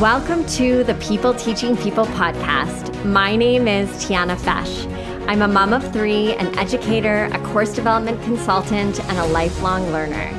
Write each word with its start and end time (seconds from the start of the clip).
Welcome 0.00 0.46
to 0.50 0.84
the 0.84 0.94
People 1.00 1.34
Teaching 1.34 1.76
People 1.76 2.06
podcast. 2.06 3.04
My 3.04 3.34
name 3.34 3.66
is 3.66 3.88
Tiana 4.04 4.36
Fesh. 4.36 4.86
I'm 5.26 5.42
a 5.42 5.48
mom 5.48 5.72
of 5.72 5.92
three, 5.92 6.34
an 6.34 6.56
educator, 6.56 7.24
a 7.32 7.38
course 7.46 7.74
development 7.74 8.22
consultant, 8.22 9.00
and 9.00 9.18
a 9.18 9.26
lifelong 9.26 9.90
learner. 9.90 10.32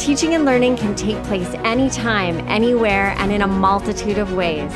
Teaching 0.00 0.34
and 0.34 0.44
learning 0.44 0.78
can 0.78 0.96
take 0.96 1.22
place 1.26 1.46
anytime, 1.62 2.40
anywhere, 2.48 3.14
and 3.18 3.30
in 3.30 3.42
a 3.42 3.46
multitude 3.46 4.18
of 4.18 4.32
ways. 4.32 4.74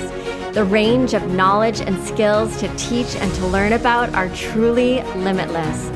The 0.55 0.65
range 0.65 1.15
of 1.15 1.33
knowledge 1.33 1.81
and 1.81 1.99
skills 2.07 2.61
to 2.61 2.73
teach 2.77 3.17
and 3.17 3.35
to 3.35 3.47
learn 3.49 3.73
about 3.73 4.15
are 4.15 4.29
truly 4.37 5.03
limitless. 5.17 5.89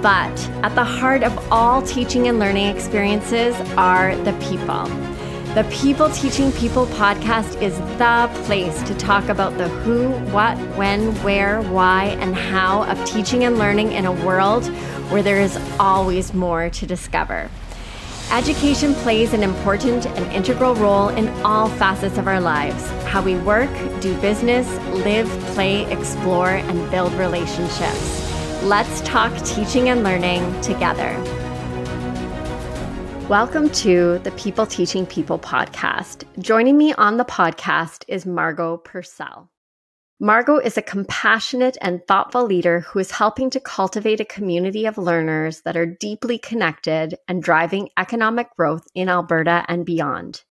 But 0.00 0.48
at 0.62 0.76
the 0.76 0.84
heart 0.84 1.24
of 1.24 1.36
all 1.50 1.82
teaching 1.82 2.28
and 2.28 2.38
learning 2.38 2.68
experiences 2.68 3.56
are 3.76 4.14
the 4.18 4.32
people. 4.34 5.09
The 5.54 5.64
People 5.64 6.08
Teaching 6.10 6.52
People 6.52 6.86
podcast 6.86 7.60
is 7.60 7.76
the 7.98 8.30
place 8.44 8.80
to 8.84 8.94
talk 8.94 9.28
about 9.28 9.58
the 9.58 9.66
who, 9.68 10.10
what, 10.30 10.56
when, 10.76 11.12
where, 11.24 11.60
why, 11.62 12.16
and 12.20 12.36
how 12.36 12.84
of 12.84 13.04
teaching 13.04 13.42
and 13.42 13.58
learning 13.58 13.90
in 13.90 14.06
a 14.06 14.12
world 14.12 14.64
where 15.10 15.24
there 15.24 15.40
is 15.40 15.58
always 15.80 16.32
more 16.32 16.70
to 16.70 16.86
discover. 16.86 17.50
Education 18.30 18.94
plays 18.94 19.32
an 19.32 19.42
important 19.42 20.06
and 20.06 20.32
integral 20.32 20.76
role 20.76 21.08
in 21.08 21.28
all 21.44 21.68
facets 21.68 22.16
of 22.16 22.28
our 22.28 22.40
lives 22.40 22.88
how 23.06 23.20
we 23.20 23.34
work, 23.38 23.70
do 24.00 24.16
business, 24.20 24.68
live, 25.04 25.28
play, 25.54 25.84
explore, 25.90 26.50
and 26.50 26.90
build 26.92 27.12
relationships. 27.14 28.62
Let's 28.62 29.00
talk 29.00 29.36
teaching 29.44 29.88
and 29.88 30.04
learning 30.04 30.60
together. 30.60 31.39
Welcome 33.30 33.70
to 33.70 34.18
the 34.24 34.32
People 34.32 34.66
Teaching 34.66 35.06
People 35.06 35.38
podcast. 35.38 36.24
Joining 36.40 36.76
me 36.76 36.92
on 36.94 37.16
the 37.16 37.24
podcast 37.24 38.02
is 38.08 38.26
Margo 38.26 38.78
Purcell. 38.78 39.48
Margo 40.18 40.56
is 40.56 40.76
a 40.76 40.82
compassionate 40.82 41.78
and 41.80 42.04
thoughtful 42.08 42.44
leader 42.44 42.80
who 42.80 42.98
is 42.98 43.12
helping 43.12 43.48
to 43.50 43.60
cultivate 43.60 44.18
a 44.18 44.24
community 44.24 44.84
of 44.84 44.98
learners 44.98 45.60
that 45.60 45.76
are 45.76 45.86
deeply 45.86 46.38
connected 46.38 47.14
and 47.28 47.40
driving 47.40 47.90
economic 47.96 48.48
growth 48.56 48.88
in 48.96 49.08
Alberta 49.08 49.64
and 49.68 49.86
beyond. 49.86 50.42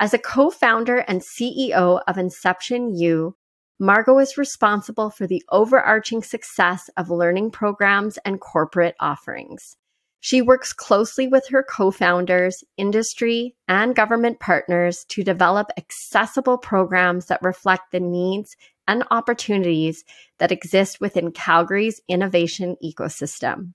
As 0.00 0.14
a 0.14 0.18
co 0.18 0.48
founder 0.48 0.96
and 0.96 1.20
CEO 1.20 2.00
of 2.08 2.16
Inception 2.16 2.96
U, 2.96 3.36
Margo 3.78 4.18
is 4.18 4.38
responsible 4.38 5.10
for 5.10 5.26
the 5.26 5.42
overarching 5.50 6.22
success 6.22 6.88
of 6.96 7.10
learning 7.10 7.50
programs 7.50 8.16
and 8.24 8.40
corporate 8.40 8.94
offerings. 8.98 9.76
She 10.24 10.40
works 10.40 10.72
closely 10.72 11.28
with 11.28 11.48
her 11.48 11.62
co 11.62 11.90
founders, 11.90 12.64
industry, 12.78 13.56
and 13.68 13.94
government 13.94 14.40
partners 14.40 15.04
to 15.10 15.22
develop 15.22 15.66
accessible 15.76 16.56
programs 16.56 17.26
that 17.26 17.42
reflect 17.42 17.92
the 17.92 18.00
needs 18.00 18.56
and 18.88 19.04
opportunities 19.10 20.02
that 20.38 20.50
exist 20.50 20.98
within 20.98 21.30
Calgary's 21.30 22.00
innovation 22.08 22.76
ecosystem. 22.82 23.74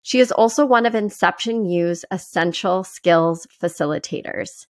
She 0.00 0.20
is 0.20 0.32
also 0.32 0.64
one 0.64 0.86
of 0.86 0.94
InceptionU's 0.94 2.06
essential 2.10 2.82
skills 2.82 3.46
facilitators. 3.62 4.68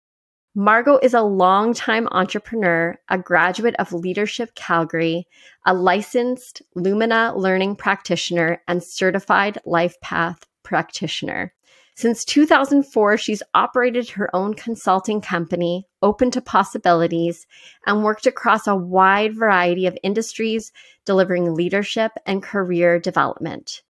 Margo 0.56 0.98
is 0.98 1.14
a 1.14 1.22
longtime 1.22 2.08
entrepreneur, 2.08 2.98
a 3.08 3.20
graduate 3.20 3.76
of 3.78 3.94
Leadership 3.94 4.56
Calgary, 4.56 5.28
a 5.64 5.76
licensed 5.76 6.64
Lumina 6.74 7.34
learning 7.38 7.76
practitioner, 7.76 8.64
and 8.68 8.84
certified 8.84 9.60
LifePath 9.68 10.40
practitioner. 10.70 11.52
Since 11.96 12.24
2004, 12.26 13.18
she's 13.18 13.44
operated 13.56 14.12
her 14.12 14.34
own 14.34 14.54
consulting 14.54 15.20
company, 15.20 15.88
Open 16.04 16.30
to 16.32 16.42
Possibilities, 16.42 17.48
and 17.88 18.04
worked 18.04 18.28
across 18.28 18.68
a 18.68 18.76
wide 18.76 19.36
variety 19.36 19.88
of 19.88 19.98
industries, 20.04 20.72
delivering 21.06 21.56
leadership 21.56 22.12
and 22.26 22.44
career 22.44 23.00
development. 23.00 23.82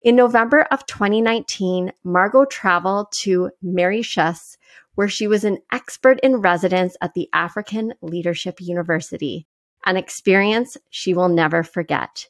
In 0.00 0.14
November 0.14 0.62
of 0.70 0.86
2019, 0.86 1.92
Margo 2.04 2.44
traveled 2.44 3.08
to 3.24 3.50
Mauritius, 3.60 4.56
where 4.94 5.08
she 5.08 5.26
was 5.26 5.42
an 5.42 5.58
expert 5.72 6.20
in 6.22 6.36
residence 6.36 6.96
at 7.02 7.14
the 7.14 7.28
African 7.32 7.94
Leadership 8.00 8.60
University, 8.60 9.48
an 9.84 9.96
experience 9.96 10.76
she 10.88 11.12
will 11.12 11.28
never 11.28 11.64
forget. 11.64 12.28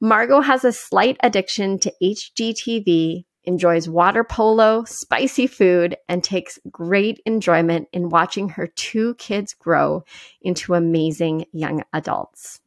Margo 0.00 0.40
has 0.40 0.64
a 0.64 0.72
slight 0.72 1.16
addiction 1.24 1.76
to 1.80 1.92
HGTV, 2.00 3.24
enjoys 3.48 3.88
water 3.88 4.22
polo, 4.22 4.84
spicy 4.84 5.46
food, 5.46 5.96
and 6.06 6.22
takes 6.22 6.58
great 6.70 7.18
enjoyment 7.24 7.88
in 7.94 8.10
watching 8.10 8.50
her 8.50 8.66
two 8.66 9.14
kids 9.14 9.54
grow 9.54 10.04
into 10.42 10.74
amazing 10.74 11.46
young 11.52 11.82
adults. 11.94 12.60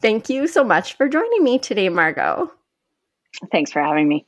Thank 0.00 0.30
you 0.30 0.46
so 0.46 0.64
much 0.64 0.94
for 0.94 1.06
joining 1.06 1.44
me 1.44 1.58
today, 1.58 1.90
Margo. 1.90 2.50
Thanks 3.52 3.72
for 3.72 3.82
having 3.82 4.08
me. 4.08 4.26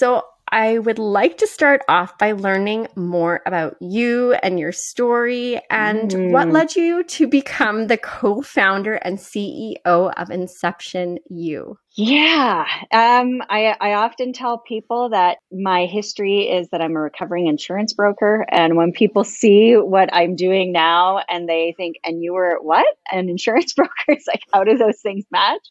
So, 0.00 0.22
I 0.52 0.78
would 0.78 0.98
like 0.98 1.38
to 1.38 1.46
start 1.46 1.82
off 1.88 2.18
by 2.18 2.32
learning 2.32 2.88
more 2.96 3.40
about 3.46 3.76
you 3.80 4.32
and 4.32 4.58
your 4.58 4.72
story 4.72 5.60
and 5.70 6.10
mm. 6.10 6.32
what 6.32 6.48
led 6.48 6.74
you 6.74 7.04
to 7.04 7.28
become 7.28 7.86
the 7.86 7.96
co 7.96 8.42
founder 8.42 8.94
and 8.94 9.18
CEO 9.18 9.76
of 9.84 10.30
Inception 10.30 11.18
U. 11.28 11.78
Yeah, 11.92 12.66
um, 12.92 13.42
I, 13.48 13.76
I 13.80 13.94
often 13.94 14.32
tell 14.32 14.58
people 14.58 15.10
that 15.10 15.38
my 15.52 15.86
history 15.86 16.42
is 16.42 16.68
that 16.70 16.80
I'm 16.80 16.96
a 16.96 17.00
recovering 17.00 17.48
insurance 17.48 17.92
broker. 17.92 18.46
And 18.48 18.76
when 18.76 18.92
people 18.92 19.24
see 19.24 19.74
what 19.74 20.08
I'm 20.12 20.36
doing 20.36 20.72
now 20.72 21.20
and 21.28 21.48
they 21.48 21.74
think, 21.76 21.96
and 22.04 22.22
you 22.22 22.32
were 22.32 22.58
what? 22.60 22.86
An 23.10 23.28
insurance 23.28 23.72
broker? 23.76 23.92
It's 24.08 24.26
like, 24.28 24.42
how 24.52 24.64
do 24.64 24.78
those 24.78 25.00
things 25.00 25.24
match? 25.30 25.62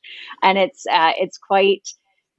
And 0.44 0.58
it's, 0.58 0.86
uh, 0.86 1.14
it's 1.18 1.38
quite, 1.38 1.88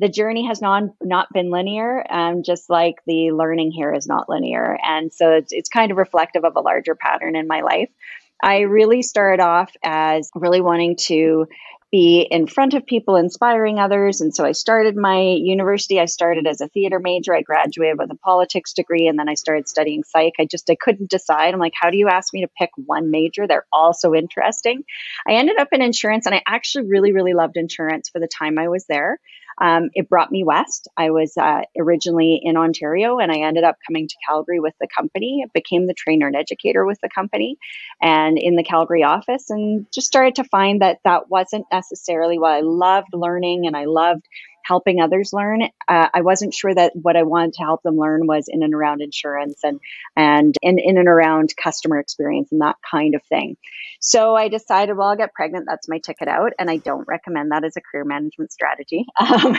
the 0.01 0.09
journey 0.09 0.47
has 0.47 0.63
not 0.63 0.85
not 1.03 1.29
been 1.33 1.51
linear 1.51 2.05
um, 2.11 2.43
just 2.43 2.71
like 2.71 2.97
the 3.07 3.33
learning 3.33 3.71
here 3.71 3.93
is 3.93 4.07
not 4.07 4.29
linear. 4.29 4.79
And 4.83 5.13
so 5.13 5.33
it's, 5.33 5.53
it's 5.53 5.69
kind 5.69 5.93
of 5.93 5.99
reflective 5.99 6.45
of 6.45 6.57
a 6.57 6.61
larger 6.61 6.95
pattern 6.95 7.37
in 7.37 7.47
my 7.47 7.61
life. 7.61 7.91
I 8.43 8.61
really 8.61 9.03
started 9.03 9.43
off 9.43 9.71
as 9.85 10.31
really 10.35 10.63
wanting 10.63 10.97
to 11.09 11.47
be 11.93 12.21
in 12.21 12.47
front 12.47 12.73
of 12.73 12.87
people 12.87 13.17
inspiring 13.17 13.79
others. 13.79 14.21
And 14.21 14.35
so 14.35 14.45
i 14.45 14.53
started 14.53 14.97
my 14.97 15.21
university. 15.21 16.01
I 16.01 16.05
started 16.07 16.47
as 16.47 16.61
a 16.61 16.69
theater 16.69 17.01
major. 17.01 17.35
I 17.35 17.43
graduated 17.43 17.99
with 17.99 18.13
a 18.13 18.15
politics 18.15 18.73
degree 18.73 19.07
and 19.07 19.19
then 19.19 19.29
i 19.29 19.35
started 19.35 19.69
studying 19.69 20.05
psych. 20.05 20.35
I 20.39 20.47
just 20.47 20.71
i 20.71 20.77
couldn't 20.81 21.11
decide. 21.11 21.53
I'm 21.53 21.61
like 21.61 21.75
how 21.75 21.91
do 21.91 21.99
you 21.99 22.09
ask 22.09 22.33
me 22.33 22.41
to 22.43 22.51
pick 22.59 22.71
one 22.77 23.11
major? 23.11 23.47
They're 23.47 23.67
all 23.71 23.93
so 23.93 24.15
interesting. 24.15 24.85
I 25.29 25.35
ended 25.35 25.59
up 25.59 25.69
in 25.73 25.83
insurance 25.83 26.25
and 26.25 26.35
i 26.35 26.43
actually 26.47 26.87
really 26.87 27.13
really 27.13 27.35
loved 27.35 27.57
insurance 27.59 28.09
for 28.09 28.21
the 28.21 28.29
time 28.29 28.59
i 28.59 28.69
was 28.69 28.87
there 28.87 29.19
um, 29.61 29.91
it 29.95 30.09
brought 30.09 30.33
me 30.33 30.43
west. 30.43 30.89
I 30.97 31.11
was 31.11 31.37
uh, 31.37 31.63
originally 31.79 32.41
in 32.43 32.57
Ontario 32.57 33.19
and 33.19 33.31
I 33.31 33.41
ended 33.41 33.65
up 33.65 33.77
coming 33.87 34.09
to 34.09 34.15
Calgary 34.27 34.59
with 34.59 34.75
the 34.81 34.89
company, 34.97 35.45
became 35.53 35.87
the 35.87 35.95
trainer 35.95 36.27
and 36.27 36.37
educator 36.37 36.87
with 36.87 36.99
the 37.03 37.11
company 37.15 37.59
and 38.01 38.39
in 38.39 38.57
the 38.57 38.65
Calgary 38.65 39.03
office, 39.03 39.51
and 39.51 39.87
just 39.93 40.07
started 40.07 40.37
to 40.37 40.45
find 40.45 40.81
that 40.81 40.99
that 41.05 41.29
wasn't 41.29 41.67
necessarily 41.71 42.39
what 42.39 42.53
I 42.53 42.61
loved 42.61 43.09
learning 43.13 43.67
and 43.67 43.77
I 43.77 43.85
loved 43.85 44.27
helping 44.71 45.01
others 45.01 45.33
learn. 45.33 45.63
Uh, 45.89 46.09
I 46.15 46.21
wasn't 46.21 46.55
sure 46.55 46.73
that 46.73 46.93
what 46.95 47.17
I 47.17 47.25
wanted 47.25 47.55
to 47.55 47.65
help 47.65 47.83
them 47.83 47.97
learn 47.97 48.29
was 48.29 48.45
in 48.47 48.63
and 48.63 48.73
around 48.73 49.03
insurance 49.03 49.59
and 49.65 49.81
and 50.15 50.55
in, 50.63 50.79
in 50.79 50.97
and 50.97 51.09
around 51.09 51.53
customer 51.61 51.99
experience 51.99 52.53
and 52.53 52.61
that 52.61 52.77
kind 52.89 53.17
of 53.17 53.23
thing. 53.25 53.57
So 53.99 54.37
I 54.37 54.47
decided, 54.47 54.97
well, 54.97 55.09
I'll 55.09 55.17
get 55.17 55.35
pregnant. 55.35 55.67
That's 55.69 55.89
my 55.89 55.99
ticket 55.99 56.29
out, 56.29 56.53
and 56.57 56.71
I 56.71 56.77
don't 56.77 57.07
recommend 57.09 57.51
that 57.51 57.65
as 57.65 57.77
a 57.77 57.81
career 57.81 58.05
management 58.05 58.53
strategy. 58.53 59.05
Um, 59.41 59.57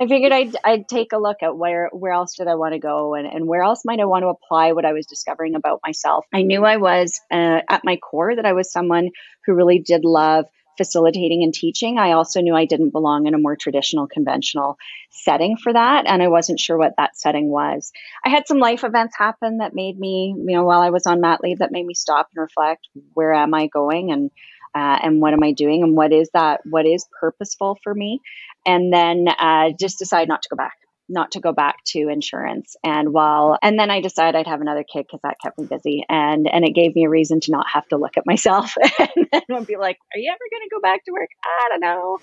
I 0.00 0.06
figured 0.08 0.32
I'd, 0.32 0.56
I'd 0.64 0.88
take 0.88 1.12
a 1.12 1.18
look 1.18 1.38
at 1.42 1.56
where 1.56 1.88
where 1.92 2.12
else 2.12 2.34
did 2.36 2.48
I 2.48 2.54
want 2.54 2.74
to 2.74 2.78
go, 2.78 3.14
and, 3.14 3.26
and 3.26 3.46
where 3.46 3.62
else 3.62 3.82
might 3.84 4.00
I 4.00 4.04
want 4.04 4.24
to 4.24 4.28
apply 4.28 4.72
what 4.72 4.84
I 4.84 4.92
was 4.92 5.06
discovering 5.06 5.54
about 5.54 5.80
myself. 5.84 6.26
I 6.34 6.42
knew 6.42 6.64
I 6.64 6.76
was 6.76 7.20
uh, 7.30 7.60
at 7.68 7.84
my 7.84 7.96
core 7.96 8.36
that 8.36 8.46
I 8.46 8.52
was 8.52 8.70
someone 8.70 9.10
who 9.44 9.54
really 9.54 9.78
did 9.78 10.04
love 10.04 10.46
facilitating 10.76 11.42
and 11.42 11.52
teaching, 11.52 11.98
I 11.98 12.12
also 12.12 12.40
knew 12.40 12.54
I 12.54 12.64
didn't 12.64 12.90
belong 12.90 13.26
in 13.26 13.34
a 13.34 13.38
more 13.38 13.56
traditional, 13.56 14.06
conventional 14.06 14.78
setting 15.10 15.56
for 15.56 15.72
that. 15.72 16.06
And 16.06 16.22
I 16.22 16.28
wasn't 16.28 16.60
sure 16.60 16.76
what 16.76 16.94
that 16.96 17.16
setting 17.16 17.48
was. 17.48 17.92
I 18.24 18.28
had 18.28 18.46
some 18.46 18.58
life 18.58 18.84
events 18.84 19.16
happen 19.16 19.58
that 19.58 19.74
made 19.74 19.98
me, 19.98 20.34
you 20.36 20.56
know, 20.56 20.64
while 20.64 20.80
I 20.80 20.90
was 20.90 21.06
on 21.06 21.20
mat 21.20 21.40
leave, 21.42 21.58
that 21.58 21.72
made 21.72 21.86
me 21.86 21.94
stop 21.94 22.28
and 22.34 22.42
reflect 22.42 22.88
where 23.14 23.34
am 23.34 23.54
I 23.54 23.66
going 23.68 24.12
and 24.12 24.30
uh, 24.74 24.98
and 25.02 25.22
what 25.22 25.32
am 25.32 25.42
I 25.42 25.52
doing 25.52 25.82
and 25.82 25.96
what 25.96 26.12
is 26.12 26.28
that? 26.34 26.60
What 26.68 26.84
is 26.84 27.08
purposeful 27.18 27.78
for 27.82 27.94
me? 27.94 28.20
And 28.66 28.92
then 28.92 29.26
uh, 29.26 29.70
just 29.80 29.98
decide 29.98 30.28
not 30.28 30.42
to 30.42 30.48
go 30.50 30.56
back 30.56 30.74
not 31.08 31.32
to 31.32 31.40
go 31.40 31.52
back 31.52 31.84
to 31.84 32.08
insurance. 32.08 32.76
And 32.82 33.12
while, 33.12 33.58
and 33.62 33.78
then 33.78 33.90
I 33.90 34.00
decided 34.00 34.38
I'd 34.38 34.46
have 34.46 34.60
another 34.60 34.84
kid 34.84 35.06
because 35.06 35.20
that 35.22 35.36
kept 35.42 35.58
me 35.58 35.66
busy. 35.66 36.04
And, 36.08 36.48
and 36.52 36.64
it 36.64 36.72
gave 36.72 36.94
me 36.94 37.04
a 37.04 37.08
reason 37.08 37.40
to 37.40 37.52
not 37.52 37.66
have 37.72 37.86
to 37.88 37.96
look 37.96 38.16
at 38.16 38.26
myself 38.26 38.74
and 38.98 39.28
then 39.32 39.42
I'd 39.52 39.66
be 39.66 39.76
like, 39.76 39.98
are 40.14 40.18
you 40.18 40.30
ever 40.30 40.38
going 40.50 40.68
to 40.68 40.74
go 40.74 40.80
back 40.80 41.04
to 41.04 41.12
work? 41.12 41.30
I 41.44 41.68
don't 41.70 41.80
know. 41.80 42.18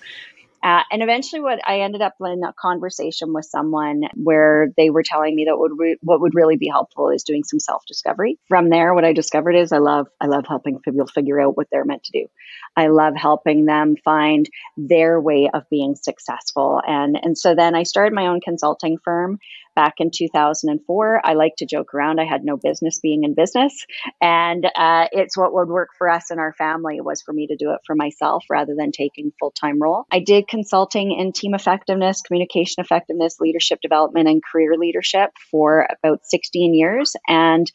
Uh, 0.64 0.82
and 0.90 1.02
eventually, 1.02 1.42
what 1.42 1.60
I 1.68 1.80
ended 1.80 2.00
up 2.00 2.14
in 2.22 2.42
a 2.42 2.54
conversation 2.54 3.34
with 3.34 3.44
someone 3.44 4.04
where 4.14 4.68
they 4.78 4.88
were 4.88 5.02
telling 5.02 5.36
me 5.36 5.44
that 5.44 5.58
would 5.58 5.72
re- 5.76 5.98
what 6.00 6.22
would 6.22 6.34
really 6.34 6.56
be 6.56 6.68
helpful 6.68 7.10
is 7.10 7.22
doing 7.22 7.44
some 7.44 7.60
self 7.60 7.82
discovery. 7.86 8.38
From 8.48 8.70
there, 8.70 8.94
what 8.94 9.04
I 9.04 9.12
discovered 9.12 9.56
is 9.56 9.72
I 9.72 9.78
love 9.78 10.06
I 10.22 10.26
love 10.26 10.46
helping 10.48 10.80
people 10.80 11.06
figure 11.06 11.38
out 11.38 11.54
what 11.54 11.66
they're 11.70 11.84
meant 11.84 12.04
to 12.04 12.12
do. 12.12 12.28
I 12.74 12.86
love 12.86 13.14
helping 13.14 13.66
them 13.66 13.96
find 14.02 14.48
their 14.78 15.20
way 15.20 15.50
of 15.52 15.68
being 15.68 15.96
successful, 15.96 16.80
and 16.86 17.18
and 17.22 17.36
so 17.36 17.54
then 17.54 17.74
I 17.74 17.82
started 17.82 18.14
my 18.14 18.28
own 18.28 18.40
consulting 18.40 18.96
firm 19.04 19.40
back 19.74 19.94
in 19.98 20.10
2004. 20.12 21.20
I 21.24 21.34
like 21.34 21.54
to 21.58 21.66
joke 21.66 21.94
around. 21.94 22.20
I 22.20 22.24
had 22.24 22.44
no 22.44 22.56
business 22.56 22.98
being 23.00 23.24
in 23.24 23.34
business. 23.34 23.86
And 24.20 24.64
uh, 24.64 25.06
it's 25.12 25.36
what 25.36 25.52
would 25.54 25.68
work 25.68 25.90
for 25.96 26.08
us 26.08 26.30
in 26.30 26.38
our 26.38 26.52
family 26.52 27.00
was 27.00 27.22
for 27.22 27.32
me 27.32 27.46
to 27.48 27.56
do 27.56 27.72
it 27.72 27.80
for 27.86 27.94
myself 27.94 28.44
rather 28.50 28.74
than 28.76 28.92
taking 28.92 29.32
full 29.38 29.52
time 29.52 29.80
role. 29.80 30.04
I 30.10 30.20
did 30.20 30.48
consulting 30.48 31.12
in 31.12 31.32
team 31.32 31.54
effectiveness, 31.54 32.22
communication 32.22 32.82
effectiveness, 32.82 33.40
leadership 33.40 33.80
development, 33.80 34.28
and 34.28 34.42
career 34.42 34.74
leadership 34.78 35.30
for 35.50 35.86
about 36.02 36.24
16 36.24 36.74
years. 36.74 37.14
And 37.28 37.70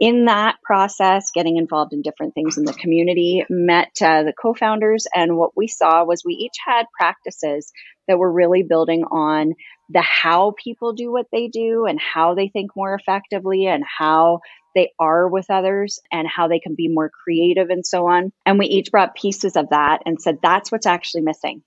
in 0.00 0.24
that 0.24 0.56
process, 0.62 1.30
getting 1.32 1.56
involved 1.56 1.92
in 1.92 2.02
different 2.02 2.34
things 2.34 2.58
in 2.58 2.64
the 2.64 2.72
community, 2.72 3.44
met 3.48 3.90
uh, 4.02 4.24
the 4.24 4.32
co 4.32 4.54
founders, 4.54 5.06
and 5.14 5.36
what 5.36 5.56
we 5.56 5.68
saw 5.68 6.04
was 6.04 6.22
we 6.24 6.34
each 6.34 6.56
had 6.66 6.86
practices 6.98 7.72
that 8.08 8.18
were 8.18 8.30
really 8.30 8.62
building 8.62 9.04
on 9.04 9.54
the 9.88 10.02
how 10.02 10.54
people 10.62 10.94
do 10.94 11.12
what 11.12 11.26
they 11.30 11.48
do 11.48 11.86
and 11.86 12.00
how 12.00 12.34
they 12.34 12.48
think 12.48 12.72
more 12.74 12.94
effectively 12.94 13.66
and 13.66 13.84
how 13.84 14.40
they 14.74 14.90
are 14.98 15.28
with 15.28 15.50
others 15.50 16.00
and 16.10 16.26
how 16.26 16.48
they 16.48 16.58
can 16.58 16.74
be 16.74 16.88
more 16.88 17.10
creative 17.10 17.70
and 17.70 17.86
so 17.86 18.06
on. 18.06 18.32
And 18.44 18.58
we 18.58 18.66
each 18.66 18.90
brought 18.90 19.14
pieces 19.14 19.56
of 19.56 19.70
that 19.70 20.00
and 20.04 20.20
said, 20.20 20.38
that's 20.42 20.72
what's 20.72 20.86
actually 20.86 21.22
missing. 21.22 21.62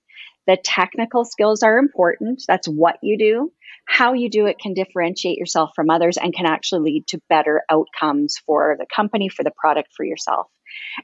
The 0.46 0.58
technical 0.62 1.24
skills 1.24 1.62
are 1.62 1.78
important. 1.78 2.42
That's 2.46 2.68
what 2.68 2.98
you 3.02 3.18
do. 3.18 3.52
How 3.90 4.12
you 4.12 4.28
do 4.28 4.46
it 4.46 4.58
can 4.58 4.74
differentiate 4.74 5.38
yourself 5.38 5.70
from 5.74 5.88
others 5.88 6.18
and 6.18 6.34
can 6.34 6.44
actually 6.44 6.92
lead 6.92 7.06
to 7.08 7.22
better 7.30 7.62
outcomes 7.70 8.36
for 8.36 8.76
the 8.78 8.86
company, 8.86 9.30
for 9.30 9.42
the 9.42 9.50
product, 9.50 9.94
for 9.96 10.04
yourself. 10.04 10.46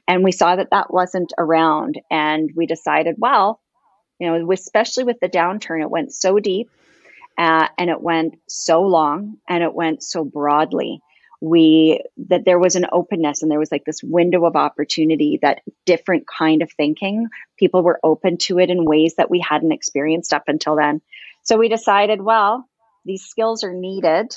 And 0.07 0.23
we 0.23 0.31
saw 0.31 0.55
that 0.55 0.69
that 0.69 0.93
wasn't 0.93 1.33
around. 1.37 1.99
And 2.11 2.51
we 2.55 2.67
decided, 2.67 3.15
well, 3.17 3.59
you 4.19 4.29
know, 4.29 4.51
especially 4.51 5.03
with 5.03 5.19
the 5.19 5.27
downturn, 5.27 5.81
it 5.81 5.89
went 5.89 6.13
so 6.13 6.39
deep 6.39 6.69
uh, 7.39 7.67
and 7.77 7.89
it 7.89 7.99
went 7.99 8.35
so 8.47 8.83
long 8.83 9.37
and 9.49 9.63
it 9.63 9.73
went 9.73 10.03
so 10.03 10.23
broadly 10.23 11.01
we 11.41 12.01
that 12.29 12.45
there 12.45 12.59
was 12.59 12.75
an 12.75 12.85
openness 12.91 13.41
and 13.41 13.51
there 13.51 13.59
was 13.59 13.71
like 13.71 13.83
this 13.83 14.01
window 14.01 14.45
of 14.45 14.55
opportunity 14.55 15.37
that 15.41 15.61
different 15.85 16.25
kind 16.27 16.61
of 16.61 16.71
thinking 16.71 17.27
people 17.57 17.83
were 17.83 17.99
open 18.03 18.37
to 18.37 18.57
it 18.57 18.69
in 18.69 18.85
ways 18.85 19.15
that 19.17 19.29
we 19.29 19.39
hadn't 19.39 19.73
experienced 19.73 20.33
up 20.33 20.43
until 20.47 20.75
then 20.77 21.01
so 21.43 21.57
we 21.57 21.67
decided 21.67 22.21
well 22.21 22.65
these 23.05 23.25
skills 23.25 23.63
are 23.63 23.73
needed. 23.73 24.35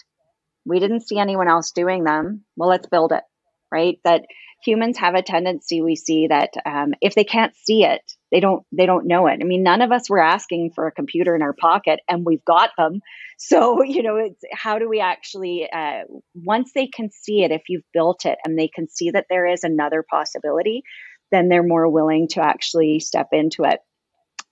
We 0.65 0.81
didn't 0.81 1.09
see 1.09 1.19
anyone 1.19 1.49
else 1.49 1.73
doing 1.73 2.05
them. 2.05 2.45
Well 2.57 2.69
let's 2.69 2.87
build 2.87 3.13
it 3.13 3.25
right? 3.71 3.99
That 4.05 4.23
humans 4.65 4.99
have 4.99 5.15
a 5.15 5.23
tendency 5.23 5.83
we 5.83 5.95
see 5.95 6.27
that 6.27 6.51
um, 6.67 6.95
if 7.01 7.15
they 7.15 7.25
can't 7.25 7.55
see 7.55 7.85
it 7.85 8.01
they 8.33 8.41
don't 8.41 8.65
they 8.73 8.87
don't 8.87 9.07
know 9.07 9.27
it. 9.27 9.39
I 9.41 9.45
mean 9.45 9.63
none 9.63 9.83
of 9.83 9.93
us 9.93 10.11
were 10.11 10.23
asking 10.23 10.73
for 10.75 10.87
a 10.87 10.93
computer 10.93 11.35
in 11.37 11.43
our 11.43 11.55
pocket 11.55 12.01
and 12.09 12.27
we've 12.27 12.45
got 12.45 12.71
them. 12.77 13.01
So 13.39 13.83
you 13.85 14.03
know 14.03 14.17
it's 14.17 14.43
how 14.53 14.79
do 14.79 14.89
we 14.89 15.01
actually 15.01 15.69
uh, 15.71 16.03
once 16.35 16.73
they 16.75 16.89
can 16.89 17.11
see 17.11 17.43
it 17.43 17.53
if 17.53 17.63
you've 17.69 17.85
built 17.93 18.27
it 18.27 18.39
and 18.45 18.59
they 18.59 18.69
can 18.69 18.89
see 18.89 19.11
that 19.11 19.27
there 19.31 19.47
is 19.47 19.65
another 19.65 20.05
possibility 20.09 20.83
then 21.31 21.49
they're 21.51 21.63
more 21.63 21.89
willing 21.91 22.27
to 22.27 22.41
actually 22.41 23.01
step 23.01 23.29
into 23.33 23.65
it 23.65 23.81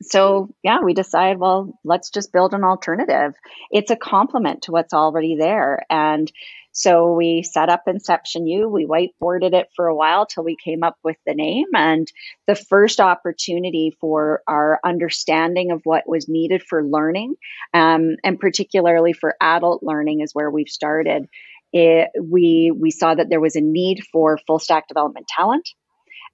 so 0.03 0.49
yeah 0.63 0.81
we 0.83 0.95
decided 0.95 1.39
well 1.39 1.79
let's 1.85 2.11
just 2.11 2.33
build 2.33 2.55
an 2.55 2.65
alternative 2.65 3.35
it's 3.71 3.91
a 3.91 3.97
complement 3.97 4.63
to 4.63 4.73
what's 4.73 4.93
already 4.93 5.37
there 5.37 5.85
and 5.89 6.31
so 6.77 7.15
we 7.15 7.43
set 7.43 7.71
up 7.71 7.85
InceptionU. 7.89 8.71
We 8.71 8.85
whiteboarded 8.85 9.55
it 9.55 9.69
for 9.75 9.87
a 9.87 9.95
while 9.95 10.27
till 10.27 10.45
we 10.45 10.59
came 10.63 10.83
up 10.83 10.99
with 11.03 11.17
the 11.25 11.33
name. 11.33 11.69
And 11.75 12.07
the 12.47 12.55
first 12.55 13.01
opportunity 13.01 13.97
for 13.99 14.43
our 14.47 14.79
understanding 14.85 15.71
of 15.71 15.81
what 15.85 16.07
was 16.07 16.29
needed 16.29 16.63
for 16.63 16.85
learning, 16.85 17.37
um, 17.73 18.17
and 18.23 18.39
particularly 18.39 19.15
for 19.15 19.37
adult 19.41 19.83
learning, 19.83 20.21
is 20.21 20.35
where 20.35 20.51
we've 20.51 20.69
started. 20.69 21.29
It, 21.73 22.11
we 22.23 22.71
we 22.79 22.91
saw 22.91 23.15
that 23.15 23.31
there 23.31 23.41
was 23.41 23.57
a 23.57 23.63
need 23.63 24.05
for 24.13 24.39
full 24.47 24.59
stack 24.59 24.87
development 24.87 25.29
talent. 25.29 25.67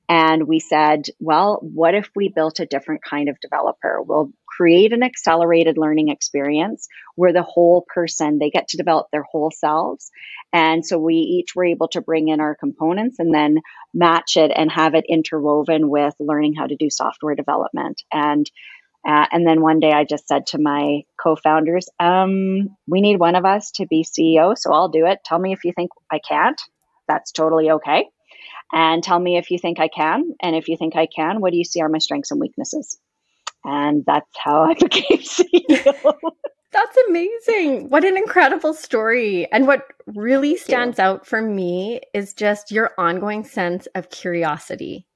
And 0.09 0.47
we 0.47 0.59
said, 0.61 1.05
well, 1.21 1.59
what 1.63 1.95
if 1.95 2.11
we 2.15 2.29
built 2.29 2.61
a 2.61 2.67
different 2.67 3.03
kind 3.03 3.29
of 3.29 3.41
developer? 3.41 4.03
We'll 4.03 4.31
create 4.47 4.93
an 4.93 5.03
accelerated 5.03 5.79
learning 5.79 6.09
experience 6.09 6.89
where 7.15 7.33
the 7.33 7.43
whole 7.43 7.87
person, 7.89 8.39
they 8.39 8.51
get 8.51 8.69
to 8.69 8.77
develop 8.77 9.07
their 9.11 9.23
whole 9.23 9.51
selves. 9.51 10.11
And 10.53 10.85
so 10.85 10.99
we 10.99 11.15
each 11.15 11.55
were 11.55 11.65
able 11.65 11.89
to 11.89 12.03
bring 12.03 12.29
in 12.29 12.41
our 12.41 12.55
components 12.55 13.19
and 13.19 13.33
then 13.33 13.61
match 13.95 14.37
it 14.37 14.53
and 14.55 14.71
have 14.71 14.95
it 14.95 15.07
interwoven 15.09 15.89
with 15.89 16.15
learning 16.19 16.55
how 16.55 16.67
to 16.67 16.77
do 16.77 16.91
software 16.91 17.35
development. 17.35 18.03
And 18.13 18.51
uh, 19.05 19.27
and 19.33 19.45
then 19.45 19.63
one 19.63 19.81
day 19.81 19.91
I 19.91 20.05
just 20.05 20.29
said 20.29 20.47
to 20.49 20.59
my 20.59 21.03
co-founders, 21.21 21.89
um, 21.99 22.77
"We 22.87 23.01
need 23.01 23.19
one 23.19 23.35
of 23.35 23.45
us 23.45 23.73
to 23.73 23.87
be 23.87 24.05
CEO, 24.05 24.57
so 24.57 24.73
I'll 24.73 24.91
do 24.91 25.07
it. 25.07 25.19
Tell 25.25 25.41
me 25.41 25.53
if 25.53 25.65
you 25.65 25.73
think 25.73 25.91
I 26.09 26.21
can't. 26.21 26.61
That's 27.09 27.33
totally 27.33 27.73
okay." 27.73 28.07
And 28.73 29.03
tell 29.03 29.19
me 29.19 29.37
if 29.37 29.51
you 29.51 29.59
think 29.59 29.81
I 29.81 29.89
can. 29.89 30.35
And 30.41 30.57
if 30.57 30.69
you 30.69 30.77
think 30.77 30.97
I 30.97 31.07
can, 31.07 31.41
what 31.41 31.53
do 31.53 31.59
you 31.59 31.65
see 31.65 31.81
are 31.81 31.89
my 31.89 31.99
strengths 31.99 32.31
and 32.31 32.41
weaknesses? 32.41 32.99
And 33.65 34.05
that's 34.07 34.31
how 34.37 34.63
I 34.63 34.75
became 34.81 35.19
CEO. 35.19 36.15
That's 36.73 36.97
amazing. 37.07 37.91
What 37.91 38.03
an 38.03 38.17
incredible 38.17 38.73
story. 38.73 39.47
And 39.53 39.67
what 39.67 39.87
really 40.07 40.57
stands 40.57 40.99
out 40.99 41.27
for 41.27 41.43
me 41.43 42.01
is 42.15 42.33
just 42.33 42.71
your 42.71 42.93
ongoing 42.97 43.45
sense 43.45 43.87
of 43.95 44.09
curiosity 44.09 45.07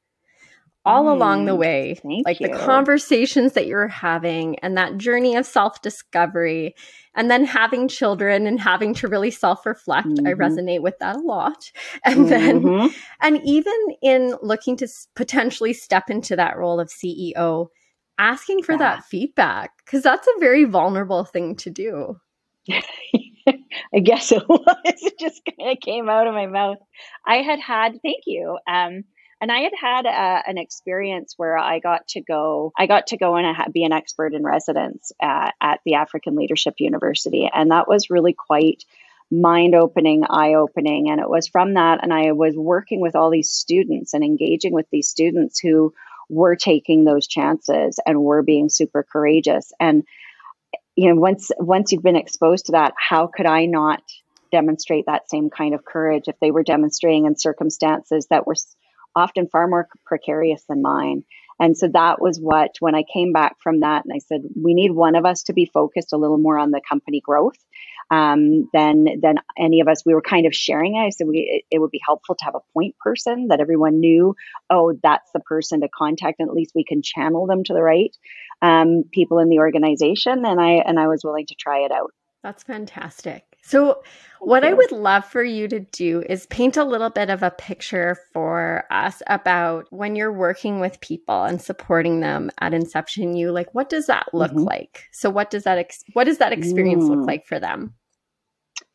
all 0.87 1.05
mm, 1.05 1.13
along 1.13 1.45
the 1.45 1.55
way. 1.55 2.01
like 2.25 2.41
you. 2.41 2.49
the 2.49 2.57
conversations 2.57 3.53
that 3.53 3.67
you're 3.67 3.89
having 3.89 4.59
and 4.61 4.77
that 4.79 4.97
journey 4.97 5.37
of 5.37 5.45
self 5.45 5.83
discovery 5.83 6.75
and 7.15 7.31
then 7.31 7.45
having 7.45 7.89
children 7.89 8.47
and 8.47 8.61
having 8.61 8.95
to 8.95 9.09
really 9.09 9.31
self-reflect 9.31 10.07
mm-hmm. 10.07 10.27
i 10.27 10.33
resonate 10.33 10.83
with 10.83 10.99
that 11.01 11.17
a 11.17 11.21
lot 11.21 11.71
and 12.05 12.27
mm-hmm. 12.27 12.29
then 12.29 12.95
and 13.21 13.41
even 13.45 13.75
in 14.03 14.37
looking 14.43 14.77
to 14.77 14.87
potentially 15.15 15.73
step 15.73 16.11
into 16.11 16.37
that 16.37 16.57
role 16.57 16.79
of 16.79 16.89
ceo 16.89 17.69
asking 18.19 18.63
for 18.63 18.73
yeah. 18.73 18.79
that 18.79 19.05
feedback 19.05 19.71
because 19.85 20.03
that's 20.03 20.27
a 20.27 20.41
very 20.41 20.65
vulnerable 20.65 21.25
thing 21.25 21.57
to 21.57 21.71
do 21.71 22.17
I 23.95 24.01
guess 24.01 24.33
it 24.33 24.43
was. 24.49 24.77
It 24.85 25.19
just 25.19 25.43
kind 25.45 25.71
of 25.71 25.81
came 25.81 26.09
out 26.09 26.27
of 26.27 26.35
my 26.35 26.47
mouth. 26.47 26.79
I 27.27 27.37
had 27.37 27.61
had, 27.61 27.99
thank 28.03 28.25
you. 28.27 28.59
Um, 28.67 29.05
and 29.41 29.53
I 29.53 29.61
had 29.61 29.73
had 29.79 30.07
a, 30.07 30.49
an 30.49 30.59
experience 30.59 31.35
where 31.37 31.59
I 31.59 31.79
got 31.79 32.09
to 32.09 32.23
go, 32.23 32.73
I 32.77 32.87
got 32.87 33.09
to 33.09 33.19
go 33.19 33.37
and 33.37 33.57
be 33.73 33.85
an 33.85 33.93
expert 33.93 34.33
in 34.33 34.43
residence 34.43 35.13
at, 35.21 35.55
at 35.61 35.81
the 35.85 35.95
African 35.95 36.37
Leadership 36.37 36.75
University. 36.79 37.49
And 37.53 37.71
that 37.71 37.87
was 37.87 38.09
really 38.09 38.33
quite 38.33 38.85
mind 39.31 39.75
opening, 39.75 40.25
eye 40.29 40.55
opening. 40.55 41.11
And 41.11 41.21
it 41.21 41.29
was 41.29 41.49
from 41.49 41.75
that. 41.75 42.03
And 42.03 42.15
I 42.15 42.33
was 42.33 42.55
working 42.57 43.01
with 43.01 43.15
all 43.15 43.31
these 43.31 43.51
students 43.51 44.15
and 44.15 44.25
engaging 44.25 44.73
with 44.73 44.87
these 44.91 45.09
students 45.09 45.59
who 45.59 45.93
were 46.31 46.57
taking 46.57 47.05
those 47.05 47.27
chances 47.27 47.99
and 48.07 48.23
were 48.23 48.43
being 48.43 48.71
super 48.71 49.03
courageous. 49.03 49.73
And, 49.79 50.05
you 50.95 51.11
know, 51.11 51.21
once, 51.21 51.51
once 51.59 51.93
you've 51.93 52.03
been 52.03 52.17
exposed 52.17 52.67
to 52.67 52.73
that, 52.73 52.95
how 52.97 53.27
could 53.27 53.47
I 53.47 53.67
not 53.67 54.03
demonstrate 54.51 55.07
that 55.07 55.29
same 55.29 55.51
kind 55.51 55.75
of 55.75 55.85
courage 55.85 56.25
if 56.27 56.39
they 56.41 56.51
were 56.51 56.63
demonstrating 56.63 57.27
in 57.27 57.37
circumstances 57.37 58.27
that 58.31 58.47
were 58.47 58.55
often 59.17 59.49
far 59.49 59.67
more 59.67 59.89
precarious 60.05 60.63
than 60.69 60.83
mine. 60.83 61.25
And 61.59 61.77
so 61.77 61.89
that 61.95 62.21
was 62.21 62.39
what, 62.39 62.73
when 62.81 62.95
I 62.95 63.03
came 63.11 63.33
back 63.33 63.57
from 63.63 63.81
that, 63.81 64.05
and 64.05 64.13
I 64.15 64.19
said, 64.19 64.43
we 64.63 64.75
need 64.75 64.91
one 64.91 65.17
of 65.17 65.25
us 65.25 65.45
to 65.45 65.55
be 65.55 65.65
focused 65.65 66.13
a 66.13 66.19
little 66.19 66.37
more 66.37 66.59
on 66.59 66.71
the 66.71 66.83
company 66.87 67.23
growth 67.25 67.57
um, 68.11 68.69
than 68.75 69.07
than 69.23 69.37
any 69.59 69.81
of 69.81 69.89
us. 69.89 70.05
We 70.05 70.15
were 70.15 70.23
kind 70.23 70.47
of 70.47 70.55
sharing 70.55 70.97
it. 70.97 71.01
I 71.01 71.11
said 71.11 71.27
we, 71.27 71.65
it, 71.71 71.77
it 71.77 71.79
would 71.81 71.91
be 71.91 72.01
helpful 72.05 72.35
to 72.35 72.45
have 72.45 72.55
a 72.55 72.73
point 72.75 72.95
person 72.99 73.49
that 73.49 73.61
everyone 73.61 74.01
knew. 74.01 74.35
Oh, 74.69 74.93
that's 75.03 75.31
the 75.33 75.41
person 75.41 75.81
to 75.81 75.89
contact, 75.89 76.41
and 76.41 76.49
at 76.49 76.55
least 76.55 76.73
we 76.75 76.85
can 76.85 77.01
channel 77.03 77.47
them 77.47 77.65
to 77.65 77.73
the 77.73 77.83
right 77.83 78.15
um, 78.61 79.05
people 79.11 79.39
in 79.39 79.49
the 79.49 79.59
organization. 79.61 80.45
And 80.45 80.61
I 80.61 80.83
and 80.87 81.01
I 81.01 81.09
was 81.09 81.25
willing 81.25 81.47
to 81.47 81.55
try 81.55 81.81
it 81.81 81.91
out. 81.91 82.13
That's 82.47 82.63
fantastic. 82.63 83.59
So, 83.63 84.05
what 84.39 84.63
I 84.63 84.73
would 84.73 84.93
love 84.93 85.25
for 85.25 85.43
you 85.43 85.67
to 85.67 85.81
do 85.81 86.23
is 86.29 86.47
paint 86.47 86.77
a 86.77 86.85
little 86.85 87.11
bit 87.11 87.29
of 87.29 87.43
a 87.43 87.51
picture 87.51 88.17
for 88.33 88.85
us 88.89 89.21
about 89.27 89.87
when 89.91 90.15
you're 90.15 90.33
working 90.33 90.79
with 90.79 91.01
people 91.01 91.43
and 91.43 91.61
supporting 91.61 92.21
them 92.21 92.53
at 92.61 92.71
InceptionU. 92.71 93.53
Like, 93.53 93.75
what 93.75 93.89
does 93.89 94.07
that 94.07 94.29
look 94.33 94.53
mm-hmm. 94.53 94.63
like? 94.63 95.09
So, 95.11 95.29
what 95.29 95.51
does 95.51 95.65
that 95.65 95.79
ex- 95.79 96.05
what 96.13 96.23
does 96.23 96.39
that 96.39 96.53
experience 96.53 97.03
mm. 97.03 97.17
look 97.17 97.27
like 97.27 97.47
for 97.47 97.59
them? 97.59 97.95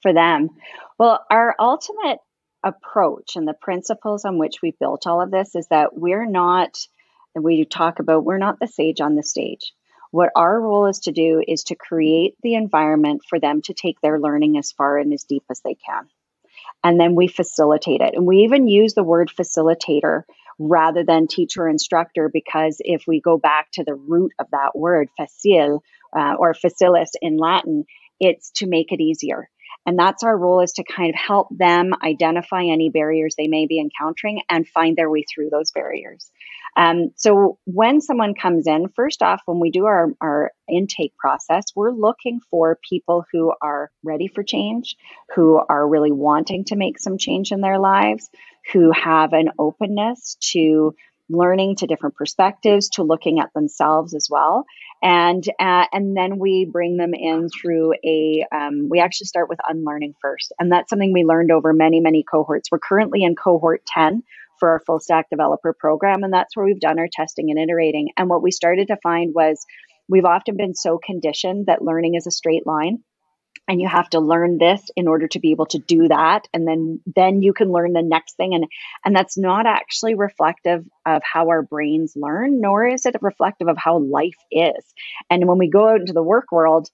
For 0.02 0.14
them, 0.14 0.48
well, 0.98 1.26
our 1.30 1.54
ultimate 1.60 2.20
approach 2.64 3.36
and 3.36 3.46
the 3.46 3.54
principles 3.54 4.24
on 4.24 4.38
which 4.38 4.62
we 4.64 4.78
built 4.80 5.06
all 5.08 5.22
of 5.22 5.30
this 5.30 5.56
is 5.56 5.68
that 5.72 5.90
we're 5.94 6.26
not. 6.26 6.78
And 7.36 7.44
we 7.44 7.66
talk 7.66 8.00
about 8.00 8.24
we're 8.24 8.38
not 8.38 8.62
the 8.62 8.68
sage 8.68 9.02
on 9.02 9.16
the 9.16 9.24
stage 9.24 9.74
What 10.12 10.32
our 10.36 10.60
role 10.60 10.88
is 10.88 11.00
to 11.00 11.12
do 11.12 11.42
is 11.46 11.64
to 11.66 11.76
create 11.76 12.36
the 12.44 12.56
environment 12.56 13.22
for 13.28 13.40
them 13.40 13.62
to 13.64 13.74
take 13.74 14.00
their 14.02 14.20
learning 14.20 14.58
as 14.58 14.72
far 14.72 14.98
and 14.98 15.14
as 15.14 15.24
deep 15.24 15.44
as 15.50 15.62
they 15.62 15.76
can. 15.76 16.08
And 16.84 17.00
then 17.00 17.16
we 17.16 17.28
facilitate 17.28 18.02
it. 18.02 18.16
And 18.16 18.26
we 18.26 18.40
even 18.40 18.68
use 18.68 18.94
the 18.94 19.04
word 19.04 19.30
facilitator 19.30 20.24
rather 20.60 21.04
than 21.04 21.28
teacher 21.28 21.68
instructor 21.68 22.30
because 22.32 22.78
if 22.80 23.04
we 23.08 23.22
go 23.22 23.38
back 23.38 23.72
to 23.74 23.84
the 23.84 23.96
root 23.96 24.34
of 24.38 24.48
that 24.52 24.76
word, 24.76 25.10
facile 25.18 25.84
uh, 26.16 26.36
or 26.38 26.54
facilis 26.54 27.12
in 27.22 27.38
Latin, 27.38 27.86
it's 28.20 28.52
to 28.52 28.68
make 28.68 28.92
it 28.92 29.02
easier. 29.02 29.50
And 29.86 29.98
that's 29.98 30.24
our 30.24 30.38
role 30.38 30.62
is 30.62 30.74
to 30.74 30.84
kind 30.84 31.10
of 31.10 31.16
help 31.16 31.48
them 31.50 31.94
identify 32.04 32.64
any 32.64 32.90
barriers 32.90 33.36
they 33.38 33.48
may 33.48 33.66
be 33.66 33.80
encountering 33.80 34.42
and 34.50 34.68
find 34.68 34.96
their 34.96 35.10
way 35.10 35.24
through 35.24 35.50
those 35.50 35.72
barriers. 35.72 36.32
Um, 36.78 37.12
so 37.16 37.58
when 37.66 38.00
someone 38.00 38.34
comes 38.34 38.66
in, 38.68 38.88
first 38.96 39.22
off, 39.22 39.42
when 39.46 39.60
we 39.60 39.72
do 39.72 39.86
our, 39.86 40.10
our 40.22 40.52
intake 40.70 41.18
process, 41.18 41.66
we're 41.76 41.92
looking 41.92 42.40
for 42.50 42.80
people 42.88 43.26
who 43.32 43.54
are 43.62 43.92
ready 44.04 44.28
for 44.28 44.44
change, 44.44 44.96
who 45.36 45.60
are 45.68 45.88
really 45.88 46.12
wanting 46.12 46.64
to 46.66 46.76
make 46.76 46.98
some 46.98 47.18
change 47.18 47.52
in 47.52 47.60
their 47.60 47.80
lives, 47.80 48.30
who 48.72 48.92
have 48.92 49.34
an 49.34 49.50
openness 49.60 50.38
to 50.52 50.96
learning 51.32 51.78
to 51.78 51.88
different 51.88 52.16
perspectives, 52.16 52.90
to 52.90 53.04
looking 53.04 53.40
at 53.40 53.54
themselves 53.54 54.14
as 54.14 54.28
well, 54.30 54.66
and 55.02 55.44
uh, 55.60 55.86
and 55.92 56.16
then 56.16 56.38
we 56.38 56.66
bring 56.66 56.98
them 56.98 57.14
in 57.14 57.50
through 57.50 57.94
a. 58.04 58.46
Um, 58.52 58.88
we 58.90 59.00
actually 59.00 59.28
start 59.28 59.50
with 59.50 59.60
unlearning 59.68 60.16
first, 60.22 60.54
and 60.60 60.72
that's 60.72 60.90
something 60.90 61.14
we 61.14 61.24
learned 61.24 61.52
over 61.52 61.74
many 61.74 62.00
many 62.00 62.24
cohorts. 62.24 62.70
We're 62.72 62.80
currently 62.80 63.24
in 63.24 63.36
cohort 63.36 63.84
ten 63.86 64.24
for 64.60 64.70
our 64.70 64.82
full 64.86 65.00
stack 65.00 65.30
developer 65.30 65.74
program, 65.74 66.24
and 66.24 66.34
that's 66.34 66.56
where 66.56 66.66
we've 66.66 66.80
done 66.80 67.00
our 67.00 67.10
testing 67.12 67.50
and 67.50 67.60
iterating. 67.60 68.10
And 68.18 68.30
what 68.30 68.44
we 68.44 68.52
started 68.52 68.90
to 68.90 68.98
find 69.02 69.34
was 69.34 69.66
we've 70.08 70.26
often 70.26 70.58
been 70.58 70.76
so 70.76 71.00
conditioned 71.04 71.66
that 71.66 71.82
learning 71.82 72.16
is 72.16 72.28
a 72.28 72.32
straight 72.32 72.68
line 72.68 73.00
and 73.68 73.80
you 73.80 73.88
have 73.88 74.10
to 74.10 74.20
learn 74.20 74.58
this 74.58 74.82
in 74.96 75.08
order 75.08 75.28
to 75.30 75.40
be 75.40 75.52
able 75.52 75.68
to 75.68 75.80
do 75.80 76.08
that. 76.08 76.48
And 76.54 76.68
then 76.68 77.00
then 77.06 77.42
you 77.42 77.54
can 77.54 77.72
learn 77.72 77.94
the 77.94 78.02
next 78.02 78.36
thing. 78.36 78.54
And 78.54 78.66
and 79.06 79.16
that's 79.16 79.38
not 79.38 79.66
actually 79.66 80.16
reflective 80.16 80.86
of 81.06 81.22
how 81.24 81.50
our 81.50 81.62
brains 81.62 82.14
learn 82.16 82.60
nor 82.62 82.86
is 82.88 83.06
it 83.06 83.16
reflective 83.22 83.68
of 83.68 83.78
how 83.78 84.00
life 84.00 84.38
is. 84.52 84.94
And 85.30 85.48
when 85.48 85.58
we 85.58 85.70
go 85.70 85.88
out 85.88 86.02
into 86.02 86.14
the 86.14 86.24
work 86.24 86.52
world 86.52 86.90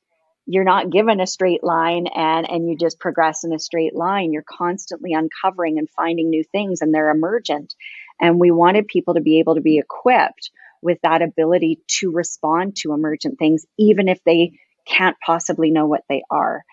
you're 0.49 0.63
not 0.63 0.89
given 0.89 1.19
a 1.19 1.27
straight 1.27 1.63
line 1.63 2.07
and 2.07 2.49
and 2.49 2.69
you 2.69 2.77
just 2.77 2.99
progress 2.99 3.43
in 3.43 3.53
a 3.53 3.59
straight 3.59 3.93
line. 3.93 4.31
You're 4.31 4.45
constantly 4.47 5.11
uncovering 5.13 5.77
and 5.77 5.89
finding 5.89 6.29
new 6.29 6.43
things 6.51 6.81
and 6.81 6.93
they're 6.93 7.11
emergent. 7.11 7.75
And 8.19 8.39
we 8.39 8.49
wanted 8.49 8.87
people 8.87 9.15
to 9.15 9.21
be 9.21 9.39
able 9.39 9.55
to 9.55 9.61
be 9.61 9.77
equipped 9.77 10.49
with 10.81 10.99
that 11.03 11.21
ability 11.21 11.81
to 11.87 12.11
respond 12.11 12.77
to 12.77 12.93
emergent 12.93 13.37
things 13.37 13.65
even 13.77 14.07
if 14.07 14.23
they 14.23 14.57
can't 14.89 15.17
possibly 15.25 15.71
know 15.71 15.85
what 15.85 16.03
they 16.09 16.23
are. 16.29 16.63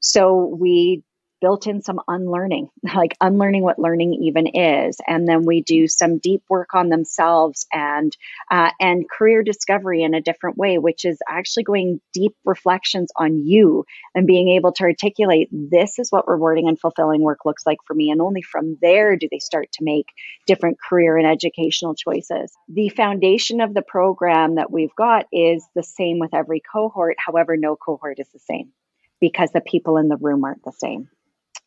So 0.00 0.56
we 0.58 1.02
built 1.40 1.66
in 1.66 1.82
some 1.82 2.00
unlearning, 2.08 2.68
like 2.94 3.16
unlearning 3.20 3.62
what 3.62 3.78
learning 3.78 4.14
even 4.14 4.46
is, 4.46 4.98
and 5.06 5.28
then 5.28 5.44
we 5.44 5.62
do 5.62 5.88
some 5.88 6.18
deep 6.18 6.42
work 6.48 6.74
on 6.74 6.88
themselves 6.88 7.66
and 7.72 8.16
uh, 8.50 8.70
and 8.80 9.08
career 9.08 9.42
discovery 9.42 10.02
in 10.02 10.14
a 10.14 10.20
different 10.20 10.56
way, 10.56 10.78
which 10.78 11.04
is 11.04 11.18
actually 11.28 11.64
going 11.64 12.00
deep 12.12 12.34
reflections 12.44 13.10
on 13.16 13.38
you 13.38 13.84
and 14.14 14.26
being 14.26 14.48
able 14.48 14.72
to 14.72 14.84
articulate 14.84 15.48
this 15.52 15.98
is 15.98 16.10
what 16.10 16.28
rewarding 16.28 16.68
and 16.68 16.78
fulfilling 16.78 17.22
work 17.22 17.40
looks 17.44 17.66
like 17.66 17.78
for 17.86 17.94
me, 17.94 18.10
and 18.10 18.20
only 18.20 18.42
from 18.42 18.76
there 18.80 19.16
do 19.16 19.28
they 19.30 19.38
start 19.38 19.68
to 19.72 19.84
make 19.84 20.06
different 20.46 20.78
career 20.88 21.16
and 21.16 21.26
educational 21.26 21.94
choices. 21.94 22.52
The 22.68 22.88
foundation 22.90 23.60
of 23.60 23.74
the 23.74 23.82
program 23.82 24.56
that 24.56 24.70
we've 24.70 24.94
got 24.96 25.26
is 25.32 25.64
the 25.74 25.82
same 25.82 26.18
with 26.18 26.34
every 26.34 26.60
cohort. 26.60 27.16
However, 27.18 27.56
no 27.56 27.76
cohort 27.76 28.18
is 28.18 28.28
the 28.32 28.38
same 28.38 28.72
because 29.20 29.50
the 29.52 29.60
people 29.60 29.98
in 29.98 30.08
the 30.08 30.16
room 30.16 30.44
aren't 30.44 30.64
the 30.64 30.72
same. 30.72 31.08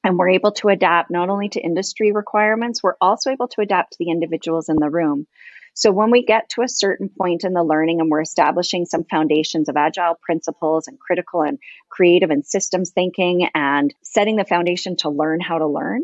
And 0.04 0.18
we're 0.18 0.30
able 0.30 0.52
to 0.54 0.70
adapt 0.70 1.10
not 1.10 1.30
only 1.30 1.50
to 1.50 1.62
industry 1.62 2.12
requirements, 2.12 2.84
we're 2.84 2.98
also 3.00 3.30
able 3.30 3.48
to 3.50 3.62
adapt 3.62 3.94
to 3.94 3.98
the 4.00 4.10
individuals 4.10 4.70
in 4.70 4.76
the 4.76 4.90
room. 4.90 5.28
So 5.76 5.92
when 5.92 6.12
we 6.12 6.24
get 6.24 6.50
to 6.50 6.62
a 6.62 6.70
certain 6.70 7.10
point 7.10 7.44
in 7.44 7.54
the 7.54 7.64
learning 7.64 8.00
and 8.00 8.12
we're 8.12 8.22
establishing 8.22 8.86
some 8.86 9.06
foundations 9.06 9.70
of 9.70 9.78
agile 9.78 10.20
principles 10.22 10.88
and 10.88 11.00
critical 11.00 11.42
and 11.42 11.58
creative 11.90 12.30
and 12.30 12.46
systems 12.46 12.92
thinking 12.92 13.48
and 13.56 13.94
setting 14.04 14.36
the 14.36 14.46
foundation 14.46 14.98
to 14.98 15.10
learn 15.10 15.40
how 15.40 15.58
to 15.58 15.68
learn, 15.68 16.02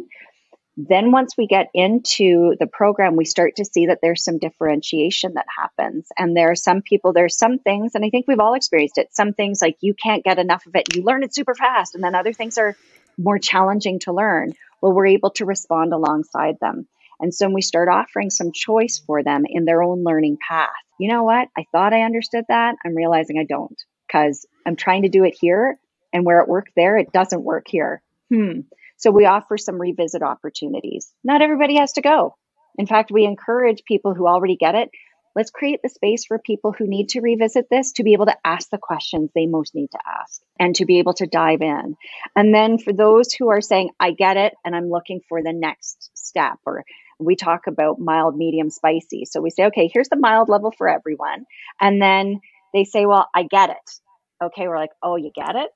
then 0.76 1.12
once 1.12 1.36
we 1.38 1.46
get 1.46 1.70
into 1.74 2.56
the 2.60 2.66
program, 2.66 3.16
we 3.16 3.26
start 3.26 3.58
to 3.58 3.66
see 3.66 3.88
that 3.88 4.00
there's 4.02 4.24
some 4.24 4.40
differentiation 4.40 5.34
that 5.34 5.46
happens. 5.56 6.08
And 6.18 6.36
there 6.36 6.52
are 6.52 6.56
some 6.56 6.82
people, 6.82 7.12
there's 7.12 7.38
some 7.38 7.60
things, 7.60 7.96
and 7.96 8.06
I 8.06 8.10
think 8.10 8.28
we've 8.28 8.40
all 8.40 8.54
experienced 8.54 8.98
it. 8.98 9.14
Some 9.14 9.34
things 9.34 9.62
like 9.62 9.78
you 9.82 9.94
can't 9.94 10.24
get 10.24 10.40
enough 10.40 10.66
of 10.66 10.76
it, 10.76 10.96
you 10.96 11.04
learn 11.04 11.24
it 11.24 11.36
super 11.36 11.54
fast. 11.54 11.96
And 11.96 12.04
then 12.04 12.16
other 12.16 12.34
things 12.34 12.58
are 12.58 12.78
more 13.20 13.38
challenging 13.38 14.00
to 14.00 14.14
learn, 14.14 14.54
well, 14.82 14.94
we're 14.94 15.08
able 15.08 15.32
to 15.32 15.46
respond 15.46 15.94
alongside 15.94 16.56
them. 16.60 16.88
And 17.20 17.34
so 17.34 17.50
we 17.50 17.62
start 17.62 17.90
offering 17.90 18.30
some 18.30 18.52
choice 18.54 19.02
for 19.06 19.24
them 19.24 19.44
in 19.46 19.66
their 19.66 19.84
own 19.84 20.04
learning 20.04 20.38
path. 20.48 20.70
You 21.00 21.10
know 21.10 21.24
what? 21.24 21.50
I 21.58 21.66
thought 21.72 21.94
I 21.94 22.04
understood 22.04 22.46
that. 22.48 22.76
I'm 22.86 22.96
realizing 22.96 23.38
I 23.38 23.44
don't 23.44 23.76
because 24.08 24.46
I'm 24.66 24.76
trying 24.76 25.04
to 25.04 25.10
do 25.10 25.26
it 25.26 25.38
here 25.40 25.78
and 26.14 26.26
where 26.26 26.40
it 26.40 26.48
worked 26.48 26.72
there, 26.76 26.98
it 26.98 27.12
doesn't 27.12 27.44
work 27.44 27.66
here. 27.68 28.02
Hmm. 28.34 28.62
So 28.98 29.12
we 29.12 29.26
offer 29.26 29.58
some 29.58 29.80
revisit 29.80 30.24
opportunities. 30.24 31.14
Not 31.24 31.42
everybody 31.42 31.78
has 31.78 31.94
to 31.94 32.02
go. 32.02 32.36
In 32.78 32.88
fact, 32.88 33.12
we 33.12 33.26
encourage 33.26 33.84
people 33.86 34.14
who 34.14 34.28
already 34.28 34.56
get 34.56 34.76
it 34.76 34.90
Let's 35.36 35.52
create 35.52 35.82
the 35.84 35.90
space 35.90 36.26
for 36.26 36.40
people 36.40 36.72
who 36.72 36.88
need 36.88 37.10
to 37.10 37.22
revisit 37.22 37.68
this 37.70 37.94
to 37.94 38.04
be 38.04 38.14
able 38.14 38.26
to 38.26 38.38
ask 38.44 38.70
the 38.70 38.78
questions 38.78 39.30
they 39.34 39.46
most 39.46 39.76
need 39.76 39.92
to 39.92 40.00
ask 40.06 40.42
and 40.60 40.76
to 40.76 40.86
be 40.86 41.00
able 41.00 41.14
to 41.14 41.28
dive 41.28 41.62
in. 41.62 41.96
And 42.36 42.54
then 42.54 42.78
for 42.78 42.94
those 42.94 43.34
who 43.34 43.50
are 43.50 43.62
saying, 43.62 43.92
I 44.00 44.12
get 44.12 44.38
it, 44.38 44.54
and 44.66 44.76
I'm 44.76 44.90
looking 44.90 45.22
for 45.30 45.42
the 45.44 45.54
next 45.54 46.12
step, 46.14 46.58
or 46.66 46.84
we 47.20 47.36
talk 47.36 47.68
about 47.68 48.00
mild, 48.00 48.36
medium, 48.38 48.70
spicy. 48.70 49.26
So 49.26 49.42
we 49.42 49.50
say, 49.50 49.66
okay, 49.66 49.90
here's 49.94 50.10
the 50.10 50.16
mild 50.16 50.50
level 50.50 50.72
for 50.72 50.90
everyone. 50.90 51.46
And 51.80 52.02
then 52.02 52.40
they 52.74 52.86
say, 52.86 53.06
well, 53.06 53.28
I 53.36 53.44
get 53.44 53.70
it. 53.70 54.44
Okay, 54.44 54.68
we're 54.68 54.78
like, 54.78 54.92
oh, 55.04 55.16
you 55.16 55.32
get 55.34 55.56
it? 55.56 55.70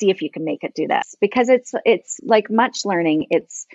See 0.00 0.10
if 0.10 0.22
you 0.22 0.30
can 0.30 0.44
make 0.44 0.64
it 0.64 0.74
do 0.74 0.86
this 0.88 1.14
because 1.20 1.48
it's 1.48 1.74
it's 1.84 2.18
like 2.22 2.50
much 2.50 2.84
learning. 2.84 3.26
It's 3.30 3.66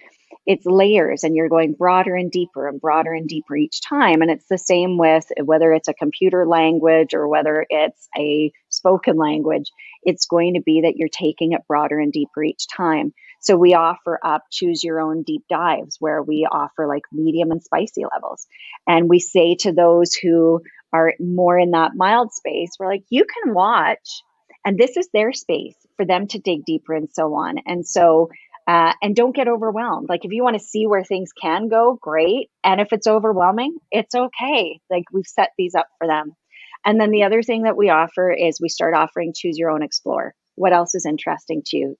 it's 0.45 0.65
layers 0.65 1.23
and 1.23 1.35
you're 1.35 1.49
going 1.49 1.73
broader 1.73 2.15
and 2.15 2.31
deeper 2.31 2.67
and 2.67 2.79
broader 2.79 3.13
and 3.13 3.27
deeper 3.27 3.55
each 3.55 3.81
time. 3.81 4.21
And 4.21 4.29
it's 4.29 4.47
the 4.47 4.57
same 4.57 4.97
with 4.97 5.25
whether 5.43 5.73
it's 5.73 5.87
a 5.87 5.93
computer 5.93 6.45
language 6.45 7.13
or 7.13 7.27
whether 7.27 7.65
it's 7.69 8.07
a 8.17 8.51
spoken 8.69 9.17
language, 9.17 9.71
it's 10.03 10.27
going 10.27 10.53
to 10.53 10.61
be 10.61 10.81
that 10.81 10.95
you're 10.97 11.09
taking 11.09 11.53
it 11.53 11.61
broader 11.67 11.99
and 11.99 12.11
deeper 12.11 12.43
each 12.43 12.67
time. 12.67 13.13
So 13.39 13.55
we 13.55 13.73
offer 13.73 14.19
up 14.23 14.43
choose 14.51 14.83
your 14.83 15.01
own 15.01 15.23
deep 15.23 15.43
dives 15.49 15.97
where 15.99 16.21
we 16.21 16.47
offer 16.49 16.87
like 16.87 17.03
medium 17.11 17.51
and 17.51 17.63
spicy 17.63 18.03
levels. 18.11 18.47
And 18.87 19.09
we 19.09 19.19
say 19.19 19.55
to 19.61 19.71
those 19.71 20.13
who 20.13 20.61
are 20.93 21.13
more 21.19 21.57
in 21.57 21.71
that 21.71 21.91
mild 21.95 22.33
space, 22.33 22.71
we're 22.79 22.87
like, 22.87 23.03
you 23.09 23.25
can 23.25 23.53
watch 23.53 24.21
and 24.65 24.77
this 24.77 24.97
is 24.97 25.07
their 25.13 25.31
space 25.31 25.75
for 25.95 26.05
them 26.05 26.27
to 26.27 26.39
dig 26.39 26.65
deeper 26.65 26.93
and 26.93 27.09
so 27.11 27.35
on. 27.35 27.59
And 27.65 27.87
so 27.87 28.29
uh, 28.67 28.93
and 29.01 29.15
don't 29.15 29.35
get 29.35 29.47
overwhelmed. 29.47 30.09
Like 30.09 30.25
if 30.25 30.31
you 30.31 30.43
want 30.43 30.57
to 30.57 30.63
see 30.63 30.87
where 30.87 31.03
things 31.03 31.31
can 31.39 31.69
go, 31.69 31.99
great. 32.01 32.49
And 32.63 32.81
if 32.81 32.91
it's 32.91 33.05
overwhelming, 33.05 33.77
it's 33.91 34.15
okay. 34.15 34.79
Like 34.89 35.03
we've 35.13 35.27
set 35.27 35.51
these 35.55 35.75
up 35.75 35.87
for 35.99 36.07
them. 36.07 36.35
And 36.83 36.99
then 36.99 37.11
the 37.11 37.23
other 37.23 37.43
thing 37.43 37.63
that 37.63 37.77
we 37.77 37.89
offer 37.89 38.31
is 38.31 38.59
we 38.59 38.69
start 38.69 38.95
offering 38.95 39.33
choose 39.35 39.57
your 39.57 39.69
own 39.69 39.83
explore. 39.83 40.33
What 40.55 40.73
else 40.73 40.95
is 40.95 41.05
interesting 41.05 41.61
to 41.67 41.77
you? 41.77 41.97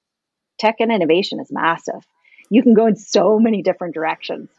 Tech 0.60 0.78
and 0.80 0.92
innovation 0.92 1.40
is 1.40 1.52
massive. 1.52 2.02
You 2.50 2.64
can 2.64 2.74
go 2.74 2.88
in 2.88 2.96
so 2.96 3.38
many 3.40 3.62
different 3.62 3.94
directions 3.94 4.50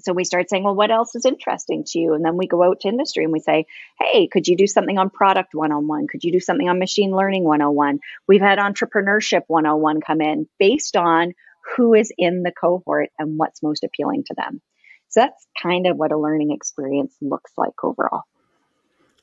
so 0.00 0.12
we 0.12 0.24
start 0.24 0.50
saying, 0.50 0.64
well, 0.64 0.74
what 0.74 0.90
else 0.90 1.14
is 1.14 1.24
interesting 1.24 1.84
to 1.88 1.98
you? 1.98 2.14
And 2.14 2.24
then 2.24 2.36
we 2.36 2.46
go 2.46 2.62
out 2.62 2.80
to 2.80 2.88
industry 2.88 3.24
and 3.24 3.32
we 3.32 3.40
say, 3.40 3.66
hey, 3.98 4.26
could 4.26 4.48
you 4.48 4.56
do 4.56 4.66
something 4.66 4.98
on 4.98 5.10
product 5.10 5.54
101? 5.54 6.08
Could 6.08 6.24
you 6.24 6.32
do 6.32 6.40
something 6.40 6.68
on 6.68 6.78
machine 6.78 7.10
learning 7.12 7.44
101? 7.44 8.00
We've 8.26 8.40
had 8.40 8.58
entrepreneurship 8.58 9.42
101 9.46 10.00
come 10.00 10.20
in 10.20 10.48
based 10.58 10.96
on 10.96 11.34
who 11.76 11.94
is 11.94 12.12
in 12.18 12.42
the 12.42 12.52
cohort 12.52 13.10
and 13.18 13.38
what's 13.38 13.62
most 13.62 13.84
appealing 13.84 14.24
to 14.26 14.34
them. 14.34 14.60
So 15.08 15.20
that's 15.20 15.46
kind 15.62 15.86
of 15.86 15.96
what 15.96 16.12
a 16.12 16.18
learning 16.18 16.52
experience 16.52 17.14
looks 17.20 17.52
like 17.56 17.84
overall. 17.84 18.22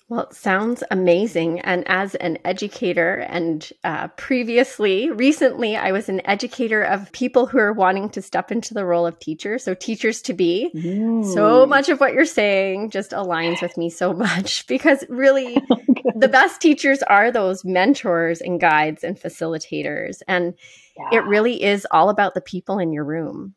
Well, 0.10 0.22
it 0.22 0.34
sounds 0.34 0.84
amazing. 0.90 1.60
And 1.60 1.88
as 1.88 2.16
an 2.16 2.40
educator, 2.44 3.18
and 3.30 3.72
uh, 3.84 4.08
previously, 4.10 5.12
recently, 5.12 5.78
I 5.78 5.92
was 5.92 6.10
an 6.10 6.26
educator 6.26 6.82
of 6.82 7.12
people 7.12 7.46
who 7.46 7.60
are 7.60 7.74
wanting 7.74 8.10
to 8.12 8.22
step 8.24 8.52
into 8.52 8.74
the 8.74 8.86
role 8.86 9.06
of 9.06 9.20
teacher. 9.20 9.60
So, 9.60 9.76
teachers 9.76 10.24
to 10.24 10.34
be. 10.34 10.72
Mm. 10.76 11.32
So 11.32 11.68
much 11.68 11.90
of 11.90 12.00
what 12.00 12.14
you're 12.14 12.26
saying 12.26 12.90
just 12.90 13.12
aligns 13.12 13.62
with 13.62 13.78
me 13.78 13.92
so 13.92 14.12
much 14.12 14.66
because 14.68 15.06
really, 15.10 15.62
the 16.16 16.28
best 16.28 16.60
teachers 16.60 17.04
are 17.04 17.32
those 17.32 17.64
mentors 17.64 18.42
and 18.42 18.60
guides 18.60 19.04
and 19.04 19.16
facilitators. 19.16 20.24
And 20.28 20.56
yeah. 20.98 21.20
it 21.20 21.26
really 21.26 21.62
is 21.62 21.86
all 21.92 22.10
about 22.10 22.34
the 22.34 22.42
people 22.42 22.80
in 22.80 22.92
your 22.92 23.06
room. 23.06 23.54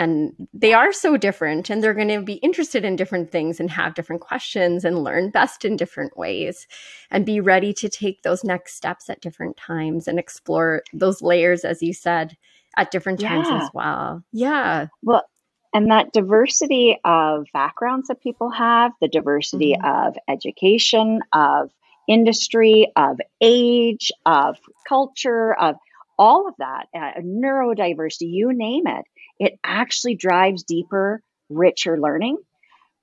And 0.00 0.48
they 0.54 0.72
are 0.72 0.94
so 0.94 1.18
different 1.18 1.68
and 1.68 1.82
they're 1.82 1.92
going 1.92 2.08
to 2.08 2.22
be 2.22 2.36
interested 2.36 2.86
in 2.86 2.96
different 2.96 3.30
things 3.30 3.60
and 3.60 3.70
have 3.70 3.94
different 3.94 4.22
questions 4.22 4.82
and 4.82 5.04
learn 5.04 5.28
best 5.28 5.62
in 5.62 5.76
different 5.76 6.16
ways 6.16 6.66
and 7.10 7.26
be 7.26 7.38
ready 7.38 7.74
to 7.74 7.88
take 7.88 8.22
those 8.22 8.42
next 8.42 8.74
steps 8.74 9.10
at 9.10 9.20
different 9.20 9.58
times 9.58 10.08
and 10.08 10.18
explore 10.18 10.82
those 10.94 11.20
layers 11.20 11.66
as 11.66 11.82
you 11.82 11.92
said 11.92 12.34
at 12.78 12.90
different 12.90 13.20
times 13.20 13.46
yeah. 13.48 13.62
as 13.62 13.68
well 13.74 14.24
yeah 14.32 14.86
well 15.02 15.22
and 15.74 15.90
that 15.90 16.12
diversity 16.12 16.98
of 17.04 17.46
backgrounds 17.52 18.08
that 18.08 18.22
people 18.22 18.50
have 18.50 18.92
the 19.02 19.08
diversity 19.08 19.74
mm-hmm. 19.74 20.08
of 20.08 20.16
education 20.28 21.20
of 21.34 21.70
industry 22.08 22.90
of 22.96 23.20
age 23.42 24.10
of 24.24 24.56
culture 24.88 25.54
of 25.54 25.76
all 26.20 26.46
of 26.46 26.54
that, 26.58 26.86
uh, 26.94 27.20
neurodiversity, 27.22 28.30
you 28.30 28.52
name 28.52 28.86
it, 28.86 29.06
it 29.38 29.58
actually 29.64 30.14
drives 30.14 30.64
deeper, 30.64 31.22
richer 31.48 31.98
learning, 31.98 32.36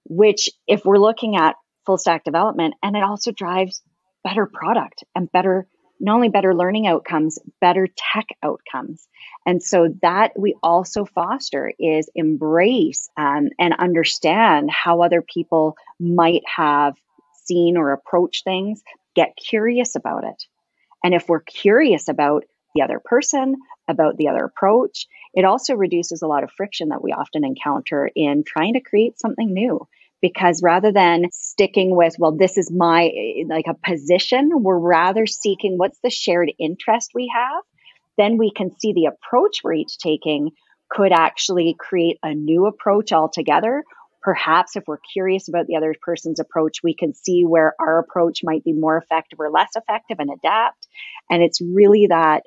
which, 0.06 0.52
if 0.68 0.86
we're 0.86 1.00
looking 1.00 1.36
at 1.36 1.56
full 1.84 1.98
stack 1.98 2.24
development, 2.24 2.76
and 2.84 2.96
it 2.96 3.04
also 3.04 3.32
drives 3.32 3.82
better 4.24 4.46
product 4.46 5.04
and 5.16 5.32
better, 5.32 5.68
not 6.00 6.14
only 6.14 6.30
better 6.30 6.54
learning 6.54 6.86
outcomes, 6.86 7.40
better 7.60 7.88
tech 8.14 8.28
outcomes. 8.44 9.08
And 9.48 9.64
so 9.64 9.96
that 10.04 10.34
we 10.38 10.56
also 10.62 11.04
foster 11.06 11.74
is 11.80 12.12
embrace 12.14 13.10
um, 13.18 13.50
and 13.58 13.74
understand 13.74 14.70
how 14.70 15.02
other 15.02 15.24
people 15.24 15.76
might 16.00 16.44
have 16.46 16.94
seen 17.46 17.78
or 17.78 17.94
approached 17.94 18.44
things, 18.44 18.84
get 19.16 19.36
curious 19.36 19.96
about 19.96 20.24
it. 20.24 20.44
And 21.04 21.16
if 21.16 21.28
we're 21.28 21.42
curious 21.42 22.10
about 22.10 22.44
the 22.78 22.84
other 22.84 23.02
person, 23.04 23.56
about 23.88 24.18
the 24.18 24.28
other 24.28 24.46
approach. 24.46 25.08
It 25.34 25.46
also 25.46 25.74
reduces 25.76 26.22
a 26.22 26.28
lot 26.28 26.44
of 26.44 26.52
friction 26.52 26.90
that 26.90 27.04
we 27.04 27.12
often 27.12 27.44
encounter 27.44 28.10
in 28.16 28.44
trying 28.46 28.74
to 28.74 28.82
create 28.82 29.20
something 29.20 29.52
new. 29.52 29.88
Because 30.20 30.64
rather 30.64 30.92
than 30.92 31.26
sticking 31.32 31.96
with, 31.96 32.16
well, 32.18 32.32
this 32.32 32.58
is 32.58 32.72
my 32.72 33.12
like 33.48 33.68
a 33.68 33.76
position, 33.76 34.50
we're 34.52 34.78
rather 34.78 35.28
seeking 35.28 35.78
what's 35.78 36.00
the 36.04 36.10
shared 36.10 36.52
interest 36.60 37.12
we 37.14 37.32
have. 37.34 37.64
Then 38.18 38.38
we 38.38 38.52
can 38.52 38.72
see 38.80 38.94
the 38.94 39.06
approach 39.06 39.60
we're 39.64 39.74
each 39.74 40.00
taking 40.00 40.52
could 40.90 41.12
actually 41.12 41.76
create 41.78 42.18
a 42.24 42.34
new 42.34 42.66
approach 42.66 43.12
altogether. 43.12 43.84
Perhaps 44.24 44.76
if 44.76 44.86
we're 44.88 44.98
curious 45.14 45.50
about 45.50 45.68
the 45.68 45.76
other 45.76 45.94
person's 46.02 46.40
approach, 46.40 46.82
we 46.84 46.96
can 46.96 47.14
see 47.14 47.44
where 47.46 47.76
our 47.80 48.00
approach 48.00 48.40
might 48.44 48.64
be 48.64 48.74
more 48.74 48.98
effective 48.98 49.40
or 49.40 49.52
less 49.52 49.70
effective 49.76 50.18
and 50.20 50.32
adapt. 50.32 50.88
And 51.30 51.44
it's 51.44 51.62
really 51.62 52.08
that 52.08 52.44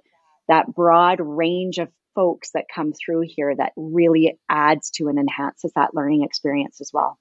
that 0.50 0.66
broad 0.74 1.18
range 1.20 1.78
of 1.78 1.88
folks 2.14 2.50
that 2.52 2.66
come 2.74 2.92
through 2.92 3.22
here 3.24 3.54
that 3.56 3.72
really 3.76 4.38
adds 4.50 4.90
to 4.90 5.08
and 5.08 5.18
enhances 5.18 5.72
that 5.74 5.94
learning 5.94 6.24
experience 6.24 6.80
as 6.80 6.90
well. 6.92 7.18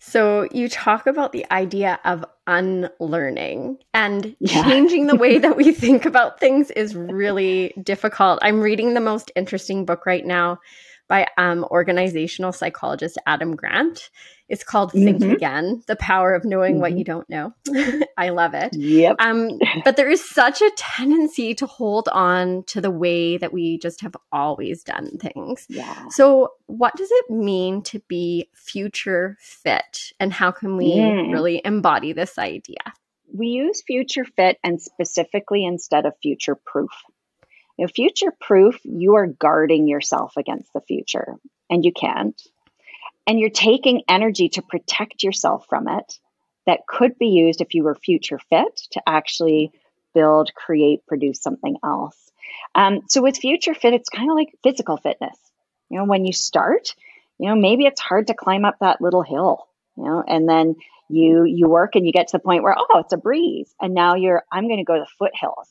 So, 0.00 0.46
you 0.52 0.68
talk 0.68 1.06
about 1.06 1.32
the 1.32 1.46
idea 1.50 1.98
of 2.04 2.26
unlearning 2.46 3.78
and 3.94 4.36
yeah. 4.38 4.62
changing 4.64 5.06
the 5.06 5.16
way 5.16 5.38
that 5.44 5.56
we 5.56 5.72
think 5.72 6.04
about 6.04 6.40
things 6.40 6.70
is 6.72 6.94
really 6.94 7.72
difficult. 7.82 8.38
I'm 8.42 8.60
reading 8.60 8.92
the 8.92 9.00
most 9.00 9.30
interesting 9.34 9.86
book 9.86 10.04
right 10.04 10.24
now 10.24 10.60
by 11.08 11.26
um, 11.36 11.64
organizational 11.64 12.52
psychologist 12.52 13.18
Adam 13.26 13.56
Grant. 13.56 14.10
It's 14.48 14.64
called 14.64 14.92
Think 14.92 15.22
mm-hmm. 15.22 15.32
Again 15.32 15.82
The 15.86 15.96
Power 15.96 16.34
of 16.34 16.44
Knowing 16.44 16.74
mm-hmm. 16.74 16.80
What 16.80 16.98
You 16.98 17.04
Don't 17.04 17.28
Know. 17.30 17.54
I 18.16 18.28
love 18.28 18.54
it. 18.54 18.74
Yep. 18.74 19.16
Um, 19.18 19.58
but 19.84 19.96
there 19.96 20.10
is 20.10 20.28
such 20.28 20.60
a 20.60 20.70
tendency 20.76 21.54
to 21.54 21.66
hold 21.66 22.08
on 22.12 22.64
to 22.64 22.80
the 22.80 22.90
way 22.90 23.36
that 23.38 23.52
we 23.52 23.78
just 23.78 24.02
have 24.02 24.14
always 24.32 24.82
done 24.82 25.16
things. 25.18 25.66
Yeah. 25.68 26.08
So, 26.10 26.50
what 26.66 26.94
does 26.96 27.08
it 27.10 27.30
mean 27.30 27.82
to 27.82 28.00
be 28.08 28.48
future 28.54 29.36
fit? 29.40 30.12
And 30.20 30.32
how 30.32 30.50
can 30.50 30.76
we 30.76 30.94
mm. 30.94 31.32
really 31.32 31.60
embody 31.64 32.12
this 32.12 32.38
idea? 32.38 32.76
We 33.32 33.48
use 33.48 33.82
future 33.82 34.24
fit 34.24 34.58
and 34.62 34.80
specifically 34.80 35.64
instead 35.64 36.06
of 36.06 36.14
future 36.22 36.54
proof. 36.54 36.90
You 37.76 37.84
know, 37.84 37.92
future 37.94 38.32
proof, 38.40 38.78
you 38.84 39.16
are 39.16 39.26
guarding 39.26 39.88
yourself 39.88 40.36
against 40.36 40.72
the 40.72 40.80
future, 40.80 41.34
and 41.68 41.84
you 41.84 41.92
can't. 41.92 42.40
And 43.26 43.40
you're 43.40 43.50
taking 43.50 44.02
energy 44.08 44.50
to 44.50 44.62
protect 44.62 45.22
yourself 45.22 45.66
from 45.68 45.88
it 45.88 46.18
that 46.66 46.86
could 46.86 47.18
be 47.18 47.28
used 47.28 47.60
if 47.60 47.74
you 47.74 47.82
were 47.82 47.94
future 47.94 48.38
fit 48.38 48.76
to 48.92 49.02
actually 49.06 49.72
build, 50.14 50.54
create, 50.54 51.06
produce 51.06 51.40
something 51.42 51.76
else. 51.82 52.16
Um, 52.74 53.00
so 53.08 53.22
with 53.22 53.38
future 53.38 53.74
fit, 53.74 53.94
it's 53.94 54.08
kind 54.08 54.30
of 54.30 54.36
like 54.36 54.56
physical 54.62 54.96
fitness. 54.96 55.36
You 55.90 55.98
know, 55.98 56.04
when 56.04 56.24
you 56.24 56.32
start, 56.32 56.94
you 57.38 57.48
know, 57.48 57.56
maybe 57.56 57.86
it's 57.86 58.00
hard 58.00 58.28
to 58.28 58.34
climb 58.34 58.64
up 58.64 58.76
that 58.80 59.00
little 59.00 59.22
hill, 59.22 59.66
you 59.96 60.04
know, 60.04 60.22
and 60.26 60.48
then 60.48 60.76
you 61.08 61.44
you 61.44 61.68
work 61.68 61.96
and 61.96 62.06
you 62.06 62.12
get 62.12 62.28
to 62.28 62.38
the 62.38 62.42
point 62.42 62.62
where 62.62 62.74
oh, 62.78 62.98
it's 63.00 63.12
a 63.12 63.18
breeze, 63.18 63.74
and 63.80 63.94
now 63.94 64.14
you're 64.14 64.42
I'm 64.50 64.68
going 64.68 64.78
to 64.78 64.84
go 64.84 64.94
to 64.94 65.00
the 65.00 65.06
foothills 65.18 65.68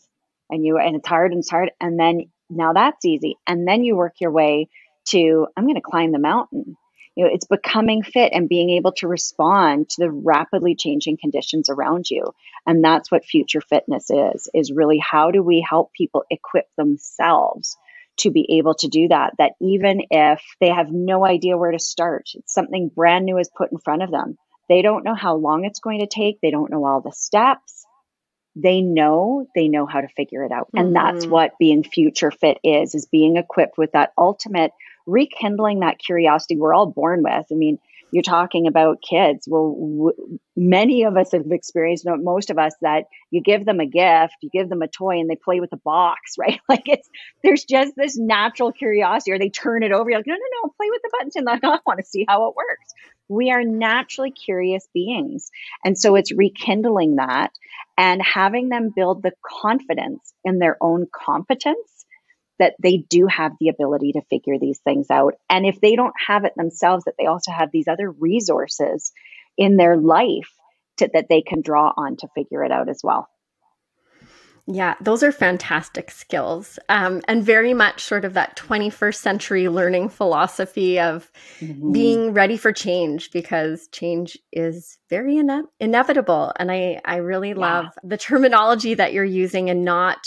and 0.50 0.66
you 0.66 0.78
and 0.78 0.96
it's 0.96 1.08
hard 1.08 1.32
and 1.32 1.40
it's 1.40 1.50
hard 1.50 1.72
and 1.80 2.00
then 2.00 2.30
now 2.50 2.74
that's 2.74 3.06
easy. 3.06 3.38
And 3.48 3.68
then 3.68 3.84
you 3.84 3.96
work 3.96 4.16
your 4.20 4.32
way 4.32 4.70
to 5.06 5.48
i'm 5.58 5.66
going 5.66 5.76
to 5.76 5.82
climb 5.82 6.12
the 6.12 6.20
mountain. 6.20 6.78
You 7.16 7.26
know 7.26 7.32
it's 7.34 7.46
becoming 7.46 8.04
fit 8.04 8.34
and 8.34 8.50
being 8.50 8.72
able 8.72 8.94
to 8.94 9.08
respond 9.08 9.90
to 9.90 9.96
the 10.00 10.12
rapidly 10.12 10.76
changing 10.76 11.18
conditions 11.18 11.70
around 11.70 12.10
you. 12.10 12.34
And 12.66 12.84
that's 12.84 13.12
what 13.12 13.26
future 13.26 13.62
fitness 13.62 14.10
is 14.10 14.50
is 14.54 14.72
really 14.72 15.00
how 15.00 15.32
do 15.32 15.44
we 15.44 15.66
help 15.68 15.94
people 15.94 16.24
equip 16.30 16.68
themselves 16.76 17.78
to 18.16 18.30
be 18.30 18.58
able 18.58 18.76
to 18.76 18.88
do 18.88 19.08
that 19.08 19.34
that 19.40 19.54
even 19.60 20.02
if 20.12 20.42
they 20.60 20.70
have 20.70 20.92
no 20.92 21.26
idea 21.26 21.58
where 21.58 21.72
to 21.72 21.80
start 21.80 22.30
it's 22.36 22.54
something 22.54 22.90
brand 22.90 23.26
new 23.26 23.40
is 23.40 23.50
put 23.56 23.72
in 23.72 23.78
front 23.78 24.04
of 24.04 24.12
them. 24.12 24.38
They 24.70 24.82
don't 24.82 25.04
know 25.04 25.16
how 25.16 25.36
long 25.36 25.66
it's 25.66 25.82
going 25.82 26.00
to 26.00 26.08
take. 26.08 26.40
They 26.40 26.52
don't 26.52 26.72
know 26.72 26.86
all 26.86 27.02
the 27.02 27.12
steps 27.12 27.86
they 28.56 28.82
know 28.82 29.48
they 29.56 29.68
know 29.68 29.86
how 29.86 30.02
to 30.02 30.08
figure 30.08 30.44
it 30.44 30.52
out. 30.52 30.70
And 30.74 30.94
mm-hmm. 30.94 30.94
that's 30.94 31.26
what 31.26 31.58
being 31.60 31.84
future 31.84 32.32
fit 32.32 32.60
is 32.64 32.94
is 32.94 33.06
being 33.06 33.38
equipped 33.38 33.78
with 33.78 33.94
that 33.94 34.14
ultimate 34.18 34.72
rekindling 35.06 35.80
that 35.80 36.00
curiosity 36.00 36.58
we're 36.58 36.74
all 36.74 36.88
born 36.88 37.24
with. 37.24 37.46
I 37.52 37.56
mean 37.56 37.80
you're 38.12 38.22
talking 38.22 38.68
about 38.68 39.02
kids. 39.02 39.48
Well 39.50 39.72
w- 39.72 40.40
many 40.56 41.04
of 41.04 41.18
us 41.18 41.32
have 41.32 41.52
experienced 41.52 42.06
most 42.06 42.52
of 42.52 42.60
us 42.60 42.76
that 42.82 43.06
you 43.32 43.42
give 43.42 43.66
them 43.66 43.80
a 43.80 43.88
gift 43.88 44.36
you 44.42 44.52
give 44.52 44.70
them 44.70 44.84
a 44.84 44.88
toy 44.88 45.20
and 45.20 45.28
they 45.28 45.36
play 45.36 45.60
with 45.60 45.72
the 45.72 45.78
box 45.78 46.36
right? 46.38 46.60
Like 46.70 46.88
it's 46.88 47.10
there's 47.44 47.66
just 47.66 47.94
this 47.98 48.18
natural 48.18 48.72
curiosity 48.72 49.32
or 49.32 49.40
they 49.40 49.50
turn 49.50 49.82
it 49.82 49.92
over. 49.92 50.12
You're 50.12 50.20
like 50.20 50.28
no 50.28 50.36
no 50.36 50.40
no 50.64 50.74
play 50.78 50.88
with 50.92 51.02
the 51.02 51.10
buttons 51.18 51.36
and 51.36 51.50
i 51.50 51.58
want 51.88 52.00
to 52.00 52.06
see 52.06 52.26
how 52.28 52.48
it 52.48 52.56
works 52.56 52.94
we 53.34 53.52
are 53.52 53.64
naturally 53.64 54.32
curious 54.32 54.88
beings 54.94 55.50
and 55.84 55.98
so 55.98 56.16
it's 56.16 56.32
rekindling 56.32 57.16
that 57.16 57.52
and 57.98 58.22
having 58.22 58.70
them 58.70 58.92
build 58.96 59.22
the 59.22 59.34
confidence 59.62 60.34
in 60.44 60.60
their 60.60 60.78
own 60.82 61.08
competence 61.12 62.06
that 62.60 62.76
they 62.82 62.98
do 62.98 63.28
have 63.28 63.54
the 63.60 63.70
ability 63.70 64.14
to 64.14 64.22
figure 64.30 64.60
these 64.60 64.80
things 64.80 65.08
out. 65.10 65.36
And 65.50 65.66
if 65.66 65.82
they 65.82 65.96
don't 65.96 66.14
have 66.28 66.46
it 66.46 66.54
themselves, 66.56 67.06
that 67.06 67.16
they 67.18 67.26
also 67.26 67.52
have 67.52 67.72
these 67.72 67.88
other 67.88 68.10
resources 68.10 69.12
in 69.58 69.78
their 69.78 69.98
life 69.98 70.50
to, 70.98 71.10
that 71.14 71.28
they 71.30 71.42
can 71.42 71.62
draw 71.62 71.92
on 71.96 72.18
to 72.18 72.28
figure 72.36 72.64
it 72.64 72.72
out 72.72 72.90
as 72.90 73.02
well. 73.04 73.28
Yeah, 74.66 74.96
those 75.02 75.24
are 75.24 75.32
fantastic 75.34 76.10
skills. 76.10 76.80
Um, 76.88 77.22
and 77.28 77.44
very 77.44 77.74
much 77.74 78.02
sort 78.02 78.24
of 78.24 78.34
that 78.34 78.56
21st 78.56 79.16
century 79.16 79.68
learning 79.68 80.08
philosophy 80.10 81.00
of 81.00 81.30
mm-hmm. 81.60 81.92
being 81.92 82.34
ready 82.34 82.56
for 82.56 82.72
change 82.72 83.32
because 83.32 83.88
change 83.90 84.38
is 84.54 84.98
very 85.10 85.38
ine- 85.38 85.68
inevitable. 85.82 86.54
And 86.58 86.72
I, 86.72 87.02
I 87.04 87.18
really 87.18 87.50
yeah. 87.50 87.56
love 87.56 87.86
the 88.04 88.18
terminology 88.18 88.94
that 88.94 89.12
you're 89.12 89.26
using 89.26 89.70
and 89.70 89.84
not, 89.84 90.26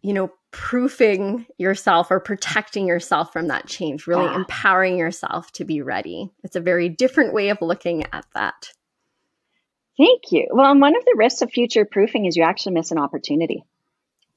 you 0.00 0.14
know, 0.14 0.32
proofing 0.52 1.46
yourself 1.58 2.10
or 2.10 2.18
protecting 2.18 2.86
yourself 2.86 3.30
from 3.32 3.48
that 3.48 3.66
change, 3.66 4.06
really 4.06 4.24
yeah. 4.24 4.36
empowering 4.36 4.96
yourself 4.96 5.52
to 5.52 5.64
be 5.64 5.82
ready. 5.82 6.30
It's 6.42 6.56
a 6.56 6.60
very 6.60 6.88
different 6.88 7.34
way 7.34 7.50
of 7.50 7.58
looking 7.60 8.04
at 8.12 8.24
that. 8.34 8.72
Thank 10.00 10.32
you. 10.32 10.46
Well, 10.50 10.70
and 10.70 10.80
one 10.80 10.96
of 10.96 11.04
the 11.04 11.14
risks 11.14 11.42
of 11.42 11.50
future 11.50 11.84
proofing 11.84 12.24
is 12.24 12.34
you 12.34 12.42
actually 12.42 12.72
miss 12.72 12.90
an 12.90 12.96
opportunity 12.96 13.64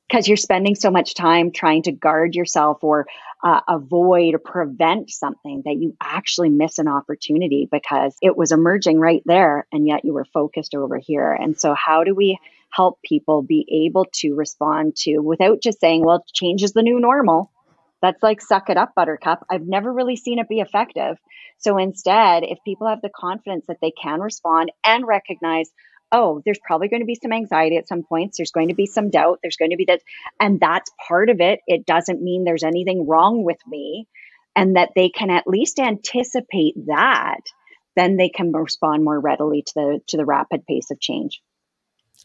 because 0.09 0.27
you're 0.27 0.35
spending 0.35 0.75
so 0.75 0.91
much 0.91 1.15
time 1.15 1.51
trying 1.51 1.83
to 1.83 1.93
guard 1.93 2.35
yourself 2.35 2.83
or 2.83 3.07
uh, 3.41 3.61
avoid 3.69 4.33
or 4.33 4.39
prevent 4.39 5.09
something 5.09 5.61
that 5.63 5.77
you 5.77 5.95
actually 6.01 6.49
miss 6.49 6.79
an 6.79 6.89
opportunity 6.89 7.69
because 7.71 8.13
it 8.21 8.35
was 8.35 8.51
emerging 8.51 8.99
right 8.99 9.21
there 9.25 9.65
and 9.71 9.87
yet 9.87 10.03
you 10.03 10.11
were 10.11 10.25
focused 10.25 10.75
over 10.75 10.97
here. 10.97 11.31
And 11.31 11.57
so, 11.57 11.73
how 11.73 12.03
do 12.03 12.13
we 12.13 12.39
help 12.69 13.01
people 13.01 13.41
be 13.41 13.87
able 13.87 14.07
to 14.15 14.35
respond 14.35 14.97
to 14.97 15.19
without 15.19 15.61
just 15.61 15.79
saying, 15.79 16.03
well, 16.03 16.25
change 16.33 16.61
is 16.61 16.73
the 16.73 16.83
new 16.83 16.99
normal? 16.99 17.52
That's 18.03 18.21
like 18.21 18.41
suck 18.41 18.69
it 18.69 18.77
up, 18.77 18.93
buttercup. 18.95 19.45
I've 19.49 19.65
never 19.67 19.91
really 19.91 20.17
seen 20.17 20.37
it 20.39 20.49
be 20.49 20.59
effective. 20.59 21.17
So 21.57 21.79
instead, 21.79 22.43
if 22.43 22.59
people 22.65 22.87
have 22.87 23.01
the 23.01 23.09
confidence 23.09 23.65
that 23.67 23.77
they 23.81 23.91
can 23.91 24.21
respond 24.21 24.71
and 24.85 25.07
recognize, 25.07 25.71
oh, 26.11 26.41
there's 26.45 26.59
probably 26.67 26.89
going 26.89 27.01
to 27.01 27.07
be 27.07 27.19
some 27.21 27.33
anxiety 27.33 27.77
at 27.77 27.87
some 27.87 28.03
points, 28.03 28.37
there's 28.37 28.51
going 28.51 28.69
to 28.69 28.75
be 28.75 28.85
some 28.85 29.09
doubt, 29.09 29.39
there's 29.41 29.57
going 29.57 29.71
to 29.71 29.77
be 29.77 29.85
that, 29.85 30.01
and 30.39 30.59
that's 30.59 30.91
part 31.07 31.31
of 31.31 31.41
it. 31.41 31.61
It 31.65 31.87
doesn't 31.87 32.21
mean 32.21 32.43
there's 32.43 32.63
anything 32.63 33.07
wrong 33.07 33.43
with 33.43 33.57
me. 33.65 34.07
and 34.55 34.75
that 34.75 34.91
they 34.95 35.09
can 35.09 35.29
at 35.29 35.47
least 35.47 35.79
anticipate 35.79 36.75
that, 36.87 37.41
then 37.95 38.17
they 38.17 38.29
can 38.29 38.51
respond 38.51 39.03
more 39.03 39.19
readily 39.19 39.63
to 39.63 39.73
the 39.75 39.99
to 40.07 40.17
the 40.17 40.25
rapid 40.25 40.65
pace 40.65 40.91
of 40.91 40.99
change. 40.99 41.41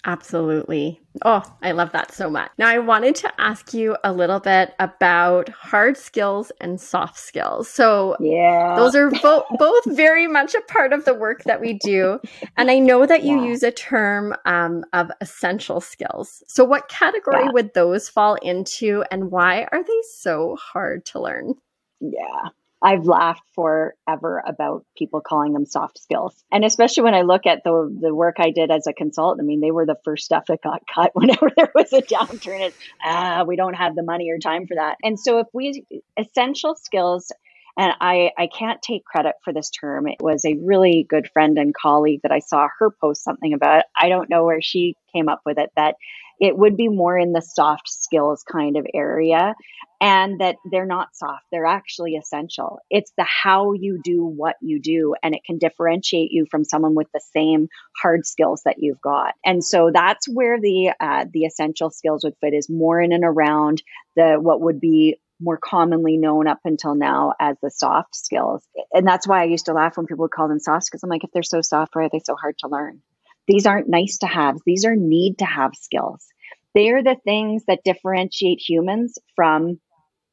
Absolutely. 0.05 1.01
Oh, 1.25 1.43
I 1.63 1.73
love 1.73 1.91
that 1.93 2.13
so 2.13 2.31
much. 2.31 2.51
Now, 2.57 2.69
I 2.69 2.79
wanted 2.79 3.17
to 3.17 3.33
ask 3.41 3.75
you 3.75 3.97
a 4.05 4.13
little 4.13 4.39
bit 4.39 4.75
about 4.79 5.49
hard 5.49 5.97
skills 5.97 6.53
and 6.61 6.81
soft 6.81 7.19
skills. 7.19 7.69
So, 7.69 8.17
yeah, 8.21 8.77
those 8.77 8.95
are 8.95 9.11
bo- 9.11 9.45
both 9.59 9.85
very 9.87 10.29
much 10.29 10.55
a 10.55 10.61
part 10.63 10.93
of 10.93 11.05
the 11.05 11.15
work 11.15 11.43
that 11.45 11.61
we 11.61 11.75
do. 11.75 12.21
And 12.57 12.71
I 12.71 12.79
know 12.79 13.07
that 13.07 13.25
you 13.25 13.39
yeah. 13.39 13.47
use 13.49 13.63
a 13.63 13.73
term 13.73 14.35
um, 14.45 14.85
of 14.93 15.11
essential 15.21 15.81
skills. 15.81 16.45
So, 16.47 16.65
what 16.65 16.89
category 16.89 17.45
yeah. 17.45 17.53
would 17.53 17.75
those 17.75 18.09
fall 18.09 18.37
into, 18.37 19.05
and 19.11 19.33
why 19.33 19.67
are 19.73 19.83
they 19.83 20.03
so 20.15 20.57
hard 20.57 21.05
to 21.07 21.21
learn? 21.21 21.55
Yeah. 22.01 22.51
I've 22.81 23.07
laughed 23.07 23.43
forever 23.55 24.43
about 24.47 24.85
people 24.97 25.21
calling 25.21 25.53
them 25.53 25.67
soft 25.67 25.99
skills. 25.99 26.45
And 26.53 26.65
especially 26.65 27.05
when 27.05 27.15
I 27.15 27.23
look 27.23 27.47
at 27.47 27.65
the 27.65 27.97
the 28.01 28.15
work 28.15 28.37
I 28.39 28.51
did 28.51 28.71
as 28.71 28.87
a 28.87 28.93
consultant, 28.93 29.45
I 29.45 29.47
mean, 29.47 29.61
they 29.61 29.71
were 29.71 29.87
the 29.87 29.99
first 30.05 30.25
stuff 30.25 30.45
that 30.47 30.63
got 30.63 30.83
cut 30.95 31.11
whenever 31.15 31.51
there 31.57 31.73
was 31.75 31.93
a 31.93 32.03
downturn. 32.03 32.61
It's, 32.61 32.77
ah, 33.05 33.45
we 33.47 33.57
don't 33.57 33.75
have 33.75 33.95
the 33.95 34.03
money 34.03 34.31
or 34.31 34.39
time 34.39 34.67
for 34.67 34.75
that. 34.77 34.97
And 35.03 35.19
so 35.19 35.41
if 35.41 35.49
we 35.53 35.85
essential 36.17 36.77
skills 36.77 37.33
and 37.79 37.93
I, 38.01 38.33
I 38.37 38.49
can't 38.49 38.83
take 38.83 39.05
credit 39.05 39.37
for 39.45 39.53
this 39.53 39.71
term. 39.71 40.09
It 40.09 40.17
was 40.21 40.45
a 40.45 40.59
really 40.61 41.07
good 41.09 41.31
friend 41.33 41.57
and 41.59 41.73
colleague 41.73 42.21
that 42.25 42.33
I 42.33 42.41
saw 42.41 42.67
her 42.81 42.91
post 42.91 43.23
something 43.23 43.55
about. 43.55 43.85
I 43.97 44.09
don't 44.09 44.29
know 44.29 44.45
where 44.45 44.61
she 44.61 44.97
came 45.15 45.29
up 45.29 45.43
with 45.47 45.59
it 45.59 45.71
that 45.77 45.95
it 46.41 46.59
would 46.59 46.77
be 46.77 46.89
more 46.89 47.17
in 47.17 47.33
the 47.33 47.41
soft 47.41 47.89
skills 47.89 48.43
kind 48.51 48.77
of 48.77 48.87
area 48.93 49.55
and 50.01 50.41
that 50.41 50.57
they're 50.71 50.87
not 50.87 51.09
soft. 51.15 51.45
They're 51.51 51.67
actually 51.67 52.17
essential. 52.17 52.79
It's 52.91 53.13
the 53.17 53.25
how 53.25 53.73
you 53.73 54.01
do 54.03 54.25
what 54.25 54.57
you 54.61 54.81
do, 54.81 55.15
and 55.23 55.35
it 55.35 55.43
can 55.45 55.59
differentiate 55.59 56.31
you 56.31 56.47
from 56.51 56.65
someone 56.65 56.95
with 56.95 57.09
the 57.13 57.21
same 57.33 57.69
hard 58.01 58.25
skills 58.25 58.63
that 58.65 58.77
you've 58.79 59.01
got. 59.01 59.35
And 59.45 59.65
so 59.65 59.91
that's 59.93 60.29
where 60.29 60.61
the 60.61 60.93
uh, 61.01 61.25
the 61.33 61.45
essential 61.45 61.91
skills 61.91 62.23
would 62.25 62.37
fit 62.41 62.55
is 62.55 62.71
more 62.71 63.01
in 63.01 63.13
and 63.13 63.25
around 63.25 63.83
the 64.15 64.37
what 64.41 64.61
would 64.61 64.81
be 64.81 65.19
more 65.41 65.59
commonly 65.59 66.17
known 66.17 66.47
up 66.49 66.61
until 66.65 66.95
now 66.95 67.35
as 67.41 67.57
the 67.63 67.71
soft 67.71 68.15
skills. 68.17 68.67
And 68.93 69.07
that's 69.07 69.27
why 69.27 69.43
I 69.43 69.47
used 69.47 69.67
to 69.67 69.73
laugh 69.73 69.97
when 69.97 70.07
people 70.07 70.23
would 70.23 70.31
call 70.31 70.49
them 70.49 70.61
soft 70.61 70.87
skills. 70.87 71.03
I'm 71.03 71.11
like, 71.11 71.25
if 71.25 71.31
they're 71.33 71.43
so 71.43 71.61
soft, 71.61 71.95
why 71.95 72.05
are 72.05 72.09
they 72.11 72.21
so 72.25 72.35
hard 72.35 72.57
to 72.59 72.69
learn? 72.69 73.01
These 73.47 73.67
aren't 73.67 73.89
nice 73.89 74.19
to 74.19 74.27
have. 74.27 74.57
These 74.67 74.85
are 74.85 74.97
need 74.97 75.39
to 75.39 75.47
have 75.47 75.73
skills. 75.75 76.27
They 76.75 76.91
are 76.91 77.03
the 77.03 77.17
things 77.25 77.65
that 77.67 77.85
differentiate 77.85 78.61
humans 78.61 79.19
from 79.35 79.81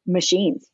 machines. 0.06 0.68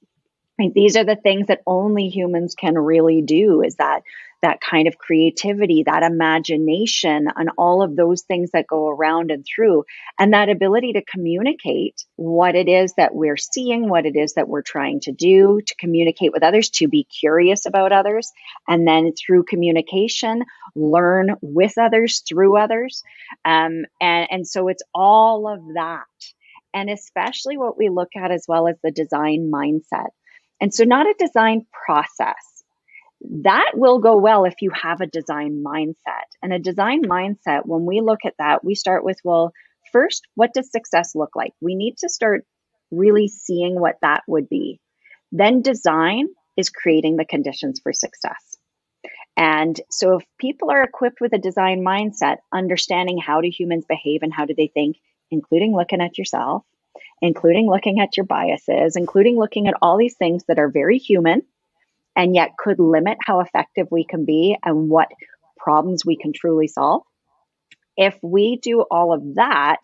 Right? 0.61 0.73
These 0.73 0.95
are 0.95 1.03
the 1.03 1.15
things 1.15 1.47
that 1.47 1.61
only 1.65 2.09
humans 2.09 2.53
can 2.53 2.77
really 2.77 3.23
do 3.23 3.63
is 3.63 3.77
that 3.77 4.03
that 4.43 4.59
kind 4.61 4.87
of 4.87 4.97
creativity, 4.97 5.83
that 5.83 6.03
imagination, 6.03 7.27
and 7.35 7.49
all 7.57 7.83
of 7.83 7.95
those 7.95 8.23
things 8.23 8.51
that 8.51 8.67
go 8.67 8.89
around 8.89 9.31
and 9.31 9.45
through, 9.45 9.85
and 10.19 10.33
that 10.33 10.49
ability 10.49 10.93
to 10.93 11.03
communicate 11.03 12.05
what 12.15 12.55
it 12.55 12.67
is 12.67 12.93
that 12.97 13.13
we're 13.13 13.37
seeing, 13.37 13.89
what 13.89 14.05
it 14.05 14.15
is 14.15 14.33
that 14.33 14.47
we're 14.47 14.61
trying 14.63 14.99
to 14.99 15.11
do, 15.11 15.61
to 15.65 15.75
communicate 15.75 16.31
with 16.31 16.43
others, 16.43 16.69
to 16.69 16.87
be 16.87 17.03
curious 17.03 17.65
about 17.65 17.91
others, 17.91 18.31
and 18.67 18.87
then 18.87 19.13
through 19.13 19.43
communication, 19.43 20.43
learn 20.75 21.35
with 21.41 21.77
others, 21.79 22.23
through 22.27 22.57
others. 22.57 23.03
Um, 23.45 23.85
and, 23.99 24.27
and 24.31 24.47
so 24.47 24.67
it's 24.67 24.83
all 24.93 25.47
of 25.47 25.59
that 25.75 26.05
and 26.73 26.89
especially 26.89 27.57
what 27.57 27.77
we 27.77 27.89
look 27.89 28.15
at 28.15 28.31
as 28.31 28.45
well 28.47 28.67
as 28.67 28.77
the 28.81 28.91
design 28.91 29.51
mindset. 29.53 30.11
And 30.61 30.71
so, 30.71 30.83
not 30.83 31.07
a 31.07 31.15
design 31.17 31.65
process. 31.73 32.63
That 33.43 33.71
will 33.73 33.99
go 33.99 34.17
well 34.17 34.45
if 34.45 34.61
you 34.61 34.71
have 34.71 35.01
a 35.01 35.07
design 35.07 35.63
mindset. 35.65 36.27
And 36.41 36.53
a 36.53 36.59
design 36.59 37.03
mindset, 37.03 37.65
when 37.65 37.85
we 37.85 37.99
look 37.99 38.19
at 38.25 38.35
that, 38.37 38.63
we 38.63 38.75
start 38.75 39.03
with, 39.03 39.17
well, 39.23 39.53
first, 39.91 40.27
what 40.35 40.53
does 40.53 40.71
success 40.71 41.15
look 41.15 41.35
like? 41.35 41.53
We 41.61 41.75
need 41.75 41.97
to 41.99 42.09
start 42.09 42.45
really 42.91 43.27
seeing 43.27 43.79
what 43.79 43.97
that 44.03 44.21
would 44.27 44.47
be. 44.49 44.79
Then, 45.31 45.63
design 45.63 46.27
is 46.55 46.69
creating 46.69 47.17
the 47.17 47.25
conditions 47.25 47.79
for 47.81 47.91
success. 47.91 48.57
And 49.35 49.79
so, 49.89 50.17
if 50.17 50.25
people 50.39 50.69
are 50.69 50.83
equipped 50.83 51.21
with 51.21 51.33
a 51.33 51.39
design 51.39 51.83
mindset, 51.83 52.37
understanding 52.53 53.17
how 53.17 53.41
do 53.41 53.49
humans 53.49 53.85
behave 53.89 54.21
and 54.21 54.31
how 54.31 54.45
do 54.45 54.53
they 54.55 54.67
think, 54.67 54.97
including 55.31 55.75
looking 55.75 56.01
at 56.01 56.19
yourself, 56.19 56.63
including 57.21 57.69
looking 57.69 57.99
at 57.99 58.17
your 58.17 58.25
biases, 58.25 58.95
including 58.95 59.37
looking 59.37 59.67
at 59.67 59.75
all 59.81 59.97
these 59.97 60.15
things 60.15 60.43
that 60.47 60.59
are 60.59 60.69
very 60.69 60.97
human 60.97 61.43
and 62.15 62.35
yet 62.35 62.57
could 62.57 62.79
limit 62.79 63.17
how 63.25 63.39
effective 63.39 63.87
we 63.91 64.03
can 64.03 64.25
be 64.25 64.57
and 64.63 64.89
what 64.89 65.07
problems 65.57 66.05
we 66.05 66.17
can 66.17 66.33
truly 66.33 66.67
solve. 66.67 67.03
If 67.95 68.17
we 68.21 68.57
do 68.61 68.81
all 68.89 69.13
of 69.13 69.35
that, 69.35 69.77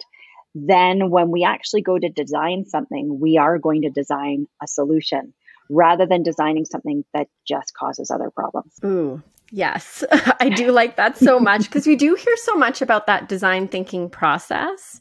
then 0.56 1.10
when 1.12 1.30
we 1.30 1.44
actually 1.44 1.84
go 1.84 2.00
to 2.00 2.10
design 2.10 2.66
something, 2.66 3.20
we 3.20 3.38
are 3.38 3.60
going 3.60 3.84
to 3.84 3.90
design 3.90 4.48
a 4.62 4.68
solution 4.68 5.34
rather 5.70 6.06
than 6.06 6.24
designing 6.24 6.66
something 6.66 7.06
that 7.14 7.28
just 7.48 7.74
causes 7.74 8.10
other 8.10 8.32
problems. 8.32 8.74
Ooh, 8.84 9.22
Yes, 9.52 10.04
I 10.12 10.50
do 10.50 10.72
like 10.72 10.98
that 10.98 11.18
so 11.18 11.40
much 11.50 11.66
because 11.66 11.88
we 11.88 11.96
do 11.96 12.16
hear 12.16 12.36
so 12.38 12.56
much 12.56 12.82
about 12.82 13.08
that 13.08 13.30
design 13.30 13.68
thinking 13.68 14.10
process. 14.10 15.00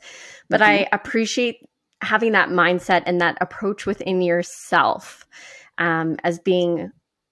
But 0.48 0.60
mm-hmm. 0.60 0.70
I 0.70 0.88
appreciate 0.92 1.66
having 2.00 2.32
that 2.32 2.50
mindset 2.50 3.02
and 3.06 3.20
that 3.20 3.38
approach 3.40 3.86
within 3.86 4.22
yourself 4.22 5.26
um, 5.78 6.16
as 6.24 6.38
being 6.38 6.90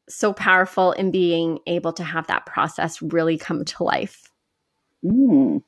so 0.09 0.33
powerful 0.33 0.93
in 0.93 1.11
being 1.11 1.59
able 1.67 1.93
to 1.93 2.05
have 2.05 2.27
that 2.27 2.47
process 2.47 3.01
really 3.01 3.39
come 3.39 3.65
to 3.65 3.85
life. 3.85 4.31
Mm. 5.05 5.63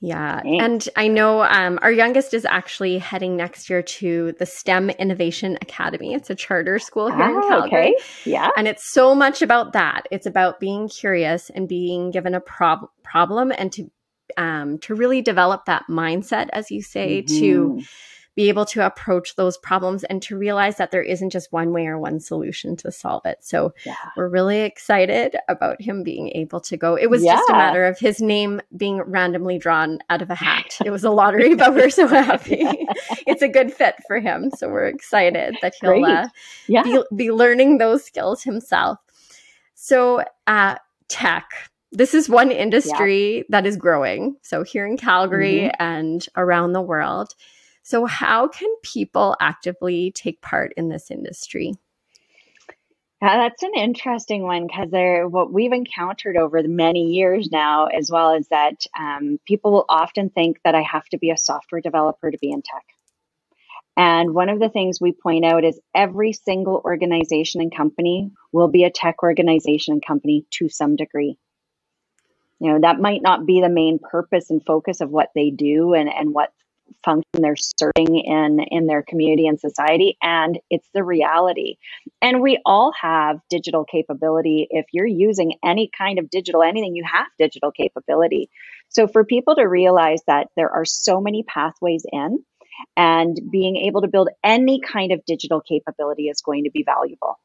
Yeah. 0.00 0.42
Thanks. 0.42 0.64
And 0.64 0.88
I 0.96 1.08
know 1.08 1.42
um, 1.42 1.78
our 1.82 1.90
youngest 1.90 2.32
is 2.32 2.44
actually 2.44 2.98
heading 2.98 3.36
next 3.36 3.68
year 3.68 3.82
to 3.82 4.32
the 4.38 4.46
STEM 4.46 4.90
Innovation 4.90 5.58
Academy. 5.60 6.14
It's 6.14 6.30
a 6.30 6.36
charter 6.36 6.78
school 6.78 7.10
here 7.10 7.28
in 7.28 7.36
ah, 7.36 7.48
Calgary. 7.48 7.66
Okay. 7.66 7.94
Yeah. 8.24 8.48
And 8.56 8.68
it's 8.68 8.92
so 8.92 9.14
much 9.14 9.42
about 9.42 9.72
that. 9.72 10.06
It's 10.12 10.26
about 10.26 10.60
being 10.60 10.88
curious 10.88 11.50
and 11.50 11.68
being 11.68 12.12
given 12.12 12.34
a 12.34 12.40
prob- 12.40 12.88
problem 13.02 13.52
and 13.56 13.72
to 13.72 13.90
um, 14.36 14.78
to 14.80 14.94
really 14.94 15.22
develop 15.22 15.64
that 15.64 15.84
mindset, 15.88 16.48
as 16.52 16.70
you 16.70 16.82
say, 16.82 17.22
mm-hmm. 17.22 17.38
to 17.38 17.82
be 18.38 18.48
able 18.48 18.64
to 18.64 18.86
approach 18.86 19.34
those 19.34 19.58
problems 19.58 20.04
and 20.04 20.22
to 20.22 20.38
realize 20.38 20.76
that 20.76 20.92
there 20.92 21.02
isn't 21.02 21.30
just 21.30 21.52
one 21.52 21.72
way 21.72 21.88
or 21.88 21.98
one 21.98 22.20
solution 22.20 22.76
to 22.76 22.92
solve 22.92 23.26
it. 23.26 23.36
So 23.40 23.74
yeah. 23.84 23.96
we're 24.16 24.28
really 24.28 24.60
excited 24.60 25.34
about 25.48 25.82
him 25.82 26.04
being 26.04 26.30
able 26.36 26.60
to 26.60 26.76
go. 26.76 26.94
It 26.94 27.10
was 27.10 27.24
yeah. 27.24 27.32
just 27.32 27.50
a 27.50 27.54
matter 27.54 27.84
of 27.84 27.98
his 27.98 28.20
name 28.20 28.60
being 28.76 29.02
randomly 29.02 29.58
drawn 29.58 29.98
out 30.08 30.22
of 30.22 30.30
a 30.30 30.36
hat. 30.36 30.78
It 30.84 30.90
was 30.90 31.02
a 31.02 31.10
lottery, 31.10 31.54
but 31.56 31.74
we're 31.74 31.90
so 31.90 32.06
happy. 32.06 32.60
it's 33.26 33.42
a 33.42 33.48
good 33.48 33.72
fit 33.72 33.96
for 34.06 34.20
him. 34.20 34.52
So 34.56 34.68
we're 34.68 34.86
excited 34.86 35.56
that 35.60 35.74
he'll 35.80 36.04
uh, 36.04 36.28
yeah. 36.68 36.84
be, 36.84 37.02
be 37.16 37.32
learning 37.32 37.78
those 37.78 38.04
skills 38.04 38.44
himself. 38.44 39.00
So, 39.74 40.22
uh, 40.46 40.76
tech 41.08 41.50
this 41.90 42.12
is 42.12 42.28
one 42.28 42.50
industry 42.50 43.38
yeah. 43.38 43.42
that 43.48 43.66
is 43.66 43.76
growing. 43.76 44.36
So 44.42 44.62
here 44.62 44.86
in 44.86 44.98
Calgary 44.98 45.60
mm-hmm. 45.60 45.82
and 45.82 46.24
around 46.36 46.74
the 46.74 46.82
world. 46.82 47.34
So, 47.88 48.04
how 48.04 48.48
can 48.48 48.68
people 48.82 49.34
actively 49.40 50.12
take 50.14 50.42
part 50.42 50.74
in 50.76 50.90
this 50.90 51.10
industry? 51.10 51.72
Yeah, 53.22 53.38
that's 53.38 53.62
an 53.62 53.72
interesting 53.78 54.42
one 54.42 54.66
because 54.66 54.90
what 55.32 55.50
we've 55.50 55.72
encountered 55.72 56.36
over 56.36 56.62
the 56.62 56.68
many 56.68 57.12
years 57.12 57.48
now, 57.50 57.86
as 57.86 58.10
well 58.10 58.34
as 58.34 58.46
that 58.48 58.84
um, 58.94 59.40
people 59.46 59.72
will 59.72 59.86
often 59.88 60.28
think 60.28 60.58
that 60.64 60.74
I 60.74 60.82
have 60.82 61.06
to 61.06 61.18
be 61.18 61.30
a 61.30 61.38
software 61.38 61.80
developer 61.80 62.30
to 62.30 62.36
be 62.36 62.50
in 62.50 62.60
tech. 62.60 62.84
And 63.96 64.34
one 64.34 64.50
of 64.50 64.60
the 64.60 64.68
things 64.68 65.00
we 65.00 65.12
point 65.12 65.46
out 65.46 65.64
is 65.64 65.80
every 65.94 66.34
single 66.34 66.82
organization 66.84 67.62
and 67.62 67.74
company 67.74 68.32
will 68.52 68.68
be 68.68 68.84
a 68.84 68.90
tech 68.90 69.22
organization 69.22 69.94
and 69.94 70.04
company 70.04 70.44
to 70.50 70.68
some 70.68 70.94
degree. 70.94 71.38
You 72.60 72.70
know, 72.70 72.80
that 72.82 73.00
might 73.00 73.22
not 73.22 73.46
be 73.46 73.62
the 73.62 73.70
main 73.70 73.98
purpose 73.98 74.50
and 74.50 74.62
focus 74.62 75.00
of 75.00 75.08
what 75.08 75.30
they 75.34 75.48
do 75.48 75.94
and, 75.94 76.10
and 76.10 76.34
what 76.34 76.52
function 77.04 77.24
they're 77.34 77.56
serving 77.56 78.18
in 78.18 78.60
in 78.70 78.86
their 78.86 79.02
community 79.02 79.46
and 79.46 79.60
society 79.60 80.16
and 80.22 80.58
it's 80.70 80.88
the 80.94 81.04
reality. 81.04 81.76
And 82.20 82.40
we 82.40 82.60
all 82.64 82.92
have 83.00 83.40
digital 83.50 83.84
capability. 83.84 84.66
If 84.70 84.86
you're 84.92 85.06
using 85.06 85.54
any 85.64 85.90
kind 85.96 86.18
of 86.18 86.30
digital 86.30 86.62
anything 86.62 86.96
you 86.96 87.04
have 87.10 87.26
digital 87.38 87.72
capability. 87.72 88.50
So 88.88 89.06
for 89.06 89.24
people 89.24 89.56
to 89.56 89.64
realize 89.64 90.22
that 90.26 90.48
there 90.56 90.70
are 90.70 90.84
so 90.84 91.20
many 91.20 91.42
pathways 91.42 92.04
in 92.10 92.44
and 92.96 93.38
being 93.50 93.76
able 93.76 94.02
to 94.02 94.08
build 94.08 94.28
any 94.42 94.80
kind 94.80 95.12
of 95.12 95.24
digital 95.24 95.60
capability 95.60 96.28
is 96.28 96.42
going 96.42 96.64
to 96.64 96.70
be 96.70 96.84
valuable. 96.84 97.38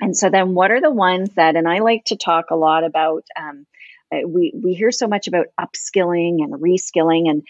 And 0.00 0.16
so 0.16 0.30
then 0.30 0.54
what 0.54 0.70
are 0.70 0.80
the 0.80 0.90
ones 0.90 1.30
that 1.36 1.56
and 1.56 1.68
i 1.68 1.78
like 1.78 2.04
to 2.06 2.16
talk 2.16 2.46
a 2.50 2.56
lot 2.56 2.84
about 2.84 3.24
um, 3.38 3.66
uh, 4.12 4.26
we 4.26 4.52
we 4.62 4.74
hear 4.74 4.90
so 4.90 5.06
much 5.06 5.28
about 5.28 5.46
upskilling 5.58 6.42
and 6.42 6.54
reskilling 6.54 7.30
and 7.30 7.42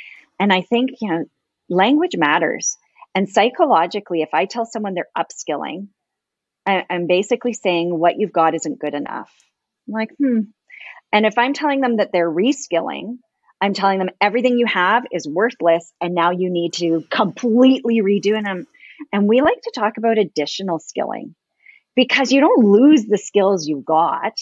and 0.44 0.52
I 0.52 0.60
think, 0.60 0.90
you 1.00 1.08
know, 1.08 1.24
language 1.70 2.18
matters. 2.18 2.76
And 3.14 3.26
psychologically, 3.26 4.20
if 4.20 4.28
I 4.34 4.44
tell 4.44 4.66
someone 4.66 4.92
they're 4.92 5.08
upskilling, 5.16 5.88
I, 6.66 6.84
I'm 6.90 7.06
basically 7.06 7.54
saying 7.54 7.98
what 7.98 8.18
you've 8.18 8.30
got 8.30 8.54
isn't 8.54 8.78
good 8.78 8.92
enough. 8.92 9.32
I'm 9.88 9.94
like, 9.94 10.10
hmm. 10.18 10.40
And 11.14 11.24
if 11.24 11.38
I'm 11.38 11.54
telling 11.54 11.80
them 11.80 11.96
that 11.96 12.10
they're 12.12 12.30
reskilling, 12.30 13.20
I'm 13.58 13.72
telling 13.72 13.98
them 13.98 14.10
everything 14.20 14.58
you 14.58 14.66
have 14.66 15.04
is 15.10 15.26
worthless 15.26 15.90
and 15.98 16.14
now 16.14 16.32
you 16.32 16.50
need 16.50 16.74
to 16.74 17.06
completely 17.10 18.02
redo 18.02 18.32
them. 18.32 18.66
And 19.14 19.26
we 19.26 19.40
like 19.40 19.62
to 19.62 19.72
talk 19.74 19.96
about 19.96 20.18
additional 20.18 20.78
skilling 20.78 21.34
because 21.96 22.32
you 22.32 22.42
don't 22.42 22.66
lose 22.66 23.06
the 23.06 23.16
skills 23.16 23.66
you've 23.66 23.86
got 23.86 24.34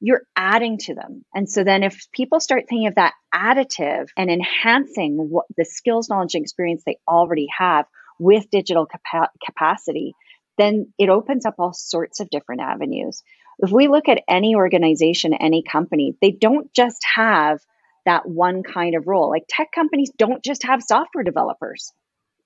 you're 0.00 0.22
adding 0.34 0.78
to 0.78 0.94
them. 0.94 1.24
And 1.34 1.48
so 1.48 1.62
then 1.62 1.82
if 1.82 2.10
people 2.12 2.40
start 2.40 2.64
thinking 2.68 2.88
of 2.88 2.94
that 2.94 3.14
additive 3.34 4.08
and 4.16 4.30
enhancing 4.30 5.16
what 5.16 5.44
the 5.56 5.64
skills, 5.64 6.08
knowledge, 6.08 6.34
and 6.34 6.42
experience 6.42 6.82
they 6.84 6.98
already 7.06 7.48
have 7.56 7.86
with 8.18 8.50
digital 8.50 8.86
capa- 8.86 9.30
capacity, 9.44 10.14
then 10.58 10.92
it 10.98 11.10
opens 11.10 11.46
up 11.46 11.54
all 11.58 11.72
sorts 11.72 12.20
of 12.20 12.30
different 12.30 12.62
avenues. 12.62 13.22
If 13.58 13.70
we 13.70 13.88
look 13.88 14.08
at 14.08 14.22
any 14.28 14.54
organization, 14.54 15.34
any 15.34 15.62
company, 15.62 16.16
they 16.20 16.30
don't 16.30 16.72
just 16.72 17.04
have 17.14 17.60
that 18.06 18.26
one 18.26 18.62
kind 18.62 18.94
of 18.94 19.06
role. 19.06 19.28
Like 19.28 19.44
tech 19.48 19.68
companies 19.74 20.10
don't 20.16 20.42
just 20.42 20.64
have 20.64 20.82
software 20.82 21.24
developers. 21.24 21.92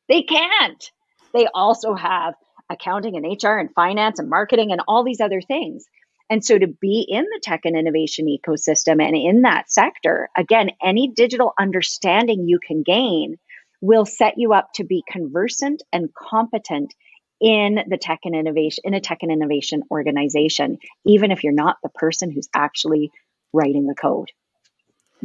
They 0.09 0.23
can't. 0.23 0.91
They 1.33 1.47
also 1.53 1.95
have 1.95 2.35
accounting 2.69 3.17
and 3.17 3.43
HR 3.43 3.59
and 3.59 3.73
finance 3.75 4.19
and 4.19 4.29
marketing 4.29 4.73
and 4.73 4.83
all 4.89 5.05
these 5.05 5.21
other 5.21 5.41
things. 5.41 5.87
And 6.31 6.45
so 6.45 6.59
to 6.59 6.67
be 6.67 7.07
in 7.09 7.25
the 7.25 7.41
tech 7.43 7.61
and 7.65 7.77
innovation 7.77 8.27
ecosystem 8.27 9.03
and 9.03 9.15
in 9.15 9.43
that 9.43 9.71
sector, 9.71 10.29
again, 10.37 10.71
any 10.83 11.09
digital 11.15 11.53
understanding 11.59 12.49
you 12.49 12.59
can 12.67 12.83
gain 12.83 13.37
will 13.81 14.07
set 14.07 14.35
you 14.39 14.55
up 14.55 14.71
to 14.77 14.85
be 14.85 15.05
conversant 15.11 15.83
and 15.93 16.09
competent 16.15 16.95
in 17.41 17.79
the 17.89 17.99
tech 17.99 18.21
and 18.25 18.35
innovation 18.35 18.83
in 18.85 18.95
a 18.95 19.01
tech 19.01 19.19
and 19.21 19.31
innovation 19.31 19.83
organization 19.91 20.79
even 21.05 21.31
if 21.31 21.45
you're 21.45 21.53
not 21.53 21.77
the 21.83 21.91
person 21.91 22.31
who's 22.31 22.49
actually 22.55 23.11
writing 23.53 23.87
the 23.87 23.95
code. 23.95 24.31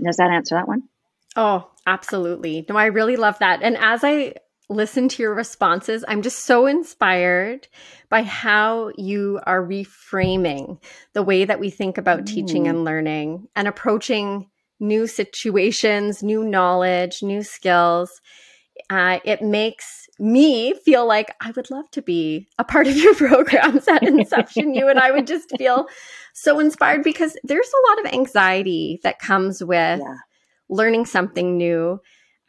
Does 0.03 0.17
that 0.17 0.29
answer 0.29 0.55
that 0.55 0.67
one? 0.67 0.83
Oh 1.35 1.69
absolutely. 1.87 2.65
No 2.67 2.75
i 2.75 2.87
really 2.87 3.15
love 3.15 3.39
that. 3.39 3.61
And 3.63 3.77
as 3.77 4.03
i 4.03 4.33
listen 4.69 5.09
to 5.09 5.23
your 5.23 5.33
responses, 5.33 6.05
I'm 6.07 6.21
just 6.21 6.45
so 6.45 6.67
inspired 6.67 7.67
by 8.09 8.21
how 8.21 8.91
you 8.97 9.39
are 9.45 9.65
reframing 9.65 10.81
the 11.13 11.23
way 11.23 11.45
that 11.45 11.59
we 11.59 11.69
think 11.69 11.97
about 11.97 12.21
mm. 12.21 12.27
teaching 12.27 12.67
and 12.67 12.85
learning 12.85 13.47
and 13.55 13.67
approaching 13.67 14.47
new 14.79 15.07
situations, 15.07 16.23
new 16.23 16.43
knowledge, 16.43 17.23
new 17.23 17.43
skills. 17.43 18.21
Uh, 18.89 19.19
it 19.25 19.41
makes 19.41 20.07
me 20.19 20.73
feel 20.85 21.05
like 21.05 21.35
I 21.41 21.51
would 21.51 21.71
love 21.71 21.89
to 21.91 22.01
be 22.01 22.47
a 22.59 22.63
part 22.63 22.87
of 22.87 22.95
your 22.95 23.15
programs 23.15 23.87
at 23.87 24.03
InceptionU, 24.03 24.89
And 24.89 24.99
I 24.99 25.11
would 25.11 25.27
just 25.27 25.49
feel 25.57 25.87
so 26.33 26.59
inspired 26.59 27.03
because 27.03 27.35
there's 27.43 27.67
a 27.67 27.89
lot 27.89 28.05
of 28.05 28.13
anxiety 28.13 28.99
that 29.03 29.19
comes 29.19 29.63
with 29.63 29.99
yeah. 29.99 30.15
learning 30.69 31.05
something 31.05 31.57
new 31.57 31.99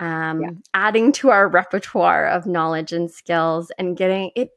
um, 0.00 0.40
yeah. 0.40 0.50
adding 0.74 1.12
to 1.12 1.28
our 1.28 1.46
repertoire 1.46 2.26
of 2.26 2.46
knowledge 2.46 2.92
and 2.92 3.10
skills 3.10 3.70
and 3.78 3.96
getting 3.96 4.30
it 4.34 4.50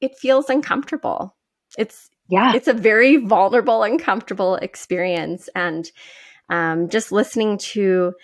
it 0.00 0.16
feels 0.16 0.50
uncomfortable. 0.50 1.36
It's 1.78 2.10
yeah. 2.28 2.54
it's 2.54 2.68
a 2.68 2.74
very 2.74 3.16
vulnerable 3.16 3.82
uncomfortable 3.84 4.56
experience. 4.56 5.48
And 5.54 5.90
um, 6.50 6.88
just 6.88 7.12
listening 7.12 7.58
to 7.58 8.14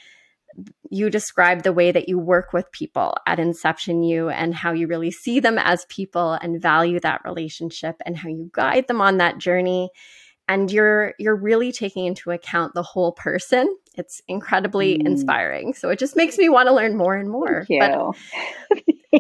you 0.91 1.11
describe 1.11 1.63
the 1.63 1.73
way 1.73 1.91
that 1.91 2.09
you 2.09 2.19
work 2.19 2.53
with 2.53 2.71
people 2.71 3.15
at 3.27 3.39
InceptionU 3.39 4.33
and 4.33 4.55
how 4.55 4.73
you 4.73 4.87
really 4.87 5.11
see 5.11 5.41
them 5.41 5.59
as 5.59 5.85
people 5.89 6.33
and 6.35 6.63
value 6.63 7.01
that 7.01 7.23
relationship 7.25 7.97
and 8.07 8.17
how 8.17 8.29
you 8.29 8.51
guide 8.53 8.87
them 8.87 9.01
on 9.01 9.19
that 9.19 9.39
journey. 9.39 9.91
And 10.49 10.71
you're 10.71 11.15
you're 11.19 11.37
really 11.37 11.73
taking 11.73 12.07
into 12.07 12.31
account 12.31 12.75
the 12.75 12.83
whole 12.83 13.13
person 13.13 13.75
it's 13.95 14.21
incredibly 14.29 14.99
mm. 14.99 15.07
inspiring. 15.07 15.75
So 15.75 15.89
it 15.89 15.99
just 15.99 16.17
makes 16.17 16.39
me 16.39 16.49
want 16.49 16.69
to 16.69 16.75
learn 16.75 16.97
more 16.97 17.15
and 17.15 17.31
more. 17.31 17.65
But, 17.69 18.17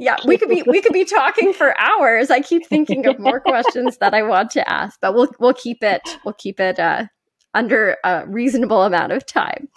yeah 0.00 0.16
we 0.24 0.36
could 0.36 0.48
be 0.48 0.62
we 0.66 0.80
could 0.80 0.92
be 0.92 1.04
talking 1.04 1.52
for 1.52 1.78
hours. 1.80 2.30
I 2.30 2.40
keep 2.40 2.66
thinking 2.66 3.06
of 3.06 3.18
more 3.18 3.40
questions 3.52 3.98
that 3.98 4.14
i 4.14 4.22
want 4.22 4.50
to 4.52 4.68
ask 4.68 5.00
but 5.00 5.14
we'll 5.14 5.28
we'll 5.38 5.54
keep 5.54 5.82
it 5.82 6.02
we'll 6.24 6.34
keep 6.34 6.60
it 6.60 6.78
uh, 6.78 7.06
under 7.54 7.96
a 8.04 8.26
reasonable 8.26 8.82
amount 8.82 9.12
of 9.12 9.24
time. 9.26 9.68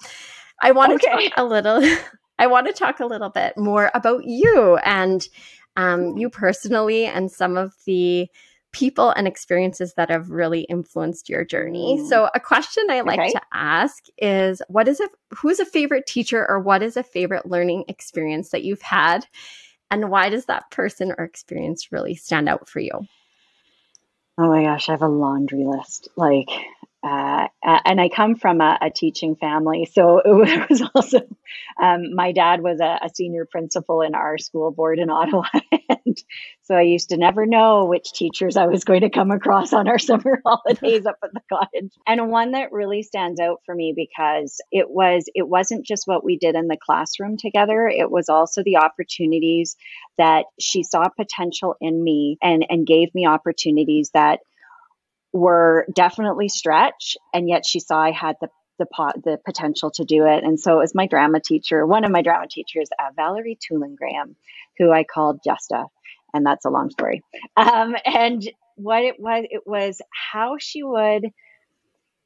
I 0.62 0.72
want 0.72 0.94
okay. 0.94 1.08
to 1.08 1.30
talk 1.30 1.34
a 1.38 1.46
little 1.46 1.82
i 2.40 2.48
want 2.48 2.68
to 2.68 2.74
talk 2.74 3.00
a 3.00 3.06
little 3.06 3.30
bit 3.30 3.58
more 3.58 3.92
about 3.94 4.26
you 4.26 4.78
and 4.84 5.28
um, 5.76 6.18
you 6.18 6.30
personally 6.30 7.06
and 7.06 7.32
some 7.32 7.56
of 7.56 7.72
the 7.86 8.28
people 8.78 9.10
and 9.10 9.28
experiences 9.28 9.96
that 9.96 10.12
have 10.12 10.30
really 10.30 10.62
influenced 10.62 11.30
your 11.30 11.44
journey. 11.44 11.98
Mm. 12.00 12.08
So, 12.08 12.30
a 12.36 12.40
question 12.40 12.86
I 12.92 13.02
like 13.02 13.20
okay. 13.20 13.32
to 13.32 13.42
ask 13.52 14.04
is 14.20 14.62
what 14.68 14.88
is 14.88 15.00
a 15.00 15.10
who's 15.36 15.60
a 15.60 15.66
favorite 15.66 16.06
teacher 16.06 16.48
or 16.48 16.60
what 16.60 16.84
is 16.84 16.96
a 16.96 17.02
favorite 17.02 17.48
learning 17.48 17.86
experience 17.88 18.50
that 18.50 18.64
you've 18.64 18.82
had 18.82 19.26
and 19.90 20.12
why 20.12 20.30
does 20.30 20.46
that 20.46 20.70
person 20.70 21.14
or 21.18 21.24
experience 21.24 21.92
really 21.92 22.14
stand 22.14 22.48
out 22.48 22.70
for 22.70 22.80
you? 22.80 23.08
Oh 24.38 24.48
my 24.48 24.64
gosh, 24.64 24.90
I 24.90 24.92
have 24.92 25.02
a 25.02 25.08
laundry 25.08 25.66
list. 25.66 26.10
Like 26.16 26.50
uh, 27.08 27.48
and 27.86 28.02
I 28.02 28.10
come 28.10 28.36
from 28.36 28.60
a, 28.60 28.78
a, 28.82 28.90
teaching 28.90 29.36
family, 29.36 29.86
so 29.92 30.20
it 30.26 30.70
was 30.70 30.82
also 30.94 31.20
um, 31.82 32.14
my 32.14 32.32
dad 32.32 32.62
was 32.62 32.80
a, 32.80 33.00
a, 33.04 33.10
senior 33.14 33.46
principal 33.46 34.02
in 34.02 34.16
our 34.16 34.38
school 34.38 34.72
board 34.72 35.00
in 35.00 35.10
Ottawa, 35.10 35.44
and 35.90 36.18
so 36.64 36.76
I 36.76 36.82
used 36.82 37.10
to 37.10 37.18
never 37.18 37.46
know 37.46 37.86
which 37.86 38.14
teachers 38.14 38.58
I 38.58 38.66
was 38.66 38.84
going 38.84 39.02
to 39.02 39.10
come 39.10 39.32
across 39.32 39.74
on 39.74 39.88
our 39.88 40.00
summer 40.00 40.42
holidays 40.46 41.06
up 41.06 41.18
at 41.24 41.34
the 41.34 41.42
cottage. 41.50 41.94
And 42.06 42.30
one 42.30 42.52
that 42.52 42.72
really 42.72 43.04
stands 43.04 43.40
out 43.40 43.62
for 43.66 43.76
me 43.76 43.94
because 43.96 44.60
it 44.72 44.90
was 44.90 45.26
it 45.36 45.48
wasn't 45.48 45.86
just 45.86 46.08
what 46.08 46.24
we 46.24 46.38
did 46.38 46.56
in 46.56 46.68
the 46.68 46.78
classroom 46.84 47.38
together; 47.38 47.88
it 47.88 48.10
was 48.10 48.28
also 48.28 48.64
the 48.64 48.78
opportunities 48.78 49.78
that 50.18 50.46
she 50.60 50.84
saw 50.84 51.08
potential 51.10 51.76
in 51.80 52.04
me 52.04 52.38
and 52.42 52.66
and 52.70 52.88
gave 52.88 53.14
me 53.14 53.28
opportunities 53.28 54.10
that 54.14 54.40
were 55.34 55.86
definitely 55.94 56.50
stretch, 56.50 57.18
and 57.34 57.48
yet 57.50 57.66
she 57.66 57.80
saw 57.80 58.02
I 58.02 58.12
had 58.12 58.36
the 58.42 58.50
the 58.80 58.86
pot, 58.86 59.16
the 59.24 59.40
potential 59.44 59.92
to 59.92 60.04
do 60.04 60.26
it. 60.26 60.44
And 60.44 60.60
so 60.60 60.74
it 60.74 60.78
was 60.78 60.96
my 60.96 61.08
drama 61.08 61.40
teacher, 61.40 61.86
one 61.86 62.06
of 62.06 62.12
my 62.12 62.22
drama 62.22 62.48
teachers, 62.48 62.90
uh, 63.00 63.10
Valerie 63.16 63.58
Tulin 63.58 63.96
Graham, 63.96 64.36
who 64.78 64.92
I 64.92 65.04
called 65.04 65.40
Justa, 65.44 65.86
and 66.34 66.46
that's 66.46 66.66
a 66.66 66.70
long 66.70 66.90
story. 66.92 67.24
Um, 67.56 67.96
and 68.06 68.48
what 68.76 69.04
it 69.04 69.20
was, 69.20 69.46
it 69.50 69.64
was 69.66 70.00
how 70.12 70.58
she 70.60 70.84
would 70.84 71.26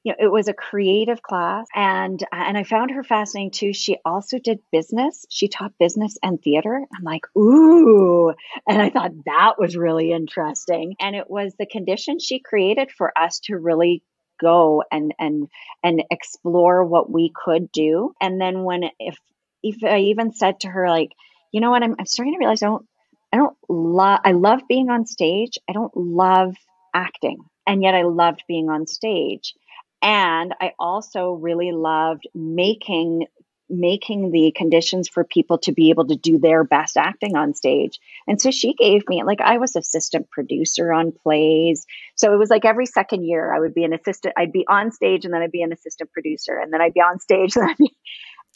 you 0.03 0.11
know, 0.11 0.17
it 0.19 0.31
was 0.31 0.47
a 0.47 0.53
creative 0.53 1.21
class 1.21 1.67
and 1.75 2.23
and 2.31 2.57
I 2.57 2.63
found 2.63 2.91
her 2.91 3.03
fascinating 3.03 3.51
too. 3.51 3.73
She 3.73 3.97
also 4.03 4.39
did 4.39 4.59
business. 4.71 5.25
She 5.29 5.47
taught 5.47 5.77
business 5.79 6.17
and 6.23 6.41
theater. 6.41 6.85
I'm 6.95 7.03
like, 7.03 7.25
"Ooh." 7.37 8.33
And 8.67 8.81
I 8.81 8.89
thought 8.89 9.11
that 9.25 9.53
was 9.59 9.77
really 9.77 10.11
interesting. 10.11 10.95
And 10.99 11.15
it 11.15 11.29
was 11.29 11.53
the 11.57 11.65
condition 11.65 12.19
she 12.19 12.39
created 12.39 12.91
for 12.91 13.15
us 13.17 13.39
to 13.41 13.57
really 13.57 14.03
go 14.39 14.83
and 14.91 15.13
and 15.19 15.47
and 15.83 16.03
explore 16.09 16.83
what 16.83 17.11
we 17.11 17.31
could 17.35 17.71
do. 17.71 18.13
And 18.19 18.41
then 18.41 18.63
when 18.63 18.85
if 18.99 19.17
if 19.63 19.83
I 19.83 19.99
even 19.99 20.33
said 20.33 20.61
to 20.61 20.69
her 20.69 20.89
like, 20.89 21.11
"You 21.51 21.61
know 21.61 21.69
what? 21.69 21.83
I'm 21.83 21.95
I'm 21.99 22.05
starting 22.07 22.33
to 22.33 22.39
realize 22.39 22.63
I 22.63 22.67
don't 22.67 22.85
I 23.31 23.37
don't 23.37 23.57
love 23.69 24.19
I 24.25 24.31
love 24.31 24.61
being 24.67 24.89
on 24.89 25.05
stage. 25.05 25.59
I 25.69 25.73
don't 25.73 25.95
love 25.95 26.55
acting." 26.93 27.37
And 27.67 27.83
yet 27.83 27.93
I 27.93 28.01
loved 28.01 28.43
being 28.47 28.69
on 28.69 28.87
stage 28.87 29.53
and 30.01 30.53
I 30.59 30.73
also 30.79 31.31
really 31.33 31.71
loved 31.71 32.27
making 32.33 33.27
making 33.71 34.31
the 34.31 34.51
conditions 34.55 35.07
for 35.07 35.23
people 35.23 35.57
to 35.57 35.71
be 35.71 35.91
able 35.91 36.05
to 36.05 36.15
do 36.15 36.37
their 36.37 36.63
best 36.63 36.97
acting 36.97 37.37
on 37.37 37.53
stage. 37.53 37.99
And 38.27 38.39
so 38.39 38.51
she 38.51 38.73
gave 38.73 39.07
me 39.07 39.23
like 39.23 39.39
I 39.39 39.57
was 39.57 39.77
assistant 39.77 40.29
producer 40.29 40.91
on 40.91 41.13
plays. 41.13 41.85
So 42.15 42.33
it 42.33 42.37
was 42.37 42.49
like 42.49 42.65
every 42.65 42.85
second 42.85 43.23
year 43.23 43.55
I 43.55 43.59
would 43.59 43.73
be 43.73 43.85
an 43.85 43.93
assistant 43.93 44.33
I'd 44.37 44.51
be 44.51 44.65
on 44.67 44.91
stage 44.91 45.23
and 45.23 45.33
then 45.33 45.41
I'd 45.41 45.51
be 45.51 45.61
an 45.61 45.71
assistant 45.71 46.11
producer 46.11 46.57
and 46.57 46.73
then 46.73 46.81
I'd 46.81 46.93
be 46.93 46.99
on 46.99 47.19
stage 47.19 47.55
and, 47.55 47.77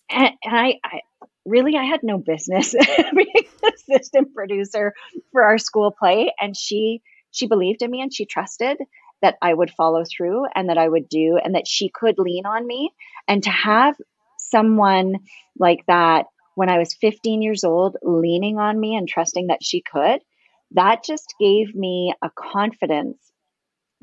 and, 0.09 0.33
and 0.43 0.57
I, 0.57 0.79
I 0.83 0.99
really 1.45 1.77
I 1.77 1.83
had 1.83 2.01
no 2.03 2.17
business 2.17 2.75
being 3.15 3.47
assistant 3.63 4.33
producer 4.33 4.93
for 5.31 5.43
our 5.43 5.57
school 5.57 5.91
play 5.97 6.33
and 6.41 6.57
she 6.57 7.01
she 7.31 7.47
believed 7.47 7.81
in 7.81 7.91
me 7.91 8.01
and 8.01 8.13
she 8.13 8.25
trusted 8.25 8.77
that 9.21 9.37
I 9.41 9.53
would 9.53 9.71
follow 9.71 10.03
through 10.05 10.45
and 10.53 10.69
that 10.69 10.77
I 10.77 10.87
would 10.87 11.09
do 11.09 11.39
and 11.43 11.55
that 11.55 11.67
she 11.67 11.89
could 11.89 12.15
lean 12.17 12.45
on 12.45 12.65
me. 12.65 12.91
And 13.27 13.43
to 13.43 13.49
have 13.49 13.95
someone 14.37 15.15
like 15.57 15.85
that 15.87 16.25
when 16.55 16.69
I 16.69 16.77
was 16.77 16.93
15 16.93 17.41
years 17.41 17.63
old 17.63 17.97
leaning 18.01 18.57
on 18.57 18.79
me 18.79 18.95
and 18.95 19.07
trusting 19.07 19.47
that 19.47 19.63
she 19.63 19.81
could, 19.81 20.21
that 20.71 21.03
just 21.03 21.33
gave 21.39 21.75
me 21.75 22.13
a 22.21 22.29
confidence 22.29 23.17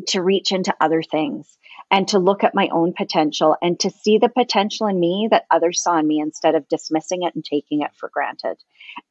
to 0.08 0.22
reach 0.22 0.52
into 0.52 0.74
other 0.80 1.02
things 1.02 1.58
and 1.90 2.08
to 2.08 2.18
look 2.18 2.44
at 2.44 2.54
my 2.54 2.68
own 2.72 2.92
potential 2.96 3.56
and 3.60 3.78
to 3.80 3.90
see 3.90 4.18
the 4.18 4.28
potential 4.28 4.86
in 4.86 4.98
me 4.98 5.28
that 5.30 5.44
others 5.50 5.82
saw 5.82 5.98
in 5.98 6.06
me 6.06 6.20
instead 6.20 6.54
of 6.54 6.68
dismissing 6.68 7.22
it 7.22 7.34
and 7.34 7.44
taking 7.44 7.82
it 7.82 7.90
for 7.96 8.10
granted. 8.12 8.56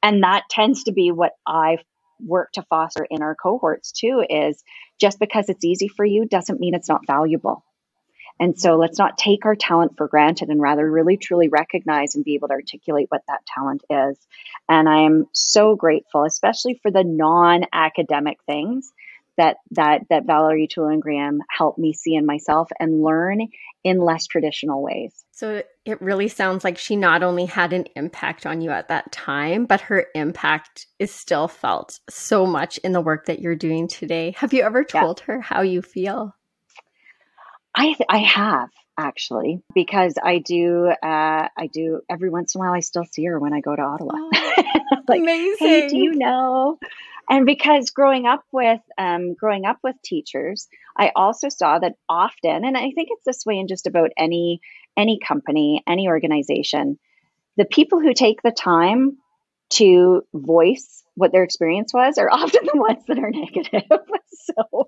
And 0.01 0.23
that 0.23 0.43
tends 0.49 0.83
to 0.85 0.91
be 0.91 1.11
what 1.11 1.33
I 1.45 1.77
work 2.25 2.51
to 2.53 2.63
foster 2.69 3.05
in 3.09 3.21
our 3.21 3.35
cohorts 3.35 3.91
too 3.91 4.23
is 4.29 4.63
just 4.99 5.19
because 5.19 5.49
it's 5.49 5.65
easy 5.65 5.87
for 5.87 6.05
you 6.05 6.25
doesn't 6.25 6.59
mean 6.59 6.75
it's 6.75 6.89
not 6.89 7.07
valuable. 7.07 7.63
And 8.39 8.59
so 8.59 8.75
let's 8.75 8.97
not 8.97 9.19
take 9.19 9.45
our 9.45 9.55
talent 9.55 9.97
for 9.97 10.07
granted 10.07 10.49
and 10.49 10.59
rather 10.59 10.89
really 10.89 11.15
truly 11.15 11.47
recognize 11.47 12.15
and 12.15 12.25
be 12.25 12.33
able 12.33 12.47
to 12.47 12.55
articulate 12.55 13.05
what 13.09 13.21
that 13.27 13.45
talent 13.45 13.83
is. 13.87 14.17
And 14.67 14.89
I 14.89 15.01
am 15.01 15.27
so 15.31 15.75
grateful, 15.75 16.23
especially 16.23 16.79
for 16.81 16.89
the 16.89 17.03
non 17.03 17.65
academic 17.71 18.39
things 18.47 18.91
that 19.37 19.57
that 19.71 20.01
that 20.09 20.25
Valerie 20.25 20.67
Tullingham 20.67 21.39
helped 21.49 21.77
me 21.77 21.93
see 21.93 22.15
in 22.15 22.25
myself 22.25 22.69
and 22.79 23.03
learn 23.03 23.47
in 23.83 23.99
less 23.99 24.27
traditional 24.27 24.83
ways. 24.83 25.23
So 25.31 25.63
it 25.85 26.01
really 26.01 26.27
sounds 26.27 26.63
like 26.63 26.77
she 26.77 26.95
not 26.95 27.23
only 27.23 27.45
had 27.45 27.73
an 27.73 27.85
impact 27.95 28.45
on 28.45 28.61
you 28.61 28.69
at 28.69 28.89
that 28.89 29.11
time, 29.11 29.65
but 29.65 29.81
her 29.81 30.05
impact 30.13 30.85
is 30.99 31.11
still 31.11 31.47
felt 31.47 31.99
so 32.09 32.45
much 32.45 32.77
in 32.79 32.91
the 32.91 33.01
work 33.01 33.25
that 33.25 33.39
you're 33.39 33.55
doing 33.55 33.87
today. 33.87 34.35
Have 34.37 34.53
you 34.53 34.61
ever 34.63 34.83
told 34.83 35.19
yeah. 35.19 35.25
her 35.33 35.41
how 35.41 35.61
you 35.61 35.81
feel? 35.81 36.35
I 37.75 37.95
I 38.09 38.19
have 38.19 38.69
actually 38.97 39.63
because 39.73 40.15
I 40.23 40.39
do 40.39 40.87
uh, 40.87 41.47
I 41.57 41.69
do 41.71 42.01
every 42.09 42.29
once 42.29 42.53
in 42.53 42.59
a 42.59 42.63
while 42.63 42.73
I 42.73 42.81
still 42.81 43.05
see 43.05 43.25
her 43.25 43.39
when 43.39 43.53
I 43.53 43.61
go 43.61 43.75
to 43.75 43.81
Ottawa. 43.81 44.11
Oh, 44.13 44.31
like, 45.07 45.21
amazing. 45.21 45.67
Hey, 45.67 45.87
do 45.87 45.97
you 45.97 46.15
know? 46.15 46.77
And 47.29 47.45
because 47.45 47.91
growing 47.91 48.25
up 48.25 48.43
with 48.51 48.81
um, 48.97 49.33
growing 49.33 49.65
up 49.65 49.77
with 49.83 49.95
teachers, 50.03 50.67
I 50.97 51.11
also 51.15 51.49
saw 51.49 51.79
that 51.79 51.95
often, 52.09 52.65
and 52.65 52.77
I 52.77 52.91
think 52.91 53.09
it's 53.11 53.25
this 53.25 53.45
way 53.45 53.57
in 53.57 53.67
just 53.67 53.87
about 53.87 54.11
any 54.17 54.59
any 54.97 55.19
company, 55.19 55.83
any 55.87 56.07
organization, 56.07 56.99
the 57.57 57.65
people 57.65 57.99
who 57.99 58.13
take 58.13 58.41
the 58.41 58.51
time 58.51 59.17
to 59.71 60.23
voice 60.33 61.03
what 61.15 61.31
their 61.31 61.43
experience 61.43 61.93
was 61.93 62.17
are 62.17 62.29
often 62.31 62.65
the 62.65 62.79
ones 62.79 63.03
that 63.07 63.19
are 63.19 63.31
negative. 63.31 63.83
so 64.33 64.87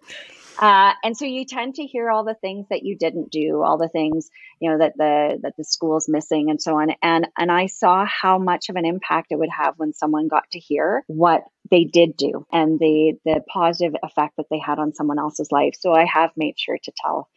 uh, 0.60 0.94
and 1.04 1.18
so 1.18 1.26
you 1.26 1.46
tend 1.46 1.76
to 1.76 1.84
hear 1.84 2.10
all 2.10 2.24
the 2.24 2.36
things 2.36 2.68
that 2.70 2.84
you 2.84 2.96
didn't 2.98 3.32
do, 3.32 3.62
all 3.64 3.78
the 3.78 3.90
things 3.90 4.30
you 4.60 4.70
know 4.70 4.78
that 4.78 4.94
the 4.98 5.40
that 5.42 5.54
the 5.58 5.64
school's 5.64 6.08
missing, 6.08 6.50
and 6.50 6.62
so 6.62 6.80
on. 6.80 6.92
And 7.02 7.28
and 7.38 7.52
I 7.52 7.66
saw 7.66 8.06
how 8.06 8.38
much 8.38 8.70
of 8.70 8.76
an 8.76 8.86
impact 8.86 9.32
it 9.32 9.40
would 9.40 9.50
have 9.50 9.76
when 9.78 9.94
someone 9.94 10.28
got 10.28 10.50
to 10.52 10.60
hear 10.60 11.04
what 11.08 11.44
they 11.72 11.86
did 11.86 12.16
do 12.18 12.46
and 12.52 12.80
the 12.80 13.14
the 13.26 13.42
positive 13.52 13.96
effect 14.04 14.38
that 14.38 14.46
they 14.50 14.60
had 14.60 14.80
on 14.80 14.94
someone 14.94 15.20
else's 15.20 15.52
life. 15.52 15.74
So 15.80 15.94
I 15.94 16.06
have 16.06 16.32
made 16.38 16.60
sure 16.60 16.78
to 16.84 16.92
tell. 17.04 17.30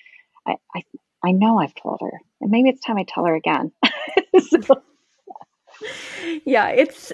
I 0.47 0.57
I, 0.75 0.83
I 1.25 1.33
know 1.33 1.59
I've 1.59 1.75
told 1.75 2.01
her, 2.03 2.21
and 2.41 2.51
maybe 2.51 2.69
it's 2.69 2.85
time 2.85 2.99
I 2.99 3.07
tell 3.09 3.25
her 3.25 3.35
again. 3.35 3.73
so. 4.39 4.83
Yeah, 6.45 6.69
it's 6.69 7.13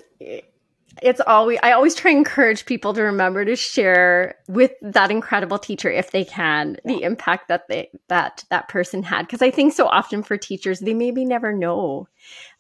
it's 1.01 1.22
always 1.27 1.59
i 1.62 1.72
always 1.72 1.94
try 1.94 2.11
and 2.11 2.18
encourage 2.18 2.66
people 2.66 2.92
to 2.92 3.03
remember 3.03 3.46
to 3.46 3.57
share 3.57 4.35
with 4.48 4.72
that 4.83 5.11
incredible 5.11 5.59
teacher 5.59 5.90
if 5.90 6.11
they 6.11 6.25
can 6.25 6.77
yeah. 6.85 6.94
the 6.94 7.03
impact 7.03 7.48
that 7.48 7.66
they 7.68 7.88
that 8.09 8.44
that 8.51 8.68
person 8.68 9.03
had. 9.03 9.22
Because 9.22 9.40
i 9.40 9.51
think 9.51 9.72
so 9.72 9.87
often 9.87 10.22
for 10.22 10.37
teachers 10.37 10.81
they 10.81 10.92
maybe 10.92 11.25
never 11.25 11.53
know 11.53 12.09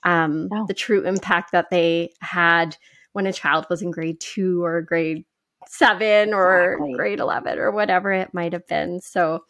um, 0.04 0.48
the 0.66 0.74
true 0.74 1.06
impact 1.06 1.52
that 1.52 1.68
they 1.70 2.12
had 2.20 2.76
when 3.12 3.26
a 3.26 3.32
child 3.32 3.66
was 3.68 3.82
in 3.82 3.90
grade 3.90 4.18
two 4.20 4.64
or 4.64 4.80
grade 4.80 5.24
seven 5.66 6.34
or 6.34 6.78
grade 6.94 7.20
11 7.20 7.58
or 7.58 7.70
whatever 7.70 8.12
it 8.12 8.34
might 8.34 8.52
have 8.52 8.66
been. 8.66 9.00
So 9.00 9.44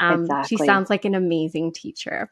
um, 0.00 0.22
exactly. 0.22 0.56
she 0.56 0.64
sounds 0.64 0.90
like 0.90 1.04
an 1.04 1.14
amazing 1.14 1.72
teacher 1.72 2.30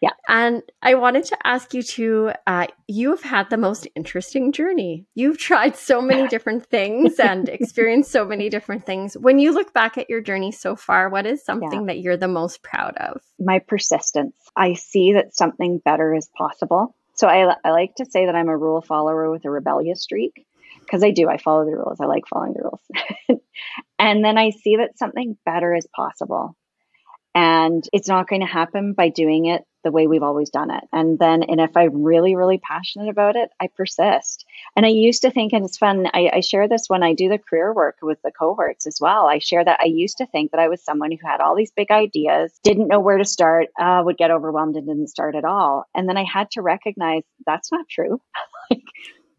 yeah. 0.00 0.12
And 0.28 0.62
I 0.80 0.94
wanted 0.94 1.24
to 1.24 1.46
ask 1.46 1.74
you 1.74 1.82
to, 1.82 2.32
uh, 2.46 2.68
you 2.88 3.10
have 3.10 3.22
had 3.22 3.50
the 3.50 3.58
most 3.58 3.86
interesting 3.94 4.50
journey. 4.50 5.06
You've 5.14 5.36
tried 5.36 5.76
so 5.76 6.00
many 6.00 6.26
different 6.34 6.66
things 6.66 7.18
and 7.18 7.48
experienced 7.48 8.10
so 8.10 8.24
many 8.24 8.48
different 8.48 8.86
things. 8.86 9.14
When 9.18 9.38
you 9.38 9.52
look 9.52 9.74
back 9.74 9.98
at 9.98 10.08
your 10.08 10.22
journey 10.22 10.52
so 10.52 10.74
far, 10.74 11.10
what 11.10 11.26
is 11.26 11.44
something 11.44 11.82
yeah. 11.82 11.86
that 11.86 12.00
you're 12.00 12.16
the 12.16 12.28
most 12.28 12.62
proud 12.62 12.96
of? 12.96 13.20
My 13.38 13.58
persistence. 13.58 14.34
I 14.56 14.72
see 14.72 15.12
that 15.14 15.36
something 15.36 15.82
better 15.84 16.14
is 16.14 16.30
possible. 16.36 16.94
So 17.14 17.28
I, 17.28 17.54
I 17.62 17.70
like 17.70 17.94
to 17.96 18.06
say 18.06 18.24
that 18.24 18.34
I'm 18.34 18.48
a 18.48 18.56
rule 18.56 18.80
follower 18.80 19.30
with 19.30 19.44
a 19.44 19.50
rebellious 19.50 20.02
streak 20.02 20.46
because 20.80 21.04
I 21.04 21.10
do. 21.10 21.28
I 21.28 21.36
follow 21.36 21.66
the 21.66 21.76
rules. 21.76 22.00
I 22.00 22.06
like 22.06 22.26
following 22.26 22.54
the 22.54 22.62
rules. 22.62 23.40
and 23.98 24.24
then 24.24 24.38
I 24.38 24.50
see 24.50 24.76
that 24.76 24.96
something 24.96 25.36
better 25.44 25.74
is 25.74 25.86
possible. 25.94 26.56
And 27.34 27.84
it's 27.92 28.08
not 28.08 28.28
going 28.28 28.40
to 28.40 28.46
happen 28.46 28.94
by 28.94 29.10
doing 29.10 29.44
it 29.44 29.62
the 29.82 29.90
way 29.90 30.06
we've 30.06 30.22
always 30.22 30.50
done 30.50 30.70
it. 30.70 30.84
And 30.92 31.18
then, 31.18 31.42
and 31.42 31.60
if 31.60 31.76
I'm 31.76 32.02
really, 32.02 32.36
really 32.36 32.58
passionate 32.58 33.08
about 33.08 33.36
it, 33.36 33.50
I 33.60 33.68
persist. 33.68 34.44
And 34.76 34.84
I 34.84 34.90
used 34.90 35.22
to 35.22 35.30
think, 35.30 35.52
and 35.52 35.64
it's 35.64 35.78
fun, 35.78 36.06
I, 36.12 36.30
I, 36.34 36.40
share 36.40 36.68
this 36.68 36.88
when 36.88 37.02
I 37.02 37.14
do 37.14 37.28
the 37.28 37.38
career 37.38 37.72
work 37.72 37.96
with 38.02 38.20
the 38.22 38.30
cohorts 38.30 38.86
as 38.86 38.98
well. 39.00 39.26
I 39.26 39.38
share 39.38 39.64
that 39.64 39.80
I 39.80 39.86
used 39.86 40.18
to 40.18 40.26
think 40.26 40.50
that 40.50 40.60
I 40.60 40.68
was 40.68 40.82
someone 40.82 41.10
who 41.10 41.18
had 41.26 41.40
all 41.40 41.54
these 41.54 41.72
big 41.72 41.90
ideas, 41.90 42.52
didn't 42.62 42.88
know 42.88 43.00
where 43.00 43.18
to 43.18 43.24
start, 43.24 43.68
uh, 43.78 44.02
would 44.04 44.18
get 44.18 44.30
overwhelmed 44.30 44.76
and 44.76 44.86
didn't 44.86 45.08
start 45.08 45.34
at 45.34 45.44
all. 45.44 45.86
And 45.94 46.08
then 46.08 46.16
I 46.16 46.24
had 46.24 46.50
to 46.52 46.62
recognize 46.62 47.22
that's 47.46 47.72
not 47.72 47.88
true. 47.88 48.20
like, 48.70 48.84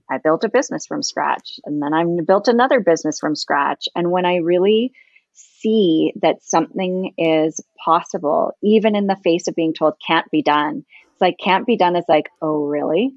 I 0.10 0.18
built 0.18 0.44
a 0.44 0.50
business 0.50 0.86
from 0.86 1.04
scratch 1.04 1.60
and 1.66 1.82
then 1.82 1.94
I 1.94 2.04
built 2.26 2.50
another 2.50 2.82
business 2.82 3.18
from 3.18 3.36
scratch. 3.36 3.88
And 3.96 4.12
when 4.12 4.26
I 4.26 4.38
really 4.38 4.92
see 5.34 6.13
that 6.22 6.44
something 6.44 7.13
is 7.17 7.60
possible, 7.84 8.54
even 8.62 8.96
in 8.96 9.08
the 9.08 9.17
face 9.24 9.48
of 9.48 9.56
being 9.56 9.74
told 9.74 9.94
can't 10.06 10.30
be 10.32 10.41
done. 10.41 10.86
It's 11.12 11.22
like 11.22 11.38
can't 11.41 11.65
be 11.65 11.78
done 11.78 11.96
is 11.96 12.06
like, 12.08 12.30
oh, 12.41 12.65
really? 12.65 13.13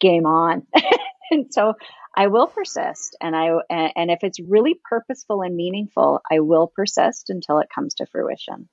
Game 0.00 0.26
on. 0.26 0.66
and 1.30 1.52
so 1.52 1.74
I 2.16 2.26
will 2.26 2.46
persist. 2.46 3.16
And 3.20 3.36
I 3.36 3.50
and 3.70 4.10
if 4.10 4.20
it's 4.22 4.40
really 4.40 4.80
purposeful 4.88 5.42
and 5.42 5.56
meaningful, 5.56 6.20
I 6.30 6.40
will 6.40 6.66
persist 6.66 7.30
until 7.30 7.58
it 7.58 7.68
comes 7.74 7.94
to 7.94 8.06
fruition. 8.06 8.68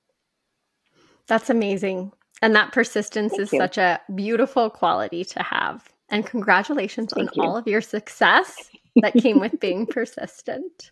That's 1.26 1.50
amazing. 1.50 2.12
And 2.40 2.54
that 2.54 2.72
persistence 2.72 3.32
Thank 3.32 3.42
is 3.42 3.52
you. 3.52 3.58
such 3.58 3.78
a 3.78 4.00
beautiful 4.14 4.70
quality 4.70 5.24
to 5.24 5.42
have. 5.42 5.88
And 6.08 6.24
congratulations 6.24 7.12
Thank 7.12 7.36
on 7.36 7.42
you. 7.42 7.48
all 7.48 7.56
of 7.56 7.66
your 7.66 7.80
success 7.80 8.70
that 9.02 9.14
came 9.14 9.40
with 9.40 9.60
being 9.60 9.86
persistent. 9.90 10.90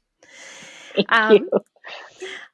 Um, 1.09 1.49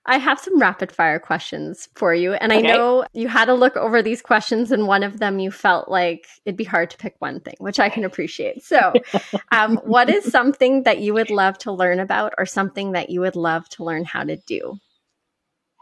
I 0.04 0.18
have 0.18 0.40
some 0.40 0.58
rapid 0.58 0.90
fire 0.90 1.20
questions 1.20 1.88
for 1.94 2.12
you. 2.12 2.32
And 2.34 2.50
okay. 2.50 2.72
I 2.72 2.74
know 2.74 3.04
you 3.12 3.28
had 3.28 3.44
to 3.44 3.54
look 3.54 3.76
over 3.76 4.02
these 4.02 4.20
questions, 4.20 4.72
and 4.72 4.88
one 4.88 5.04
of 5.04 5.20
them 5.20 5.38
you 5.38 5.50
felt 5.50 5.88
like 5.88 6.26
it'd 6.44 6.56
be 6.56 6.64
hard 6.64 6.90
to 6.90 6.96
pick 6.96 7.14
one 7.20 7.40
thing, 7.40 7.54
which 7.58 7.78
I 7.78 7.88
can 7.88 8.04
appreciate. 8.04 8.64
So, 8.64 8.94
um, 9.52 9.76
what 9.84 10.10
is 10.10 10.24
something 10.30 10.82
that 10.82 10.98
you 10.98 11.14
would 11.14 11.30
love 11.30 11.56
to 11.58 11.72
learn 11.72 12.00
about, 12.00 12.34
or 12.36 12.46
something 12.46 12.92
that 12.92 13.10
you 13.10 13.20
would 13.20 13.36
love 13.36 13.68
to 13.70 13.84
learn 13.84 14.04
how 14.04 14.24
to 14.24 14.36
do? 14.36 14.76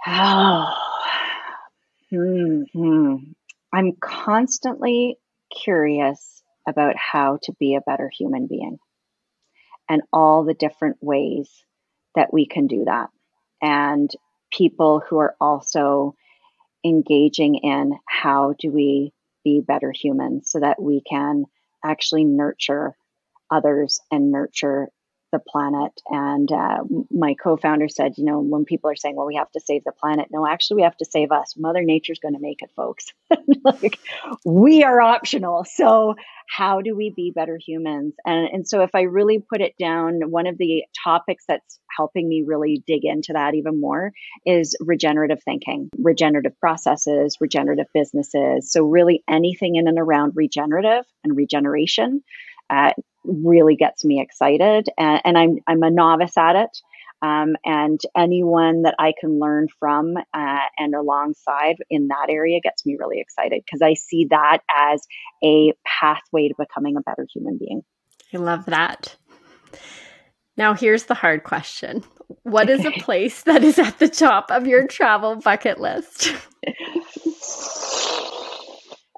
Oh, 0.06 0.74
hmm 2.10 3.16
I'm 3.72 3.92
constantly 4.00 5.16
curious 5.50 6.42
about 6.68 6.96
how 6.96 7.38
to 7.44 7.52
be 7.58 7.76
a 7.76 7.80
better 7.80 8.10
human 8.12 8.48
being 8.48 8.78
and 9.88 10.02
all 10.12 10.44
the 10.44 10.54
different 10.54 10.96
ways 11.00 11.48
that 12.14 12.32
we 12.32 12.46
can 12.46 12.66
do 12.66 12.84
that. 12.86 13.10
And 13.62 14.10
people 14.52 15.02
who 15.08 15.18
are 15.18 15.36
also 15.40 16.14
engaging 16.84 17.56
in 17.56 17.98
how 18.06 18.54
do 18.58 18.70
we 18.70 19.12
be 19.44 19.60
better 19.60 19.92
humans 19.92 20.50
so 20.50 20.60
that 20.60 20.80
we 20.80 21.02
can 21.08 21.44
actually 21.84 22.24
nurture 22.24 22.96
others 23.50 24.00
and 24.10 24.30
nurture 24.30 24.88
the 25.32 25.38
planet. 25.38 25.92
And 26.08 26.50
uh, 26.50 26.78
my 27.10 27.34
co 27.34 27.56
founder 27.56 27.88
said, 27.88 28.14
you 28.16 28.24
know, 28.24 28.40
when 28.40 28.64
people 28.64 28.90
are 28.90 28.96
saying, 28.96 29.16
well, 29.16 29.26
we 29.26 29.36
have 29.36 29.50
to 29.52 29.60
save 29.60 29.84
the 29.84 29.92
planet, 29.92 30.28
no, 30.30 30.46
actually, 30.46 30.76
we 30.76 30.82
have 30.82 30.96
to 30.98 31.04
save 31.04 31.32
us. 31.32 31.54
Mother 31.56 31.82
Nature's 31.82 32.18
going 32.18 32.34
to 32.34 32.40
make 32.40 32.62
it, 32.62 32.70
folks. 32.76 33.06
like, 33.64 33.98
we 34.44 34.82
are 34.82 35.00
optional. 35.00 35.64
So, 35.64 36.14
how 36.48 36.80
do 36.80 36.96
we 36.96 37.12
be 37.14 37.32
better 37.34 37.58
humans? 37.64 38.14
And, 38.24 38.48
and 38.52 38.68
so, 38.68 38.82
if 38.82 38.94
I 38.94 39.02
really 39.02 39.38
put 39.38 39.60
it 39.60 39.74
down, 39.78 40.20
one 40.30 40.46
of 40.46 40.58
the 40.58 40.84
topics 41.02 41.44
that's 41.46 41.78
helping 41.96 42.28
me 42.28 42.44
really 42.46 42.82
dig 42.86 43.04
into 43.04 43.32
that 43.34 43.54
even 43.54 43.80
more 43.80 44.12
is 44.46 44.76
regenerative 44.80 45.42
thinking, 45.44 45.90
regenerative 45.98 46.58
processes, 46.58 47.36
regenerative 47.40 47.86
businesses. 47.94 48.70
So, 48.72 48.84
really 48.84 49.22
anything 49.28 49.76
in 49.76 49.88
and 49.88 49.98
around 49.98 50.32
regenerative 50.34 51.04
and 51.24 51.36
regeneration. 51.36 52.22
Uh, 52.68 52.92
really 53.24 53.76
gets 53.76 54.04
me 54.04 54.20
excited 54.20 54.88
and, 54.98 55.20
and 55.24 55.38
I'm, 55.38 55.58
I'm 55.66 55.82
a 55.82 55.90
novice 55.90 56.36
at 56.36 56.56
it 56.56 56.70
um, 57.22 57.56
and 57.64 58.00
anyone 58.16 58.82
that 58.82 58.94
I 58.98 59.12
can 59.18 59.38
learn 59.38 59.68
from 59.78 60.16
uh, 60.16 60.58
and 60.78 60.94
alongside 60.94 61.76
in 61.90 62.08
that 62.08 62.26
area 62.30 62.60
gets 62.62 62.86
me 62.86 62.96
really 62.98 63.20
excited 63.20 63.62
because 63.64 63.82
I 63.82 63.94
see 63.94 64.28
that 64.30 64.60
as 64.74 65.02
a 65.44 65.72
pathway 65.84 66.48
to 66.48 66.54
becoming 66.58 66.96
a 66.96 67.02
better 67.02 67.26
human 67.32 67.58
being. 67.58 67.82
I 68.32 68.38
love 68.38 68.66
that. 68.66 69.16
Now, 70.56 70.74
here's 70.74 71.04
the 71.04 71.14
hard 71.14 71.44
question 71.44 72.02
What 72.42 72.70
is 72.70 72.80
okay. 72.80 72.98
a 72.98 73.02
place 73.02 73.42
that 73.42 73.64
is 73.64 73.78
at 73.78 73.98
the 73.98 74.08
top 74.08 74.50
of 74.50 74.66
your 74.66 74.86
travel 74.86 75.36
bucket 75.36 75.78
list? 75.78 76.32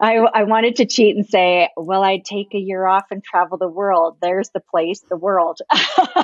I, 0.03 0.17
I 0.17 0.43
wanted 0.43 0.77
to 0.77 0.87
cheat 0.87 1.17
and 1.17 1.25
say, 1.25 1.69
well, 1.77 2.03
I'd 2.03 2.25
take 2.25 2.55
a 2.55 2.59
year 2.59 2.85
off 2.85 3.05
and 3.13 3.23
travel 3.23 3.57
the 3.57 3.69
world. 3.69 4.17
There's 4.21 4.51
the 4.51 4.61
place, 4.61 5.01
the 5.09 5.17
world. 5.17 5.61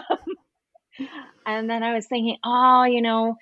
and 1.47 1.71
then 1.71 1.85
I 1.85 1.95
was 1.95 2.09
thinking, 2.09 2.39
oh, 2.45 2.83
you 2.83 3.01
know, 3.01 3.37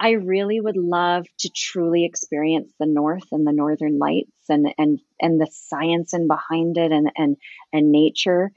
I 0.00 0.10
really 0.10 0.60
would 0.60 0.76
love 0.76 1.26
to 1.38 1.50
truly 1.54 2.04
experience 2.04 2.72
the 2.80 2.86
North 2.86 3.28
and 3.30 3.46
the 3.46 3.52
Northern 3.52 3.98
Lights 3.98 4.32
and 4.48 4.74
and 4.76 4.98
and 5.20 5.40
the 5.40 5.48
science 5.50 6.12
and 6.12 6.26
behind 6.26 6.76
it 6.76 6.90
and 6.90 7.12
and 7.16 7.36
and 7.72 7.92
nature. 7.92 8.50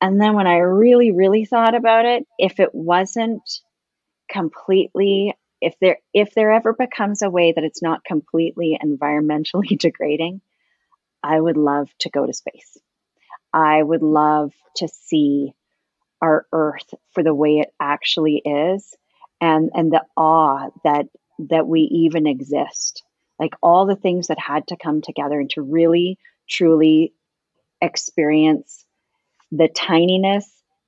And 0.00 0.20
then 0.20 0.34
when 0.34 0.46
I 0.46 0.58
really, 0.58 1.10
really 1.10 1.44
thought 1.44 1.74
about 1.74 2.06
it, 2.06 2.24
if 2.38 2.60
it 2.60 2.70
wasn't 2.72 3.42
completely 4.30 5.34
if 5.60 5.74
there 5.80 5.98
if 6.14 6.32
there 6.34 6.52
ever 6.52 6.72
becomes 6.72 7.22
a 7.22 7.28
way 7.28 7.52
that 7.52 7.64
it's 7.64 7.82
not 7.82 8.04
completely 8.04 8.78
environmentally 8.82 9.68
degrading, 9.78 10.40
I 11.22 11.40
would 11.40 11.56
love 11.56 11.90
to 12.00 12.10
go 12.10 12.26
to 12.26 12.32
space. 12.32 12.76
I 13.52 13.82
would 13.82 14.02
love 14.02 14.52
to 14.76 14.88
see 14.88 15.52
our 16.22 16.46
earth 16.52 16.94
for 17.12 17.22
the 17.22 17.34
way 17.34 17.58
it 17.58 17.72
actually 17.80 18.42
is 18.44 18.94
and 19.40 19.70
and 19.74 19.92
the 19.92 20.04
awe 20.16 20.70
that 20.84 21.06
that 21.48 21.66
we 21.66 21.80
even 21.80 22.26
exist. 22.26 23.02
Like 23.38 23.54
all 23.62 23.86
the 23.86 23.96
things 23.96 24.26
that 24.26 24.38
had 24.38 24.66
to 24.68 24.76
come 24.76 25.00
together 25.00 25.40
and 25.40 25.48
to 25.50 25.62
really 25.62 26.18
truly 26.48 27.14
experience 27.80 28.84
the 29.50 29.68
tininess 29.68 30.44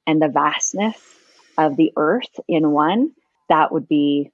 and 0.07 0.21
the 0.21 0.29
vastness 0.29 0.97
of 1.57 1.77
the 1.77 1.93
earth 1.97 2.41
in 2.49 2.71
one 2.71 3.13
that 3.49 3.73
would 3.73 3.89
be 3.89 4.31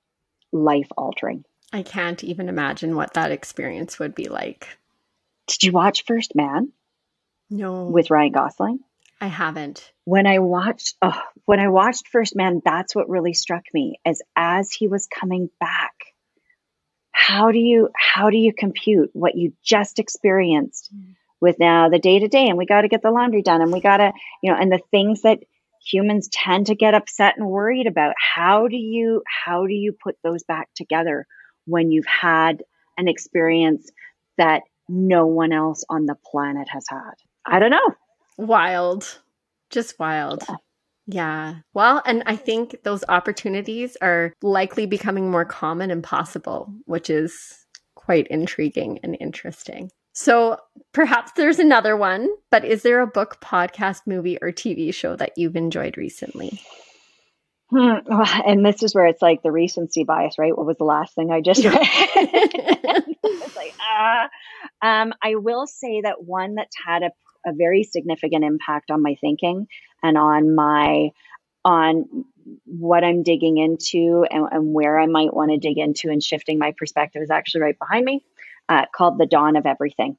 life 0.53 0.88
altering 0.96 1.44
i 1.72 1.82
can't 1.82 2.24
even 2.24 2.49
imagine 2.49 2.96
what 2.96 3.14
that 3.14 3.30
experience 3.30 3.99
would 3.99 4.14
be 4.14 4.28
like 4.28 4.78
did 5.49 5.64
you 5.64 5.72
watch 5.72 6.05
first 6.07 6.34
man 6.34 6.72
no 7.51 7.86
with 7.86 8.11
ryan 8.11 8.32
gosling 8.32 8.78
I 9.20 9.26
haven't. 9.26 9.90
When 10.05 10.26
I 10.26 10.38
watched, 10.38 10.96
oh, 11.03 11.20
when 11.44 11.59
I 11.59 11.68
watched 11.68 12.09
First 12.09 12.36
Man, 12.36 12.62
that's 12.64 12.94
what 12.94 13.09
really 13.09 13.34
struck 13.34 13.64
me. 13.74 13.99
As 14.05 14.22
as 14.36 14.70
he 14.70 14.86
was 14.86 15.09
coming 15.09 15.51
back, 15.59 15.94
how 17.11 17.51
do 17.51 17.59
you 17.59 17.90
how 17.96 18.30
do 18.30 18.36
you 18.36 18.53
compute 18.53 19.11
what 19.12 19.36
you 19.36 19.53
just 19.62 19.99
experienced 19.99 20.90
mm. 20.94 21.16
with 21.40 21.59
now 21.59 21.88
the 21.88 21.99
day 21.99 22.20
to 22.20 22.28
day? 22.28 22.49
And 22.49 22.57
we 22.57 22.64
got 22.64 22.82
to 22.82 22.88
get 22.88 23.03
the 23.03 23.11
laundry 23.11 23.42
done, 23.42 23.61
and 23.61 23.72
we 23.72 23.80
got 23.80 23.96
to 23.96 24.12
you 24.42 24.53
know, 24.53 24.59
and 24.59 24.70
the 24.70 24.80
things 24.92 25.22
that 25.22 25.40
humans 25.84 26.28
tend 26.32 26.66
to 26.66 26.76
get 26.76 26.94
upset 26.94 27.34
and 27.36 27.49
worried 27.49 27.88
about. 27.88 28.14
How 28.18 28.68
do 28.68 28.76
you 28.76 29.22
how 29.26 29.66
do 29.66 29.74
you 29.74 29.92
put 29.92 30.16
those 30.22 30.44
back 30.44 30.68
together 30.76 31.26
when 31.66 31.90
you've 31.90 32.07
had 32.07 32.62
an 32.96 33.09
experience 33.09 33.90
that 34.36 34.62
no 34.89 35.26
one 35.26 35.53
else 35.53 35.84
on 35.89 36.07
the 36.07 36.16
planet 36.30 36.68
has 36.68 36.84
had? 36.89 37.14
I 37.47 37.59
don't 37.59 37.70
know. 37.70 37.95
Wild. 38.36 39.20
Just 39.70 39.99
wild. 39.99 40.45
Yeah. 40.49 40.57
yeah. 41.07 41.55
Well, 41.74 42.03
and 42.05 42.22
I 42.26 42.36
think 42.36 42.82
those 42.84 43.05
opportunities 43.09 43.97
are 44.01 44.32
likely 44.43 44.86
becoming 44.86 45.30
more 45.30 45.45
common 45.45 45.91
and 45.91 46.03
possible, 46.03 46.72
which 46.86 47.11
is 47.11 47.66
quite 47.95 48.26
intriguing 48.28 49.01
and 49.03 49.16
interesting. 49.20 49.91
So 50.12 50.57
perhaps 50.93 51.32
there's 51.36 51.59
another 51.61 51.97
one, 51.97 52.28
but 52.51 52.64
is 52.64 52.82
there 52.82 53.01
a 53.03 53.07
book, 53.07 53.41
podcast, 53.41 54.01
movie, 54.07 54.39
or 54.43 54.51
TV 54.51 54.93
show 54.93 55.14
that 55.14 55.32
you've 55.36 55.55
enjoyed 55.55 55.97
recently? 55.97 56.61
Hmm. 57.70 57.99
And 58.47 58.64
this 58.64 58.82
is 58.82 58.95
where 58.95 59.07
it's 59.07 59.22
like 59.22 59.43
the 59.43 59.53
recency 59.53 60.05
bias, 60.05 60.39
right? 60.39 60.57
What 60.57 60.66
was 60.66 60.78
the 60.78 60.84
last 60.84 61.14
thing 61.14 61.30
I 61.30 61.41
just 61.41 61.64
read? 61.64 61.76
it's 61.76 63.57
like, 63.57 63.74
ah. 63.80 64.28
Um, 64.83 65.12
I 65.22 65.35
will 65.37 65.66
say 65.66 66.03
that 66.03 66.22
one 66.22 66.55
that's 66.55 66.76
had 66.87 67.03
a 67.03 67.11
a 67.47 67.53
very 67.53 67.85
significant 67.85 68.45
impact 68.45 68.91
on 68.91 69.03
my 69.03 69.14
thinking 69.20 69.68
and 70.03 70.18
on 70.18 70.55
my 70.55 71.11
on 71.64 72.24
what 72.64 73.05
I'm 73.05 73.22
digging 73.22 73.59
into 73.59 74.24
and, 74.31 74.47
and 74.51 74.72
where 74.72 74.99
I 74.99 75.07
might 75.07 75.35
want 75.35 75.51
to 75.51 75.59
dig 75.59 75.79
into 75.79 76.09
and 76.11 76.22
shifting 76.22 76.59
my 76.59 76.72
perspective 76.76 77.22
is 77.22 77.31
actually 77.31 77.62
right 77.62 77.79
behind 77.79 78.05
me, 78.05 78.24
uh, 78.68 78.87
called 78.95 79.18
The 79.18 79.26
Dawn 79.26 79.57
of 79.57 79.66
Everything. 79.66 80.16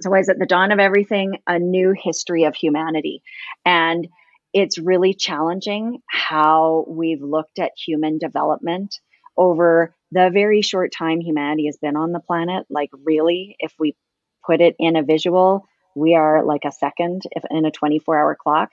So, 0.00 0.14
is 0.14 0.28
it 0.28 0.38
The 0.38 0.46
Dawn 0.46 0.72
of 0.72 0.78
Everything? 0.78 1.38
A 1.46 1.58
New 1.58 1.94
History 1.96 2.44
of 2.44 2.54
Humanity. 2.54 3.22
And 3.64 4.06
it's 4.52 4.78
really 4.78 5.14
challenging 5.14 6.02
how 6.06 6.84
we've 6.88 7.22
looked 7.22 7.58
at 7.58 7.72
human 7.76 8.18
development 8.18 9.00
over 9.36 9.94
the 10.12 10.30
very 10.32 10.62
short 10.62 10.92
time 10.92 11.20
humanity 11.20 11.66
has 11.66 11.76
been 11.76 11.96
on 11.96 12.12
the 12.12 12.20
planet. 12.20 12.66
Like, 12.70 12.90
really, 13.04 13.56
if 13.58 13.72
we 13.78 13.96
put 14.44 14.60
it 14.60 14.76
in 14.78 14.96
a 14.96 15.02
visual, 15.02 15.66
we 15.94 16.14
are 16.14 16.44
like 16.44 16.64
a 16.64 16.72
second 16.72 17.22
if 17.30 17.44
in 17.50 17.64
a 17.64 17.70
24 17.70 18.18
hour 18.18 18.36
clock. 18.40 18.70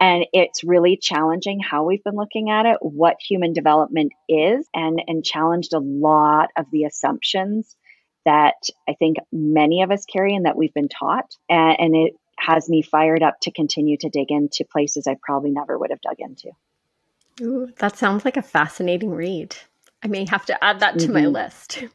And 0.00 0.26
it's 0.32 0.64
really 0.64 0.96
challenging 0.96 1.60
how 1.60 1.84
we've 1.84 2.02
been 2.02 2.16
looking 2.16 2.50
at 2.50 2.66
it, 2.66 2.78
what 2.80 3.16
human 3.20 3.52
development 3.52 4.12
is, 4.28 4.66
and, 4.74 5.00
and 5.06 5.24
challenged 5.24 5.74
a 5.74 5.78
lot 5.78 6.50
of 6.56 6.66
the 6.72 6.84
assumptions 6.84 7.76
that 8.24 8.54
I 8.88 8.94
think 8.94 9.18
many 9.30 9.82
of 9.82 9.92
us 9.92 10.04
carry 10.04 10.34
and 10.34 10.46
that 10.46 10.56
we've 10.56 10.74
been 10.74 10.88
taught. 10.88 11.36
And, 11.48 11.76
and 11.78 11.96
it 11.96 12.14
has 12.36 12.68
me 12.68 12.82
fired 12.82 13.22
up 13.22 13.38
to 13.42 13.52
continue 13.52 13.96
to 13.98 14.08
dig 14.08 14.30
into 14.30 14.64
places 14.64 15.06
I 15.06 15.16
probably 15.22 15.50
never 15.50 15.78
would 15.78 15.90
have 15.90 16.00
dug 16.00 16.16
into. 16.18 16.50
Ooh, 17.40 17.72
that 17.78 17.96
sounds 17.96 18.24
like 18.24 18.36
a 18.36 18.42
fascinating 18.42 19.12
read. 19.12 19.56
I 20.02 20.08
may 20.08 20.26
have 20.28 20.44
to 20.46 20.64
add 20.64 20.80
that 20.80 20.98
to 20.98 21.06
mm-hmm. 21.06 21.14
my 21.14 21.26
list. 21.26 21.84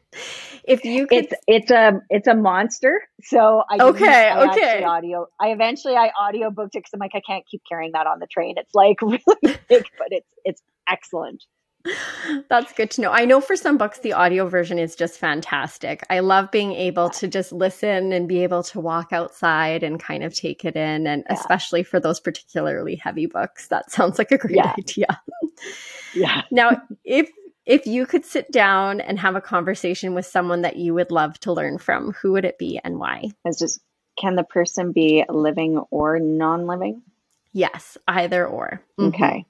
If 0.64 0.84
you 0.84 1.06
could... 1.06 1.24
it's 1.24 1.34
it's 1.46 1.70
a 1.70 2.02
it's 2.10 2.28
a 2.28 2.34
monster. 2.34 3.00
So 3.22 3.62
I 3.70 3.78
okay 3.86 4.28
I 4.28 4.50
okay 4.50 4.84
audio. 4.84 5.26
I 5.40 5.48
eventually 5.48 5.94
I 5.94 6.10
audio 6.20 6.50
booked 6.50 6.74
it 6.74 6.80
because 6.80 6.92
I'm 6.92 7.00
like 7.00 7.14
I 7.14 7.22
can't 7.26 7.46
keep 7.50 7.62
carrying 7.66 7.92
that 7.92 8.06
on 8.06 8.18
the 8.18 8.26
train. 8.26 8.56
It's 8.58 8.74
like 8.74 9.00
really 9.02 9.58
big, 9.66 9.86
but 9.96 10.08
it's 10.10 10.28
it's 10.44 10.62
excellent. 10.86 11.42
That's 12.48 12.72
good 12.72 12.90
to 12.92 13.00
know. 13.00 13.12
I 13.12 13.24
know 13.24 13.40
for 13.40 13.56
some 13.56 13.78
books 13.78 14.00
the 14.00 14.12
audio 14.12 14.46
version 14.48 14.78
is 14.78 14.94
just 14.94 15.18
fantastic. 15.18 16.04
I 16.10 16.20
love 16.20 16.50
being 16.50 16.72
able 16.72 17.10
to 17.10 17.28
just 17.28 17.52
listen 17.52 18.12
and 18.12 18.28
be 18.28 18.42
able 18.42 18.62
to 18.64 18.80
walk 18.80 19.12
outside 19.12 19.82
and 19.82 19.98
kind 19.98 20.22
of 20.22 20.34
take 20.34 20.64
it 20.64 20.76
in 20.76 21.06
and 21.06 21.24
yeah. 21.28 21.36
especially 21.36 21.82
for 21.82 22.00
those 22.00 22.20
particularly 22.20 22.96
heavy 22.96 23.26
books. 23.26 23.68
That 23.68 23.90
sounds 23.90 24.18
like 24.18 24.32
a 24.32 24.38
great 24.38 24.56
yeah. 24.56 24.74
idea. 24.78 25.20
Yeah. 26.14 26.42
Now, 26.50 26.82
if 27.04 27.30
if 27.68 27.86
you 27.86 28.06
could 28.06 28.24
sit 28.24 28.50
down 28.50 29.00
and 29.02 29.18
have 29.18 29.36
a 29.36 29.42
conversation 29.42 30.14
with 30.14 30.24
someone 30.24 30.62
that 30.62 30.76
you 30.76 30.94
would 30.94 31.10
love 31.10 31.38
to 31.40 31.52
learn 31.52 31.76
from, 31.76 32.12
who 32.14 32.32
would 32.32 32.46
it 32.46 32.58
be 32.58 32.80
and 32.82 32.98
why? 32.98 33.24
It's 33.44 33.58
just 33.58 33.80
can 34.18 34.36
the 34.36 34.42
person 34.42 34.92
be 34.92 35.24
living 35.28 35.78
or 35.90 36.18
non 36.18 36.66
living? 36.66 37.02
Yes, 37.52 37.98
either 38.08 38.46
or. 38.46 38.82
Mm-hmm. 38.98 39.08
Okay. 39.14 39.44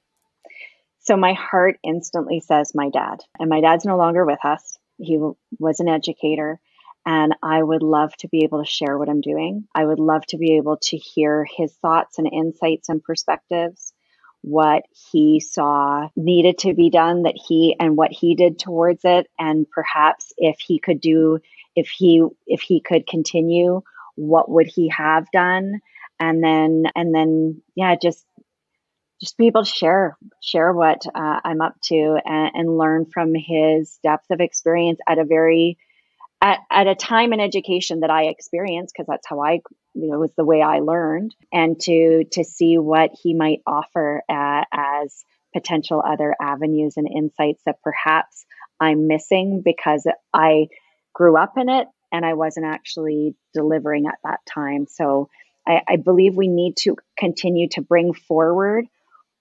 So 0.99 1.17
my 1.17 1.33
heart 1.33 1.79
instantly 1.85 2.41
says 2.41 2.73
my 2.75 2.91
dad, 2.91 3.21
and 3.39 3.49
my 3.49 3.61
dad's 3.61 3.85
no 3.85 3.97
longer 3.97 4.27
with 4.27 4.45
us. 4.45 4.79
He 4.99 5.15
w- 5.15 5.37
was 5.59 5.79
an 5.79 5.89
educator, 5.89 6.61
and 7.07 7.35
I 7.41 7.63
would 7.63 7.85
love 7.85 8.15
to 8.19 8.29
be 8.29 8.43
able 8.43 8.63
to 8.63 8.71
share 8.71 8.99
what 8.99 9.09
I'm 9.09 9.21
doing. 9.21 9.69
I 9.75 9.87
would 9.87 10.01
love 10.01 10.27
to 10.27 10.39
be 10.39 10.57
able 10.57 10.77
to 10.83 10.97
hear 10.97 11.47
his 11.57 11.73
thoughts 11.77 12.19
and 12.19 12.29
insights 12.31 12.89
and 12.89 13.03
perspectives 13.03 13.93
what 14.43 14.85
he 15.11 15.41
saw 15.41 16.09
needed 16.17 16.59
to 16.59 16.75
be 16.75 16.91
done 16.91 17.25
that 17.25 17.37
he 17.37 17.77
and 17.79 17.97
what 17.97 18.13
he 18.13 18.35
did 18.35 18.59
towards 18.59 19.01
it. 19.05 19.27
And 19.39 19.69
perhaps 19.71 20.33
if 20.37 20.59
he 20.61 20.79
could 20.79 21.01
do 21.01 21.41
if 21.75 21.89
he 21.89 22.23
if 22.47 22.61
he 22.61 22.81
could 22.81 23.07
continue 23.07 23.83
what 24.15 24.51
would 24.51 24.67
he 24.67 24.89
have 24.89 25.31
done? 25.33 25.81
And 26.19 26.43
then 26.43 26.85
and 26.97 27.15
then 27.15 27.63
yeah 27.77 27.95
just 28.01 28.25
just 29.21 29.37
be 29.37 29.47
able 29.47 29.65
to 29.65 29.71
share 29.71 30.17
share 30.43 30.73
what 30.73 31.03
uh, 31.15 31.41
i'm 31.45 31.61
up 31.61 31.75
to 31.83 32.19
and, 32.25 32.51
and 32.55 32.79
learn 32.79 33.07
from 33.07 33.35
his 33.35 33.99
depth 34.03 34.31
of 34.31 34.41
experience 34.41 35.01
at 35.09 35.19
a 35.19 35.25
very 35.25 35.79
at, 36.41 36.61
at 36.71 36.87
a 36.87 36.95
time 36.95 37.33
in 37.33 37.41
education 37.41 38.01
that 38.01 38.11
I 38.11 38.25
experienced, 38.25 38.95
because 38.95 39.07
that's 39.09 39.27
how 39.27 39.41
I, 39.41 39.61
you 39.95 40.11
know, 40.11 40.19
was 40.19 40.33
the 40.37 40.45
way 40.45 40.63
I 40.63 40.79
learned, 40.81 41.35
and 41.53 41.79
to 41.81 42.25
to 42.33 42.45
see 42.45 42.79
what 42.79 43.11
he 43.23 43.35
might 43.35 43.61
offer 43.67 44.23
uh, 44.29 44.65
as 44.73 45.25
potential 45.53 46.03
other 46.07 46.35
avenues 46.41 46.97
and 46.97 47.09
insights 47.11 47.63
that 47.65 47.83
perhaps 47.83 48.45
I'm 48.81 49.07
missing 49.09 49.63
because 49.65 50.07
I 50.33 50.69
grew 51.15 51.37
up 51.37 51.55
in 51.57 51.69
it 51.69 51.89
and 52.13 52.25
I 52.25 52.35
wasn't 52.35 52.67
actually 52.67 53.35
delivering 53.55 54.07
at 54.07 54.19
that 54.25 54.41
time. 54.47 54.87
So 54.87 55.29
I, 55.67 55.81
I 55.89 55.97
believe 55.97 56.37
we 56.37 56.49
need 56.49 56.77
to 56.79 56.97
continue 57.19 57.69
to 57.71 57.83
bring 57.83 58.15
forward 58.15 58.87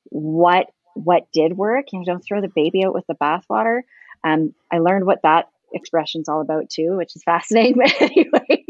what 0.05 0.67
what 0.95 1.27
did 1.31 1.55
work. 1.55 1.85
You 1.91 1.99
know, 1.99 2.05
don't 2.05 2.23
throw 2.25 2.41
the 2.41 2.51
baby 2.55 2.83
out 2.83 2.93
with 2.93 3.05
the 3.07 3.13
bathwater. 3.15 3.81
Um, 4.23 4.55
I 4.71 4.79
learned 4.79 5.05
what 5.05 5.21
that 5.23 5.49
expression's 5.77 6.27
all 6.27 6.41
about 6.41 6.69
too, 6.69 6.97
which 6.97 7.15
is 7.15 7.23
fascinating. 7.23 7.77
But 7.77 8.01
anyway, 8.01 8.65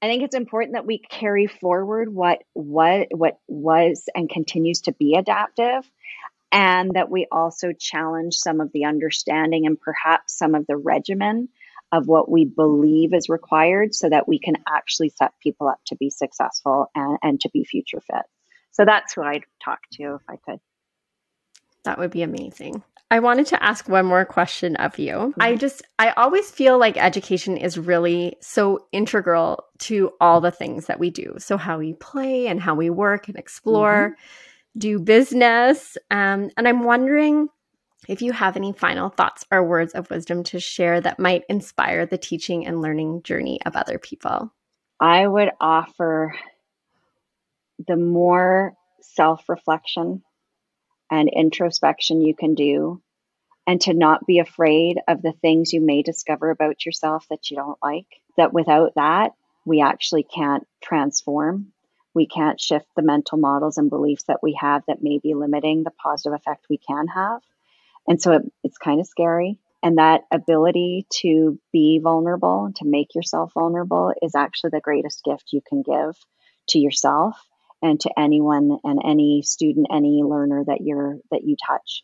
I 0.00 0.06
think 0.06 0.22
it's 0.22 0.34
important 0.34 0.74
that 0.74 0.86
we 0.86 0.98
carry 0.98 1.46
forward 1.46 2.12
what 2.12 2.42
what 2.52 3.08
what 3.10 3.38
was 3.48 4.08
and 4.14 4.28
continues 4.28 4.82
to 4.82 4.92
be 4.92 5.14
adaptive 5.14 5.90
and 6.52 6.92
that 6.94 7.10
we 7.10 7.26
also 7.32 7.72
challenge 7.72 8.34
some 8.34 8.60
of 8.60 8.70
the 8.72 8.84
understanding 8.84 9.66
and 9.66 9.80
perhaps 9.80 10.36
some 10.36 10.54
of 10.54 10.66
the 10.66 10.76
regimen 10.76 11.48
of 11.92 12.06
what 12.06 12.30
we 12.30 12.44
believe 12.44 13.12
is 13.12 13.28
required 13.28 13.94
so 13.94 14.08
that 14.08 14.26
we 14.26 14.38
can 14.38 14.56
actually 14.68 15.10
set 15.10 15.32
people 15.42 15.68
up 15.68 15.78
to 15.86 15.96
be 15.96 16.10
successful 16.10 16.86
and, 16.94 17.18
and 17.22 17.40
to 17.40 17.50
be 17.50 17.64
future 17.64 18.00
fit. 18.00 18.24
So 18.70 18.84
that's 18.84 19.12
who 19.12 19.22
I'd 19.22 19.44
talk 19.62 19.80
to 19.94 20.14
if 20.14 20.22
I 20.28 20.36
could. 20.36 20.58
That 21.84 21.98
would 21.98 22.10
be 22.10 22.22
amazing. 22.22 22.82
I 23.10 23.18
wanted 23.18 23.46
to 23.48 23.62
ask 23.62 23.90
one 23.90 24.06
more 24.06 24.24
question 24.24 24.76
of 24.76 24.98
you. 24.98 25.12
Mm-hmm. 25.12 25.42
I 25.42 25.56
just, 25.56 25.82
I 25.98 26.12
always 26.12 26.50
feel 26.50 26.78
like 26.78 26.96
education 26.96 27.58
is 27.58 27.76
really 27.76 28.36
so 28.40 28.86
integral 28.90 29.64
to 29.80 30.12
all 30.18 30.40
the 30.40 30.50
things 30.50 30.86
that 30.86 30.98
we 30.98 31.10
do. 31.10 31.34
So, 31.36 31.58
how 31.58 31.78
we 31.78 31.92
play 31.92 32.46
and 32.46 32.58
how 32.58 32.74
we 32.74 32.88
work 32.88 33.28
and 33.28 33.36
explore, 33.36 34.16
mm-hmm. 34.16 34.78
do 34.78 34.98
business. 34.98 35.98
Um, 36.10 36.50
and 36.56 36.66
I'm 36.66 36.84
wondering 36.84 37.48
if 38.08 38.22
you 38.22 38.32
have 38.32 38.56
any 38.56 38.72
final 38.72 39.10
thoughts 39.10 39.44
or 39.50 39.62
words 39.62 39.92
of 39.92 40.08
wisdom 40.10 40.42
to 40.44 40.58
share 40.58 41.00
that 41.00 41.18
might 41.18 41.42
inspire 41.50 42.06
the 42.06 42.18
teaching 42.18 42.66
and 42.66 42.80
learning 42.80 43.24
journey 43.24 43.60
of 43.66 43.76
other 43.76 43.98
people. 43.98 44.52
I 44.98 45.26
would 45.26 45.50
offer 45.60 46.34
the 47.86 47.96
more 47.96 48.72
self 49.00 49.48
reflection 49.48 50.22
and 51.12 51.28
introspection 51.28 52.22
you 52.22 52.34
can 52.34 52.54
do, 52.54 53.02
and 53.66 53.82
to 53.82 53.92
not 53.92 54.26
be 54.26 54.38
afraid 54.38 54.96
of 55.06 55.20
the 55.20 55.34
things 55.42 55.72
you 55.72 55.80
may 55.82 56.02
discover 56.02 56.50
about 56.50 56.86
yourself 56.86 57.26
that 57.28 57.50
you 57.50 57.56
don't 57.58 57.78
like. 57.82 58.06
That 58.38 58.54
without 58.54 58.94
that, 58.96 59.32
we 59.66 59.82
actually 59.82 60.22
can't 60.22 60.66
transform. 60.82 61.72
We 62.14 62.26
can't 62.26 62.58
shift 62.58 62.86
the 62.96 63.02
mental 63.02 63.36
models 63.36 63.76
and 63.76 63.90
beliefs 63.90 64.24
that 64.24 64.42
we 64.42 64.58
have 64.58 64.82
that 64.88 65.02
may 65.02 65.18
be 65.22 65.34
limiting 65.34 65.84
the 65.84 65.90
positive 65.90 66.32
effect 66.32 66.64
we 66.70 66.78
can 66.78 67.08
have. 67.08 67.42
And 68.08 68.20
so 68.20 68.32
it, 68.32 68.42
it's 68.64 68.78
kind 68.78 68.98
of 68.98 69.06
scary. 69.06 69.58
And 69.82 69.98
that 69.98 70.22
ability 70.32 71.06
to 71.20 71.58
be 71.72 72.00
vulnerable, 72.02 72.70
to 72.76 72.86
make 72.86 73.14
yourself 73.14 73.52
vulnerable, 73.52 74.14
is 74.22 74.34
actually 74.34 74.70
the 74.70 74.80
greatest 74.80 75.22
gift 75.24 75.50
you 75.52 75.60
can 75.68 75.82
give 75.82 76.16
to 76.68 76.78
yourself 76.78 77.36
and 77.82 78.00
to 78.00 78.10
anyone 78.18 78.78
and 78.84 79.00
any 79.04 79.42
student, 79.42 79.88
any 79.92 80.22
learner 80.24 80.64
that 80.66 80.78
you're 80.80 81.16
that 81.30 81.42
you 81.44 81.56
touch. 81.66 82.02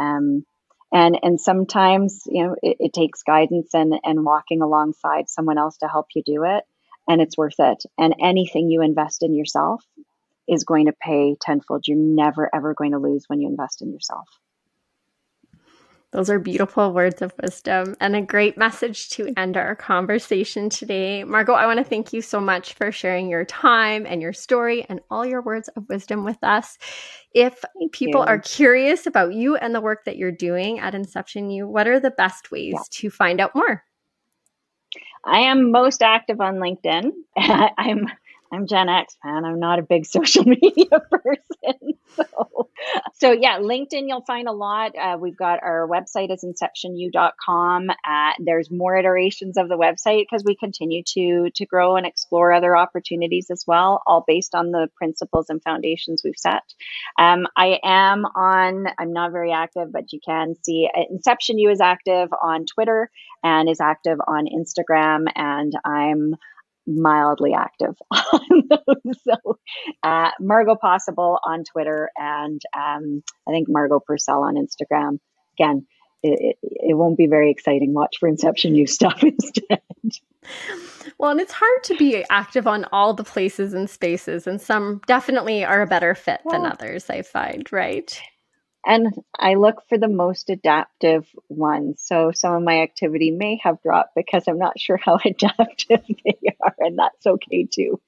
Um, 0.00 0.44
and 0.92 1.18
and 1.22 1.40
sometimes 1.40 2.22
you 2.26 2.44
know 2.44 2.56
it, 2.62 2.76
it 2.80 2.92
takes 2.92 3.22
guidance 3.22 3.74
and 3.74 3.94
and 4.04 4.24
walking 4.24 4.62
alongside 4.62 5.28
someone 5.28 5.58
else 5.58 5.78
to 5.78 5.88
help 5.88 6.06
you 6.14 6.22
do 6.24 6.44
it, 6.44 6.64
and 7.08 7.20
it's 7.20 7.36
worth 7.36 7.58
it. 7.58 7.82
And 7.98 8.14
anything 8.20 8.70
you 8.70 8.82
invest 8.82 9.22
in 9.22 9.34
yourself 9.34 9.84
is 10.48 10.64
going 10.64 10.86
to 10.86 10.92
pay 10.92 11.36
tenfold. 11.40 11.84
You're 11.86 11.98
never 11.98 12.48
ever 12.54 12.74
going 12.74 12.92
to 12.92 12.98
lose 12.98 13.24
when 13.26 13.40
you 13.40 13.48
invest 13.48 13.82
in 13.82 13.92
yourself. 13.92 14.28
Those 16.16 16.30
are 16.30 16.38
beautiful 16.38 16.94
words 16.94 17.20
of 17.20 17.34
wisdom 17.42 17.94
and 18.00 18.16
a 18.16 18.22
great 18.22 18.56
message 18.56 19.10
to 19.10 19.34
end 19.36 19.58
our 19.58 19.76
conversation 19.76 20.70
today. 20.70 21.24
Margo, 21.24 21.52
I 21.52 21.66
want 21.66 21.76
to 21.76 21.84
thank 21.84 22.14
you 22.14 22.22
so 22.22 22.40
much 22.40 22.72
for 22.72 22.90
sharing 22.90 23.28
your 23.28 23.44
time 23.44 24.06
and 24.06 24.22
your 24.22 24.32
story 24.32 24.86
and 24.88 25.00
all 25.10 25.26
your 25.26 25.42
words 25.42 25.68
of 25.76 25.86
wisdom 25.90 26.24
with 26.24 26.42
us. 26.42 26.78
If 27.34 27.62
people 27.92 28.22
are 28.22 28.38
curious 28.38 29.06
about 29.06 29.34
you 29.34 29.56
and 29.56 29.74
the 29.74 29.80
work 29.82 30.06
that 30.06 30.16
you're 30.16 30.32
doing 30.32 30.78
at 30.78 30.94
InceptionU, 30.94 31.66
what 31.66 31.86
are 31.86 32.00
the 32.00 32.12
best 32.12 32.50
ways 32.50 32.72
yeah. 32.72 32.82
to 32.92 33.10
find 33.10 33.38
out 33.38 33.54
more? 33.54 33.84
I 35.22 35.40
am 35.40 35.70
most 35.70 36.02
active 36.02 36.40
on 36.40 36.54
LinkedIn. 36.54 37.10
I'm 37.36 38.08
I'm 38.52 38.66
Gen 38.66 38.88
X, 38.88 39.16
man. 39.24 39.44
I'm 39.44 39.60
not 39.60 39.78
a 39.78 39.82
big 39.82 40.06
social 40.16 40.44
media 40.44 40.86
person. 41.10 41.94
So, 42.14 42.70
so 43.14 43.32
yeah, 43.32 43.58
LinkedIn, 43.58 44.04
you'll 44.06 44.24
find 44.26 44.48
a 44.48 44.52
lot. 44.52 44.92
Uh, 44.96 45.16
we've 45.20 45.36
got 45.36 45.62
our 45.62 45.88
website 45.88 46.32
is 46.32 46.44
inceptionu.com. 46.44 47.90
Uh, 47.90 48.32
there's 48.38 48.70
more 48.70 48.96
iterations 48.96 49.56
of 49.56 49.68
the 49.68 49.76
website 49.76 50.22
because 50.22 50.44
we 50.44 50.56
continue 50.56 51.02
to, 51.14 51.50
to 51.54 51.66
grow 51.66 51.96
and 51.96 52.06
explore 52.06 52.52
other 52.52 52.76
opportunities 52.76 53.48
as 53.50 53.64
well, 53.66 54.02
all 54.06 54.24
based 54.26 54.54
on 54.54 54.70
the 54.70 54.88
principles 54.96 55.46
and 55.48 55.62
foundations 55.62 56.22
we've 56.24 56.34
set. 56.36 56.62
Um, 57.18 57.46
I 57.56 57.78
am 57.82 58.24
on, 58.24 58.86
I'm 58.98 59.12
not 59.12 59.32
very 59.32 59.52
active, 59.52 59.92
but 59.92 60.12
you 60.12 60.20
can 60.24 60.54
see 60.62 60.88
uh, 60.94 61.00
InceptionU 61.12 61.70
is 61.70 61.80
active 61.80 62.28
on 62.42 62.64
Twitter 62.66 63.10
and 63.42 63.68
is 63.68 63.80
active 63.80 64.18
on 64.26 64.46
Instagram. 64.46 65.26
And 65.34 65.72
I'm 65.84 66.36
mildly 66.86 67.54
active 67.54 67.96
on 68.10 68.62
those. 68.68 69.20
So, 69.24 69.58
uh, 70.02 70.30
Margo 70.40 70.74
Possible 70.74 71.38
on 71.44 71.64
Twitter 71.64 72.10
and 72.16 72.60
um, 72.76 73.22
I 73.48 73.50
think 73.50 73.68
Margo 73.68 74.00
Purcell 74.00 74.42
on 74.42 74.54
Instagram. 74.54 75.18
Again, 75.58 75.86
it, 76.22 76.56
it, 76.62 76.88
it, 76.90 76.94
won't 76.94 77.16
be 77.16 77.26
very 77.26 77.50
exciting. 77.50 77.94
Watch 77.94 78.16
for 78.18 78.30
InceptionU 78.30 78.88
stuff 78.88 79.22
instead. 79.22 79.80
Well, 81.18 81.30
and 81.30 81.40
it's 81.40 81.52
hard 81.52 81.84
to 81.84 81.96
be 81.96 82.24
active 82.30 82.66
on 82.66 82.84
all 82.92 83.14
the 83.14 83.24
places 83.24 83.74
and 83.74 83.88
spaces, 83.88 84.46
and 84.46 84.60
some 84.60 85.00
definitely 85.06 85.64
are 85.64 85.82
a 85.82 85.86
better 85.86 86.14
fit 86.14 86.40
than 86.50 86.66
others, 86.66 87.08
I 87.08 87.22
find, 87.22 87.70
right? 87.72 88.20
And 88.86 89.12
I 89.36 89.54
look 89.54 89.82
for 89.88 89.98
the 89.98 90.08
most 90.08 90.48
adaptive 90.48 91.26
ones. 91.48 92.00
So 92.06 92.30
some 92.32 92.54
of 92.54 92.62
my 92.62 92.82
activity 92.82 93.32
may 93.32 93.58
have 93.64 93.82
dropped 93.82 94.14
because 94.14 94.44
I'm 94.46 94.58
not 94.58 94.78
sure 94.78 94.96
how 95.04 95.18
adaptive 95.24 96.04
they 96.24 96.54
are, 96.62 96.74
and 96.78 96.98
that's 96.98 97.26
okay 97.26 97.66
too. 97.70 98.00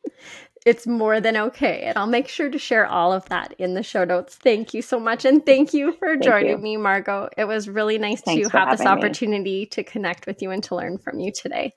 It's 0.64 0.86
more 0.86 1.20
than 1.20 1.36
okay. 1.36 1.82
And 1.82 1.98
I'll 1.98 2.06
make 2.06 2.28
sure 2.28 2.50
to 2.50 2.58
share 2.58 2.86
all 2.86 3.12
of 3.12 3.24
that 3.28 3.54
in 3.58 3.74
the 3.74 3.82
show 3.82 4.04
notes. 4.04 4.36
Thank 4.36 4.74
you 4.74 4.82
so 4.82 5.00
much. 5.00 5.24
And 5.24 5.44
thank 5.44 5.72
you 5.72 5.92
for 5.92 6.08
thank 6.08 6.24
joining 6.24 6.50
you. 6.50 6.58
me, 6.58 6.76
Margo. 6.76 7.28
It 7.36 7.44
was 7.44 7.68
really 7.68 7.98
nice 7.98 8.20
Thanks 8.20 8.48
to 8.48 8.58
have 8.58 8.76
this 8.76 8.86
opportunity 8.86 9.60
me. 9.60 9.66
to 9.66 9.82
connect 9.82 10.26
with 10.26 10.42
you 10.42 10.50
and 10.50 10.62
to 10.64 10.74
learn 10.74 10.98
from 10.98 11.20
you 11.20 11.32
today. 11.32 11.74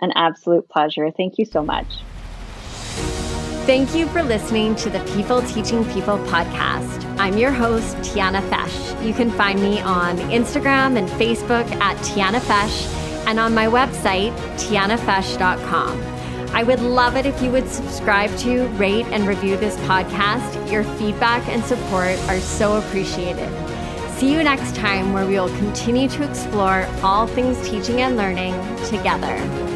An 0.00 0.12
absolute 0.14 0.68
pleasure. 0.68 1.10
Thank 1.16 1.38
you 1.38 1.46
so 1.46 1.62
much. 1.62 1.86
Thank 3.66 3.96
you 3.96 4.06
for 4.06 4.22
listening 4.22 4.76
to 4.76 4.90
the 4.90 5.00
People 5.16 5.42
Teaching 5.42 5.84
People 5.86 6.18
podcast. 6.18 7.04
I'm 7.18 7.36
your 7.36 7.50
host, 7.50 7.96
Tiana 7.96 8.40
Fesh. 8.48 9.04
You 9.04 9.12
can 9.12 9.28
find 9.28 9.60
me 9.60 9.80
on 9.80 10.18
Instagram 10.18 10.96
and 10.96 11.08
Facebook 11.08 11.68
at 11.80 11.96
Tiana 11.96 12.38
Fesh 12.38 12.86
and 13.26 13.40
on 13.40 13.56
my 13.56 13.66
website, 13.66 14.30
tianafesh.com. 14.54 16.00
I 16.54 16.62
would 16.62 16.78
love 16.78 17.16
it 17.16 17.26
if 17.26 17.42
you 17.42 17.50
would 17.50 17.68
subscribe 17.68 18.30
to, 18.38 18.68
rate, 18.78 19.06
and 19.06 19.26
review 19.26 19.56
this 19.56 19.74
podcast. 19.78 20.70
Your 20.70 20.84
feedback 20.84 21.44
and 21.48 21.64
support 21.64 22.16
are 22.28 22.38
so 22.38 22.76
appreciated. 22.76 23.50
See 24.12 24.32
you 24.32 24.44
next 24.44 24.76
time 24.76 25.12
where 25.12 25.26
we 25.26 25.40
will 25.40 25.54
continue 25.58 26.08
to 26.10 26.22
explore 26.22 26.86
all 27.02 27.26
things 27.26 27.60
teaching 27.68 28.00
and 28.00 28.16
learning 28.16 28.54
together. 28.86 29.75